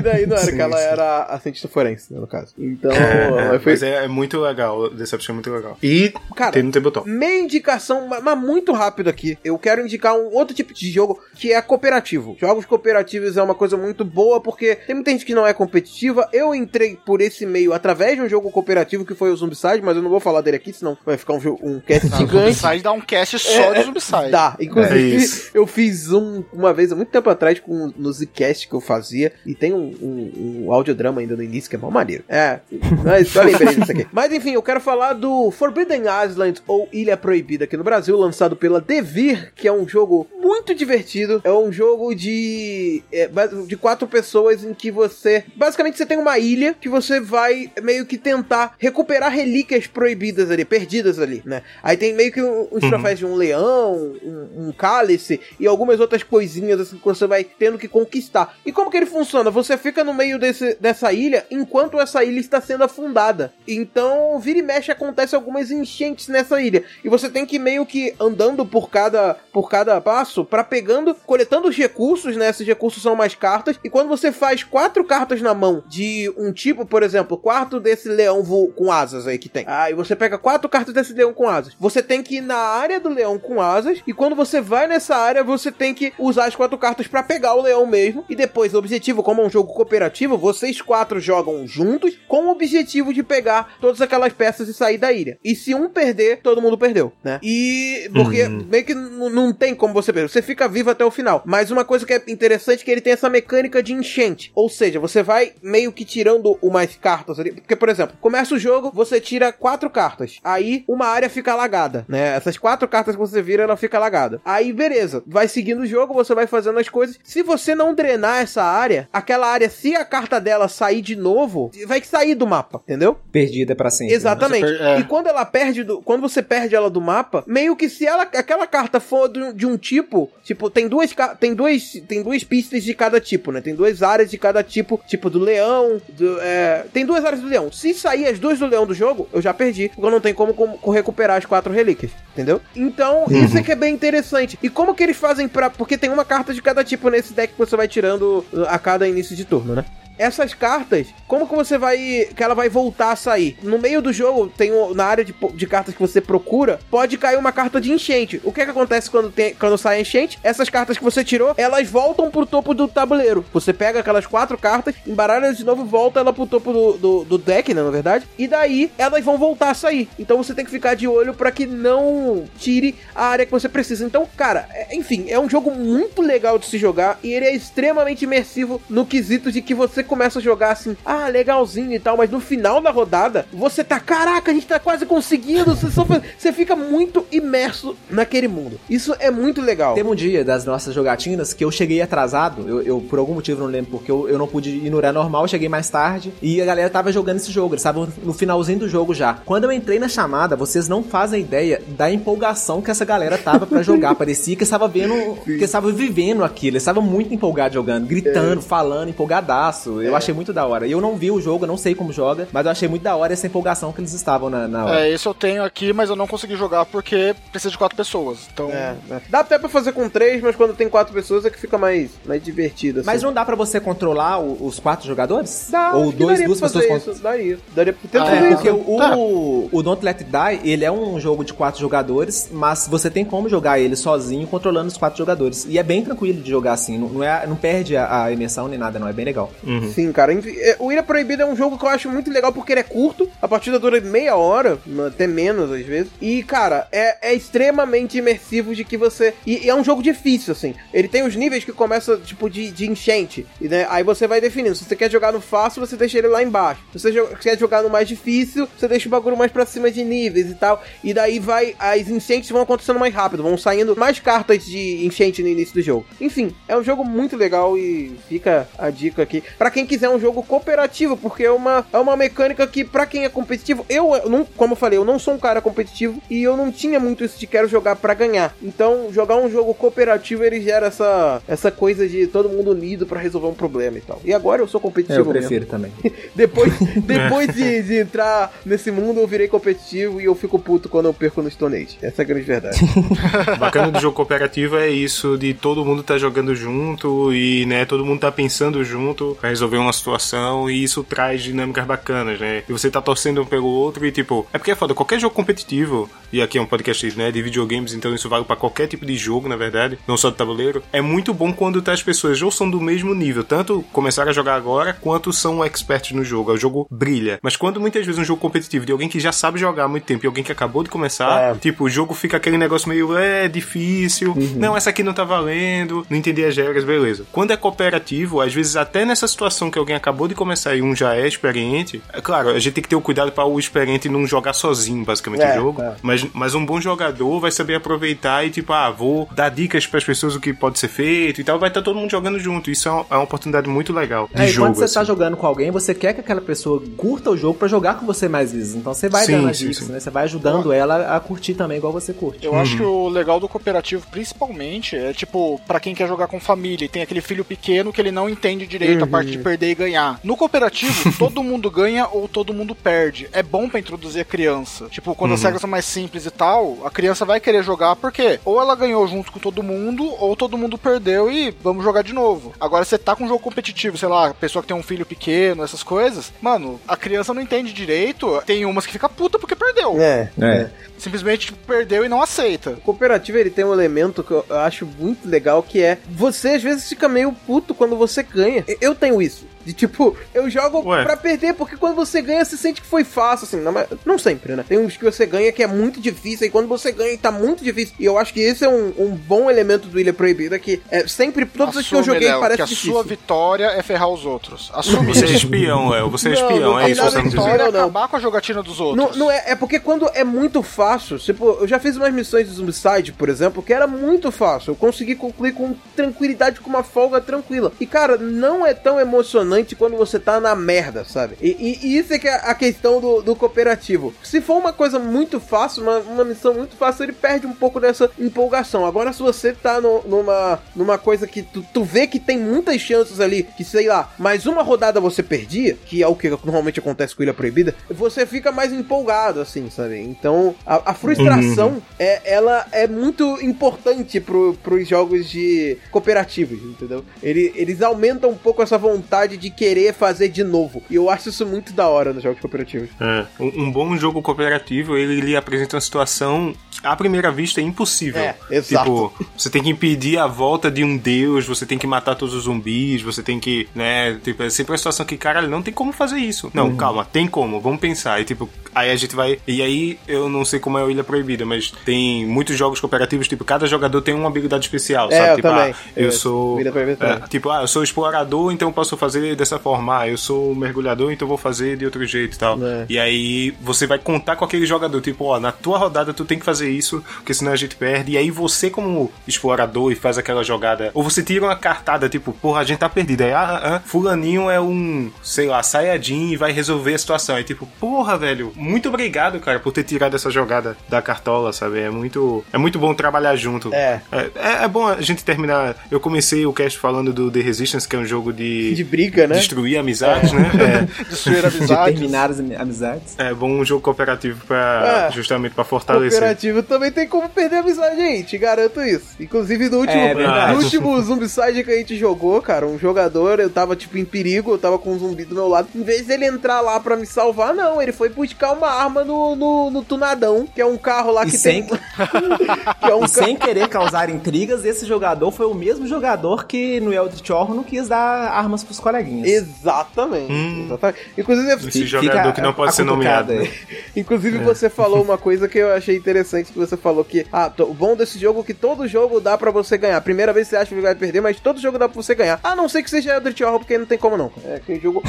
[0.01, 0.83] daí não era sim, que ela sim.
[0.83, 2.53] era a cientista forense, né, no caso.
[2.57, 3.73] Então, é, é, foi...
[3.73, 5.77] Mas é, é, muito legal, Deception é muito legal.
[5.81, 7.09] E Cara, tem no Tabletop.
[7.09, 9.37] Meia indicação, mas muito rápido aqui.
[9.43, 12.35] Eu quero indicar um outro tipo de jogo que é cooperativo.
[12.39, 16.27] Jogos cooperativos é uma coisa muito boa porque tem muita gente que não é competitiva.
[16.33, 19.95] Eu entrei por esse meio através de um jogo cooperativo que foi o Zombicide, mas
[19.95, 22.53] eu não vou falar dele aqui, senão vai ficar um, um cast não, gigante.
[22.53, 24.31] Zombicide dá um cast só é, de Zombicide.
[24.31, 24.57] Dá.
[24.59, 28.73] Inclusive, é eu fiz um uma vez, há muito tempo atrás, com no Zcast que
[28.73, 32.23] eu fazia e tem um, um, um audiodrama ainda no início que é mal maneiro.
[32.27, 32.59] É,
[33.03, 34.07] mas eu lembrei disso aqui.
[34.11, 38.55] Mas enfim, eu quero falar do Forbidden Island ou Ilha Proibida aqui no Brasil, lançado
[38.55, 41.41] pela Devir, que é um jogo muito divertido.
[41.43, 43.29] É um jogo de, é,
[43.65, 45.43] de quatro pessoas em que você.
[45.55, 50.65] Basicamente, você tem uma ilha que você vai meio que tentar recuperar relíquias proibidas ali,
[50.65, 51.61] perdidas ali, né?
[51.83, 55.99] Aí tem meio que uns um, troféus de um leão, um, um cálice e algumas
[55.99, 58.57] outras coisinhas assim que você vai tendo que conquistar.
[58.65, 59.49] E como que ele funciona?
[59.51, 63.53] Você fica no meio desse, dessa ilha enquanto essa ilha está sendo afundada.
[63.67, 66.83] Então, vira e mexe acontece algumas enchentes nessa ilha.
[67.03, 71.67] E você tem que meio que andando por cada, por cada passo para pegando, coletando
[71.67, 72.49] os recursos, né?
[72.49, 73.79] Esses recursos são mais cartas.
[73.83, 78.07] E quando você faz quatro cartas na mão de um tipo, por exemplo, quarto desse
[78.07, 78.43] leão
[78.75, 79.65] com asas aí que tem.
[79.67, 81.75] Aí você pega quatro cartas desse leão com asas.
[81.79, 83.99] Você tem que ir na área do leão com asas.
[84.05, 87.55] E quando você vai nessa área, você tem que usar as quatro cartas para pegar
[87.55, 88.23] o leão mesmo.
[88.29, 92.47] E depois o objetivo objetivo, como é um jogo cooperativo, vocês quatro jogam juntos com
[92.47, 95.39] o objetivo de pegar todas aquelas peças e sair da ilha.
[95.43, 97.39] E se um perder, todo mundo perdeu, né?
[97.41, 98.65] E porque uhum.
[98.69, 101.41] meio que não tem como você perder, você fica vivo até o final.
[101.45, 104.51] Mas uma coisa que é interessante é que ele tem essa mecânica de enchente.
[104.53, 107.51] Ou seja, você vai meio que tirando umas cartas ali.
[107.53, 110.39] Porque, por exemplo, começa o jogo, você tira quatro cartas.
[110.43, 112.35] Aí uma área fica alagada, né?
[112.35, 114.41] Essas quatro cartas que você vira, ela fica alagada.
[114.43, 115.23] Aí, beleza.
[115.25, 117.17] Vai seguindo o jogo, você vai fazendo as coisas.
[117.23, 121.15] Se você não drenar essa área, área, aquela área, se a carta dela sair de
[121.15, 123.17] novo, vai sair do mapa, entendeu?
[123.31, 124.13] Perdida para sempre.
[124.13, 124.17] Né?
[124.17, 124.65] Exatamente.
[124.65, 124.99] Per é.
[124.99, 128.23] E quando ela perde, do, quando você perde ela do mapa, meio que se ela,
[128.23, 132.83] aquela carta for de, de um tipo, tipo, tem duas, tem duas, tem duas pistas
[132.83, 133.61] de cada tipo, né?
[133.61, 137.47] Tem duas áreas de cada tipo, tipo do leão, do, é, tem duas áreas do
[137.47, 137.71] leão.
[137.71, 140.35] Se sair as duas do leão do jogo, eu já perdi, porque eu não tenho
[140.35, 142.61] como, como recuperar as quatro relíquias, entendeu?
[142.75, 143.45] Então, uhum.
[143.45, 144.57] isso é que é bem interessante.
[144.63, 147.53] E como que eles fazem para porque tem uma carta de cada tipo nesse deck
[147.53, 148.45] que você vai tirando
[148.79, 149.85] a cada início de turno, né?
[150.19, 151.97] Essas cartas, como que você vai.
[152.35, 153.57] que ela vai voltar a sair?
[153.63, 157.37] No meio do jogo, tem na área de, de cartas que você procura, pode cair
[157.37, 158.41] uma carta de enchente.
[158.43, 160.37] O que é que acontece quando, tem, quando sai enchente?
[160.43, 163.45] Essas cartas que você tirou, elas voltam pro topo do tabuleiro.
[163.53, 167.37] Você pega aquelas quatro cartas, embaralha de novo, volta ela pro topo do, do, do
[167.37, 167.81] deck, né?
[167.81, 168.27] Na verdade.
[168.37, 170.09] E daí elas vão voltar a sair.
[170.19, 173.69] Então você tem que ficar de olho para que não tire a área que você
[173.69, 174.05] precisa.
[174.05, 177.55] Então, cara, é, enfim, é um jogo muito legal de se jogar e ele é
[177.55, 182.17] extremamente imersivo no quesito de que você começa a jogar assim, ah, legalzinho e tal,
[182.17, 186.05] mas no final da rodada, você tá, caraca, a gente tá quase conseguindo, você, só,
[186.37, 188.79] você fica muito imerso naquele mundo.
[188.89, 189.93] Isso é muito legal.
[189.93, 193.61] Teve um dia das nossas jogatinas que eu cheguei atrasado, eu, eu por algum motivo
[193.61, 196.33] não lembro porque eu, eu não pude ir no horário normal, eu cheguei mais tarde
[196.41, 199.35] e a galera tava jogando esse jogo, eles estavam no finalzinho do jogo já.
[199.45, 203.67] Quando eu entrei na chamada, vocês não fazem ideia da empolgação que essa galera tava
[203.67, 204.15] para jogar.
[204.15, 208.61] Parecia que estava vendo, que estava vivendo aquilo, eles estavam muito empolgados jogando, gritando, é.
[208.61, 209.98] falando, empolgadaço.
[210.03, 210.17] Eu é.
[210.17, 210.87] achei muito da hora.
[210.87, 213.15] Eu não vi o jogo, eu não sei como joga, mas eu achei muito da
[213.15, 215.01] hora essa empolgação que eles estavam na, na hora.
[215.01, 218.47] É, esse eu tenho aqui, mas eu não consegui jogar porque precisa de quatro pessoas.
[218.53, 218.69] Então.
[218.69, 219.21] É, é.
[219.29, 222.11] Dá até pra fazer com três, mas quando tem quatro pessoas é que fica mais,
[222.25, 222.99] mais divertido.
[222.99, 223.07] Assim.
[223.07, 225.67] Mas não dá pra você controlar o, os quatro jogadores?
[225.69, 227.57] Dá, Ou dois, duas pessoas isso, Daria.
[227.75, 229.15] Daria pra ah, é, Porque o, tá.
[229.15, 233.09] o, o Don't Let It Die, ele é um jogo de quatro jogadores, mas você
[233.09, 235.65] tem como jogar ele sozinho, controlando os quatro jogadores.
[235.67, 236.97] E é bem tranquilo de jogar assim.
[236.97, 239.07] Não, não, é, não perde a, a imersão nem nada, não.
[239.07, 239.51] É bem legal.
[239.63, 239.88] Uhum.
[239.93, 240.33] Sim, cara.
[240.33, 242.83] É, o Ilha Proibida é um jogo que eu acho muito legal porque ele é
[242.83, 246.11] curto, a partida dura meia hora, até menos às vezes.
[246.21, 249.33] E, cara, é, é extremamente imersivo de que você.
[249.45, 250.73] E, e, é um jogo difícil, assim.
[250.93, 253.45] Ele tem os níveis que começa, tipo, de, de enchente.
[253.59, 254.75] E, né, aí você vai definindo.
[254.75, 256.81] Se você quer jogar no fácil, você deixa ele lá embaixo.
[256.93, 260.03] Se você quer jogar no mais difícil, você deixa o bagulho mais pra cima de
[260.03, 260.83] níveis e tal.
[261.03, 261.75] E daí vai.
[261.79, 265.81] As enchentes vão acontecendo mais rápido, vão saindo mais cartas de enchente no início do
[265.81, 266.05] jogo.
[266.19, 269.43] Enfim, é um jogo muito legal e fica a dica aqui.
[269.57, 273.25] para quem quiser um jogo cooperativo, porque é uma, é uma mecânica que, para quem
[273.25, 276.41] é competitivo, eu, eu não, como eu falei, eu não sou um cara competitivo e
[276.43, 278.55] eu não tinha muito isso de quero jogar para ganhar.
[278.61, 283.19] Então, jogar um jogo cooperativo ele gera essa, essa coisa de todo mundo unido para
[283.19, 284.21] resolver um problema e tal.
[284.23, 285.19] E agora eu sou competitivo.
[285.19, 285.67] Eu prefiro mesmo.
[285.67, 285.91] também.
[286.35, 286.73] depois
[287.03, 291.13] depois de, de, entrar nesse mundo, eu virei competitivo e eu fico puto quando eu
[291.13, 291.97] perco no Stone Age.
[292.01, 292.79] Essa é a grande verdade.
[293.59, 298.05] Bacana do jogo cooperativo é isso de todo mundo tá jogando junto e, né, todo
[298.05, 302.63] mundo tá pensando junto pra resolver uma situação e isso traz dinâmicas bacanas, né?
[302.67, 305.35] E você tá torcendo um pelo outro e, tipo, é porque é foda, qualquer jogo
[305.35, 309.05] competitivo, e aqui é um podcast, né, de videogames, então isso vale para qualquer tipo
[309.05, 312.41] de jogo, na verdade, não só de tabuleiro, é muito bom quando tá as pessoas
[312.41, 316.51] ou são do mesmo nível, tanto começaram a jogar agora, quanto são experts no jogo,
[316.51, 317.39] o jogo brilha.
[317.41, 320.03] Mas quando muitas vezes um jogo competitivo de alguém que já sabe jogar há muito
[320.03, 321.55] tempo e alguém que acabou de começar, é.
[321.55, 324.53] tipo, o jogo fica aquele negócio meio, é, difícil, uhum.
[324.55, 327.25] não, essa aqui não tá valendo, não entendi as regras, beleza.
[327.31, 330.95] Quando é cooperativo, às vezes até nessa situação que alguém acabou de começar e um
[330.95, 334.09] já é experiente, é claro, a gente tem que ter o cuidado para o experiente
[334.09, 335.81] não jogar sozinho, basicamente, é, o jogo.
[335.81, 335.95] É.
[336.23, 339.97] Mas, mas um bom jogador vai saber aproveitar e, tipo, ah, vou dar dicas para
[339.97, 342.39] as pessoas o que pode ser feito e tal, vai estar tá todo mundo jogando
[342.39, 342.71] junto.
[342.71, 344.67] Isso é uma, é uma oportunidade muito legal de é, jogo.
[344.67, 344.93] quando você tá assim.
[344.95, 348.05] tá jogando com alguém, você quer que aquela pessoa curta o jogo para jogar com
[348.05, 348.75] você mais vezes.
[348.75, 349.99] Então você vai sim, dando as dicas, né?
[349.99, 352.45] Você vai ajudando ela a curtir também igual você curte.
[352.45, 352.61] Eu uhum.
[352.61, 356.85] acho que o legal do cooperativo, principalmente, é tipo, para quem quer jogar com família
[356.85, 359.05] e tem aquele filho pequeno que ele não entende direito uhum.
[359.05, 360.19] a parte de perder e ganhar.
[360.23, 363.27] No cooperativo, todo mundo ganha ou todo mundo perde.
[363.31, 364.87] É bom para introduzir a criança.
[364.89, 365.35] Tipo, quando uhum.
[365.35, 368.75] as regras são mais simples e tal, a criança vai querer jogar porque ou ela
[368.75, 372.53] ganhou junto com todo mundo, ou todo mundo perdeu e vamos jogar de novo.
[372.59, 375.63] Agora, você tá com um jogo competitivo, sei lá, pessoa que tem um filho pequeno,
[375.63, 378.41] essas coisas, mano, a criança não entende direito.
[378.45, 379.99] Tem umas que fica puta porque perdeu.
[379.99, 380.29] É.
[380.41, 380.69] é.
[380.99, 382.71] Simplesmente perdeu e não aceita.
[382.71, 386.63] O cooperativo ele tem um elemento que eu acho muito legal que é você às
[386.63, 388.63] vezes fica meio puto quando você ganha.
[388.81, 389.47] Eu tenho isso.
[389.65, 391.03] De tipo, eu jogo Ué.
[391.03, 393.57] pra perder, porque quando você ganha, você sente que foi fácil, assim.
[393.57, 393.71] Não,
[394.03, 394.65] não sempre, né?
[394.67, 397.63] Tem uns que você ganha que é muito difícil, e quando você ganha tá muito
[397.63, 397.93] difícil.
[397.99, 401.05] E eu acho que esse é um, um bom elemento do Ilha Proibida, que é
[401.07, 402.93] sempre, todos os que eu joguei Léo, parece que a difícil.
[402.93, 404.71] sua vitória é ferrar os outros.
[404.73, 406.09] Assume Você é espião, Léo.
[406.09, 408.79] Você é espião, não, é isso que você vitória é acabar com a jogatina dos
[408.79, 408.97] outros.
[408.97, 412.47] Não, não é, é porque quando é muito fácil, tipo, eu já fiz umas missões
[412.47, 414.71] de Zombicide, por exemplo, que era muito fácil.
[414.71, 417.71] Eu consegui concluir com tranquilidade, com uma folga tranquila.
[417.79, 421.37] E, cara, não é tão emocionante quando você tá na merda, sabe?
[421.41, 424.13] E, e, e isso é que é a questão do, do, cooperativo.
[424.23, 427.79] Se for uma coisa muito fácil, uma, uma, missão muito fácil, ele perde um pouco
[427.79, 428.85] dessa empolgação.
[428.85, 432.81] Agora, se você tá no, numa, numa coisa que tu, tu vê que tem muitas
[432.81, 436.79] chances ali, que sei lá, mais uma rodada você perdia, que é o que normalmente
[436.79, 439.99] acontece com Ilha Proibida, você fica mais empolgado, assim, sabe?
[439.99, 441.81] Então, a, a frustração, uhum.
[441.97, 447.03] é, ela é muito importante pro, pros jogos de cooperativos, entendeu?
[447.21, 450.83] Ele, eles aumentam um pouco essa vontade de querer fazer de novo.
[450.89, 452.89] E eu acho isso muito da hora nos jogos cooperativos.
[452.99, 453.25] É.
[453.39, 457.63] Um, um bom jogo cooperativo, ele, ele apresenta uma situação que, à primeira vista, é
[457.63, 458.21] impossível.
[458.21, 458.85] É, exato.
[458.85, 462.33] Tipo, você tem que impedir a volta de um deus, você tem que matar todos
[462.33, 465.73] os zumbis, você tem que, né, tipo, é sempre uma situação que, cara, não tem
[465.73, 466.51] como fazer isso.
[466.53, 466.77] Não, uhum.
[466.77, 468.19] calma, tem como, vamos pensar.
[468.21, 469.39] E, tipo, aí a gente vai...
[469.47, 473.27] E aí, eu não sei como é o Ilha Proibida, mas tem muitos jogos cooperativos,
[473.27, 475.29] tipo, cada jogador tem uma habilidade especial, é, sabe?
[475.29, 475.71] Eu tipo, também.
[475.71, 476.59] Ah, eu, eu sou...
[476.59, 480.01] É, tipo, ah, eu sou explorador, então eu posso fazer dessa forma.
[480.01, 482.59] Ah, eu sou mergulhador, então vou fazer de outro jeito e tal.
[482.63, 482.85] É.
[482.89, 486.37] E aí você vai contar com aquele jogador, tipo, ó, na tua rodada tu tem
[486.37, 488.13] que fazer isso, porque senão a gente perde.
[488.13, 490.91] E aí você, como explorador, e faz aquela jogada.
[490.93, 493.21] Ou você tira uma cartada, tipo, porra, a gente tá perdido.
[493.21, 497.35] Aí, ah, ah, fulaninho é um, sei lá, Sayajin e vai resolver a situação.
[497.35, 501.79] Aí, tipo, porra, velho, muito obrigado, cara, por ter tirado essa jogada da cartola, sabe?
[501.79, 503.73] É muito, é muito bom trabalhar junto.
[503.73, 504.01] É.
[504.11, 505.75] É, é, é bom a gente terminar.
[505.89, 508.73] Eu comecei o cast falando do The Resistance, que é um jogo de.
[508.79, 509.35] De briga, né?
[509.35, 510.35] Destruir amizades, é.
[510.35, 510.51] né?
[510.97, 511.03] É.
[511.09, 511.93] Destruir amizades.
[511.93, 513.15] De terminar as amizades.
[513.17, 515.11] É bom um jogo cooperativo pra, é.
[515.11, 516.19] justamente pra fortalecer.
[516.19, 518.37] Cooperativo também tem como perder amizade, gente.
[518.37, 519.07] Garanto isso.
[519.19, 523.49] Inclusive no último, é, no último Zombicide que a gente jogou, cara, um jogador, eu
[523.49, 525.67] tava tipo em perigo, eu tava com um zumbi do meu lado.
[525.75, 527.81] Em vez dele entrar lá pra me salvar, não.
[527.81, 531.31] Ele foi buscar uma arma no, no, no Tunadão, que é um carro lá e
[531.31, 531.63] que sem...
[531.63, 531.79] tem.
[532.79, 533.07] que é um e ca...
[533.07, 537.63] sem querer causar intrigas, esse jogador foi o mesmo jogador que no Eldritch Horror não
[537.63, 539.27] quis dar armas pros coleguinhas.
[539.27, 540.31] Exatamente.
[540.31, 540.65] Hum.
[540.65, 540.99] exatamente.
[541.17, 543.33] Inclusive, Esse jogador que não pode ser nomeado.
[543.33, 543.49] né?
[543.95, 544.41] Inclusive, é.
[544.41, 547.95] você falou uma coisa que eu achei interessante, que você falou que, ah, o bom
[547.95, 549.99] desse jogo é que todo jogo dá pra você ganhar.
[550.01, 552.39] Primeira vez você acha que vai perder, mas todo jogo dá pra você ganhar.
[552.43, 554.31] A não ser que seja Eldritch Horror, porque não tem como não.
[554.45, 555.03] É que jogo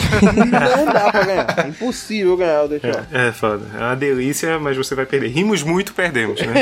[0.76, 1.54] não dá pra ganhar.
[1.64, 3.06] É impossível ganhar Eldritch Horror.
[3.12, 3.66] É, é foda.
[3.74, 5.19] É uma delícia, mas você vai perder.
[5.28, 6.55] Rimos muito, perdemos, né?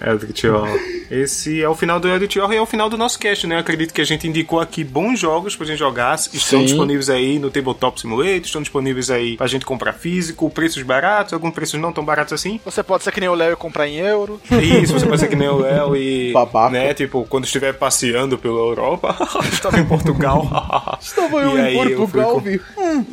[0.06, 0.78] Eldritch Horror.
[1.10, 3.56] Esse é o final do Eldritch Horror e é o final do nosso cast, né?
[3.56, 6.14] Eu acredito que a gente indicou aqui bons jogos pra gente jogar.
[6.14, 6.66] Estão Sim.
[6.66, 11.52] disponíveis aí no Tabletop Simulator, estão disponíveis aí pra gente comprar físico, preços baratos, alguns
[11.52, 12.60] preços não tão baratos assim.
[12.64, 14.40] Você pode ser que nem o Léo e comprar em euro.
[14.62, 16.32] Isso, você pode ser que nem o Léo e.
[16.32, 16.70] Babaca.
[16.70, 19.16] Né, tipo, quando estiver passeando pela Europa,
[19.52, 20.48] estava em Portugal.
[21.00, 22.60] Estava eu em Portugal, eu vi.
[22.76, 23.04] Hum,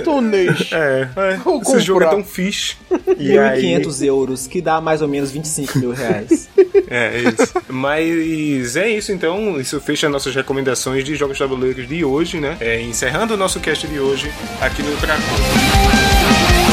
[0.00, 0.74] Stonehenge.
[0.74, 1.34] É, é.
[1.34, 1.78] esse comprar.
[1.78, 2.76] jogo é tão fixe.
[2.90, 3.55] 1.500 aí...
[4.02, 6.48] euros, que dá mais ou menos 25 mil reais.
[6.88, 7.52] É, é isso.
[7.68, 9.60] Mas é isso, então.
[9.60, 12.56] Isso fecha nossas recomendações de jogos tabuleiros de hoje, né?
[12.60, 14.30] É, encerrando o nosso cast de hoje
[14.60, 16.65] aqui no Dracon.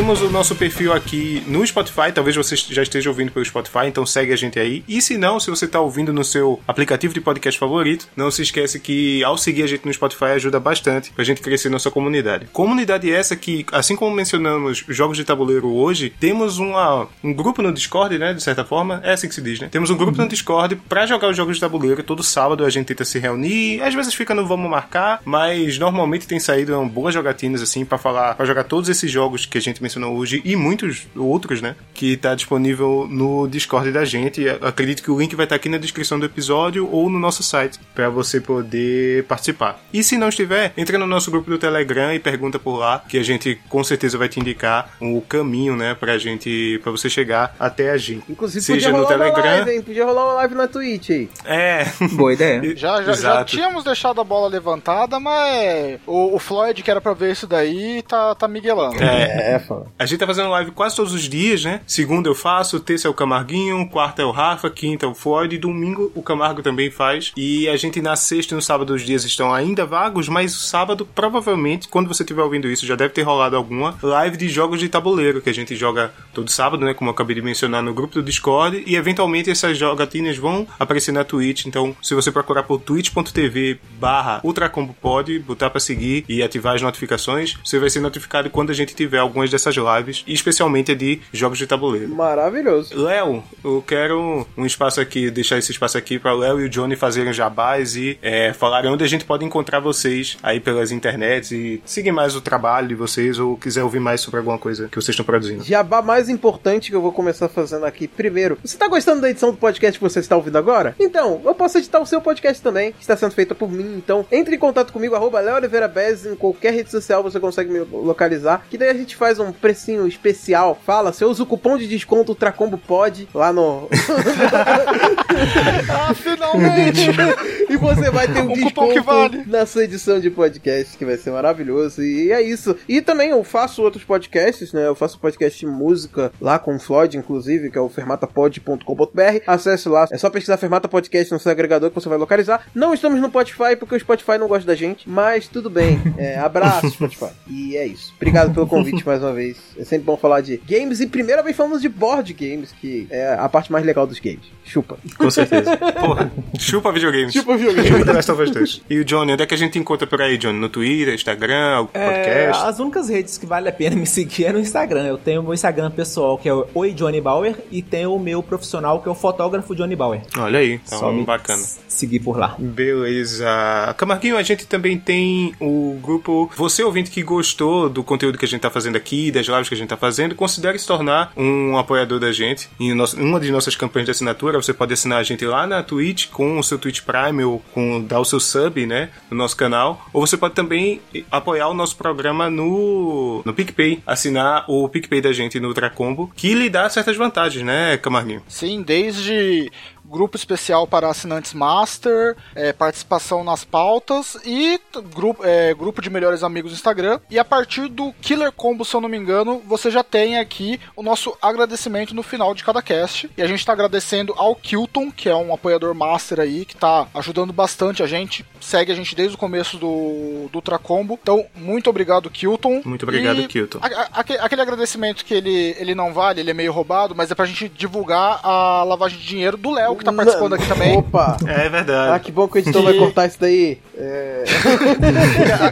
[0.00, 4.06] Temos o nosso perfil aqui no Spotify, talvez você já esteja ouvindo pelo Spotify, então
[4.06, 4.82] segue a gente aí.
[4.88, 8.40] E se não, se você está ouvindo no seu aplicativo de podcast favorito, não se
[8.40, 12.46] esquece que ao seguir a gente no Spotify ajuda bastante pra gente crescer nossa comunidade.
[12.50, 17.70] Comunidade essa que, assim como mencionamos jogos de tabuleiro hoje, temos uma, um grupo no
[17.70, 19.68] Discord, né, de certa forma, é assim que se diz, né?
[19.70, 22.02] Temos um grupo no Discord para jogar os jogos de tabuleiro.
[22.02, 26.26] Todo sábado a gente tenta se reunir, às vezes fica no vamos marcar, mas normalmente
[26.26, 29.82] tem saído boas jogatinas assim para falar, para jogar todos esses jogos que a gente
[29.98, 31.76] hoje e muitos outros, né?
[31.94, 34.48] Que está disponível no Discord da gente.
[34.48, 37.42] Acredito que o link vai estar tá aqui na descrição do episódio ou no nosso
[37.42, 39.80] site para você poder participar.
[39.92, 43.18] E se não estiver, entra no nosso grupo do Telegram e pergunta por lá, que
[43.18, 47.54] a gente com certeza vai te indicar o caminho, né, pra gente, para você chegar
[47.58, 48.24] até a gente.
[48.28, 49.42] Inclusive, Seja no Telegram.
[49.42, 49.82] Live, hein?
[49.82, 51.28] Podia rolar uma live na Twitch aí.
[51.44, 51.86] É.
[52.12, 52.76] Boa ideia.
[52.76, 57.12] já, já, já, tínhamos deixado a bola levantada, mas o, o Floyd, que era pra
[57.12, 59.02] ver isso daí, tá, tá miguelando.
[59.02, 59.90] É, é, foda.
[59.98, 61.80] A gente tá fazendo live quase todos os dias, né?
[61.86, 65.54] Segunda eu faço, terça é o Camarguinho, quarta é o Rafa, quinta é o Floyd,
[65.54, 67.32] e domingo o Camargo também faz.
[67.36, 70.60] E a gente na sexta e no sábado os dias estão ainda vagos, mas o
[70.60, 74.80] sábado, provavelmente, quando você estiver ouvindo isso, já deve ter rolado alguma live de jogos
[74.80, 76.94] de tabuleiro, que a gente joga todo sábado, né?
[76.94, 78.82] Como eu acabei de mencionar no grupo do Discord.
[78.86, 81.66] E eventualmente essas jogatinas vão aparecer na Twitch.
[81.66, 87.56] Então, se você procurar por twitch.tv barra ultracombopod, botar para seguir e ativar as notificações,
[87.64, 91.58] você vai ser notificado quando a gente tiver algumas dessas lives, e especialmente de jogos
[91.58, 92.08] de tabuleiro.
[92.08, 92.96] Maravilhoso.
[92.96, 96.68] Léo, eu quero um espaço aqui, deixar esse espaço aqui para o Léo e o
[96.68, 101.50] Johnny fazerem jabás e é, falarem onde a gente pode encontrar vocês aí pelas internets
[101.52, 104.96] e seguir mais o trabalho de vocês ou quiser ouvir mais sobre alguma coisa que
[104.96, 105.64] vocês estão produzindo.
[105.64, 108.58] Jabá mais importante que eu vou começar fazendo aqui primeiro.
[108.62, 110.94] Você está gostando da edição do podcast que você está ouvindo agora?
[110.98, 113.96] Então, eu posso editar o seu podcast também, que está sendo feita por mim.
[113.96, 117.70] Então, entre em contato comigo, arroba Léo Oliveira Bez, em qualquer rede social você consegue
[117.70, 120.78] me localizar, que daí a gente faz um precinho especial.
[120.84, 123.88] Fala, você usa o cupom de desconto Tracombo Pod lá no.
[125.90, 127.10] ah, finalmente!
[127.68, 129.44] e você vai ter um, um desconto vale.
[129.46, 132.02] na sua edição de podcast, que vai ser maravilhoso.
[132.02, 132.76] E é isso.
[132.88, 134.86] E também eu faço outros podcasts, né?
[134.86, 139.42] Eu faço podcast de música lá com o Floyd, inclusive, que é o fermatapod.com.br.
[139.46, 140.06] Acesse lá.
[140.10, 142.66] É só pesquisar Fermata Podcast no seu agregador que você vai localizar.
[142.74, 146.00] Não estamos no Spotify porque o Spotify não gosta da gente, mas tudo bem.
[146.16, 147.30] É, abraço, Spotify.
[147.48, 148.12] E é isso.
[148.16, 149.39] Obrigado pelo convite mais uma vez.
[149.40, 153.34] É sempre bom falar de games e primeira vez falamos de board games, que é
[153.34, 154.46] a parte mais legal dos games.
[154.70, 154.96] Chupa.
[155.18, 155.76] Com certeza.
[155.76, 157.32] Porra, chupa videogames.
[157.32, 158.80] Chupa videogames.
[158.88, 160.60] e o Johnny, onde é que a gente encontra por aí, Johnny?
[160.60, 162.66] No Twitter, Instagram, é, podcast?
[162.68, 165.06] As únicas redes que vale a pena me seguir é no Instagram.
[165.06, 168.20] Eu tenho o meu Instagram pessoal, que é o Oi Johnny Bauer, e tenho o
[168.20, 170.22] meu profissional, que é o fotógrafo Johnny Bauer.
[170.38, 171.62] Olha aí, então Só bacana.
[171.88, 172.54] Seguir por lá.
[172.56, 173.48] Beleza.
[173.96, 178.48] Camarguinho, a gente também tem o grupo Você Ouvinte que gostou do conteúdo que a
[178.48, 181.76] gente tá fazendo aqui, das lives que a gente tá fazendo, considere se tornar um
[181.76, 182.68] apoiador da gente.
[182.78, 186.28] Em uma de nossas campanhas de assinatura, você pode assinar a gente lá na Twitch
[186.28, 190.06] com o seu Twitch Prime ou com dar o seu sub, né, no nosso canal.
[190.12, 191.00] Ou você pode também
[191.30, 196.54] apoiar o nosso programa no, no PicPay, assinar o PicPay da gente no Ultracombo, que
[196.54, 198.42] lhe dá certas vantagens, né, Camarguinho?
[198.48, 199.70] Sim, desde
[200.10, 204.80] grupo especial para assinantes Master, é, participação nas pautas e
[205.14, 207.20] grupo, é, grupo de melhores amigos no Instagram.
[207.30, 210.80] E a partir do Killer Combo, se eu não me engano, você já tem aqui
[210.96, 213.30] o nosso agradecimento no final de cada cast.
[213.36, 217.06] E a gente está agradecendo ao Kilton, que é um apoiador Master aí, que está
[217.14, 221.18] ajudando bastante a gente, segue a gente desde o começo do, do Ultra Combo.
[221.22, 222.82] Então, muito obrigado, Kilton.
[222.84, 223.78] Muito obrigado, e Kilton.
[223.80, 227.34] A, a, aquele agradecimento que ele, ele não vale, ele é meio roubado, mas é
[227.34, 230.96] pra gente divulgar a lavagem de dinheiro do Léo, que tá participando aqui também.
[230.96, 231.36] Opa!
[231.46, 232.14] É verdade.
[232.14, 232.84] Ah, que bom que o editor e...
[232.84, 233.78] vai cortar isso daí.
[233.96, 234.44] É...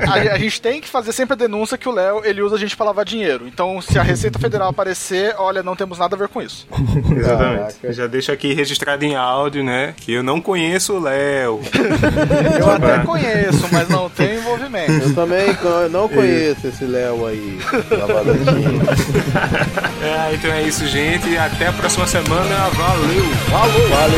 [0.06, 2.56] a, a, a, gente tem que fazer sempre a denúncia que o Léo ele usa
[2.56, 3.48] a gente pra lavar dinheiro.
[3.48, 6.68] Então, se a Receita Federal aparecer, olha, não temos nada a ver com isso.
[7.10, 7.74] Exatamente.
[7.74, 7.92] Caraca.
[7.92, 9.94] Já deixo aqui registrado em áudio, né?
[9.96, 11.60] Que eu não conheço o Léo.
[12.60, 14.92] eu até conheço, mas não tenho envolvimento.
[14.92, 15.46] Eu também
[15.90, 17.58] não conheço esse Léo aí.
[20.02, 21.36] é, então é isso, gente.
[21.36, 22.68] Até a próxima semana.
[22.70, 23.24] Valeu!
[23.50, 23.88] Falou!
[23.88, 24.17] Valeu!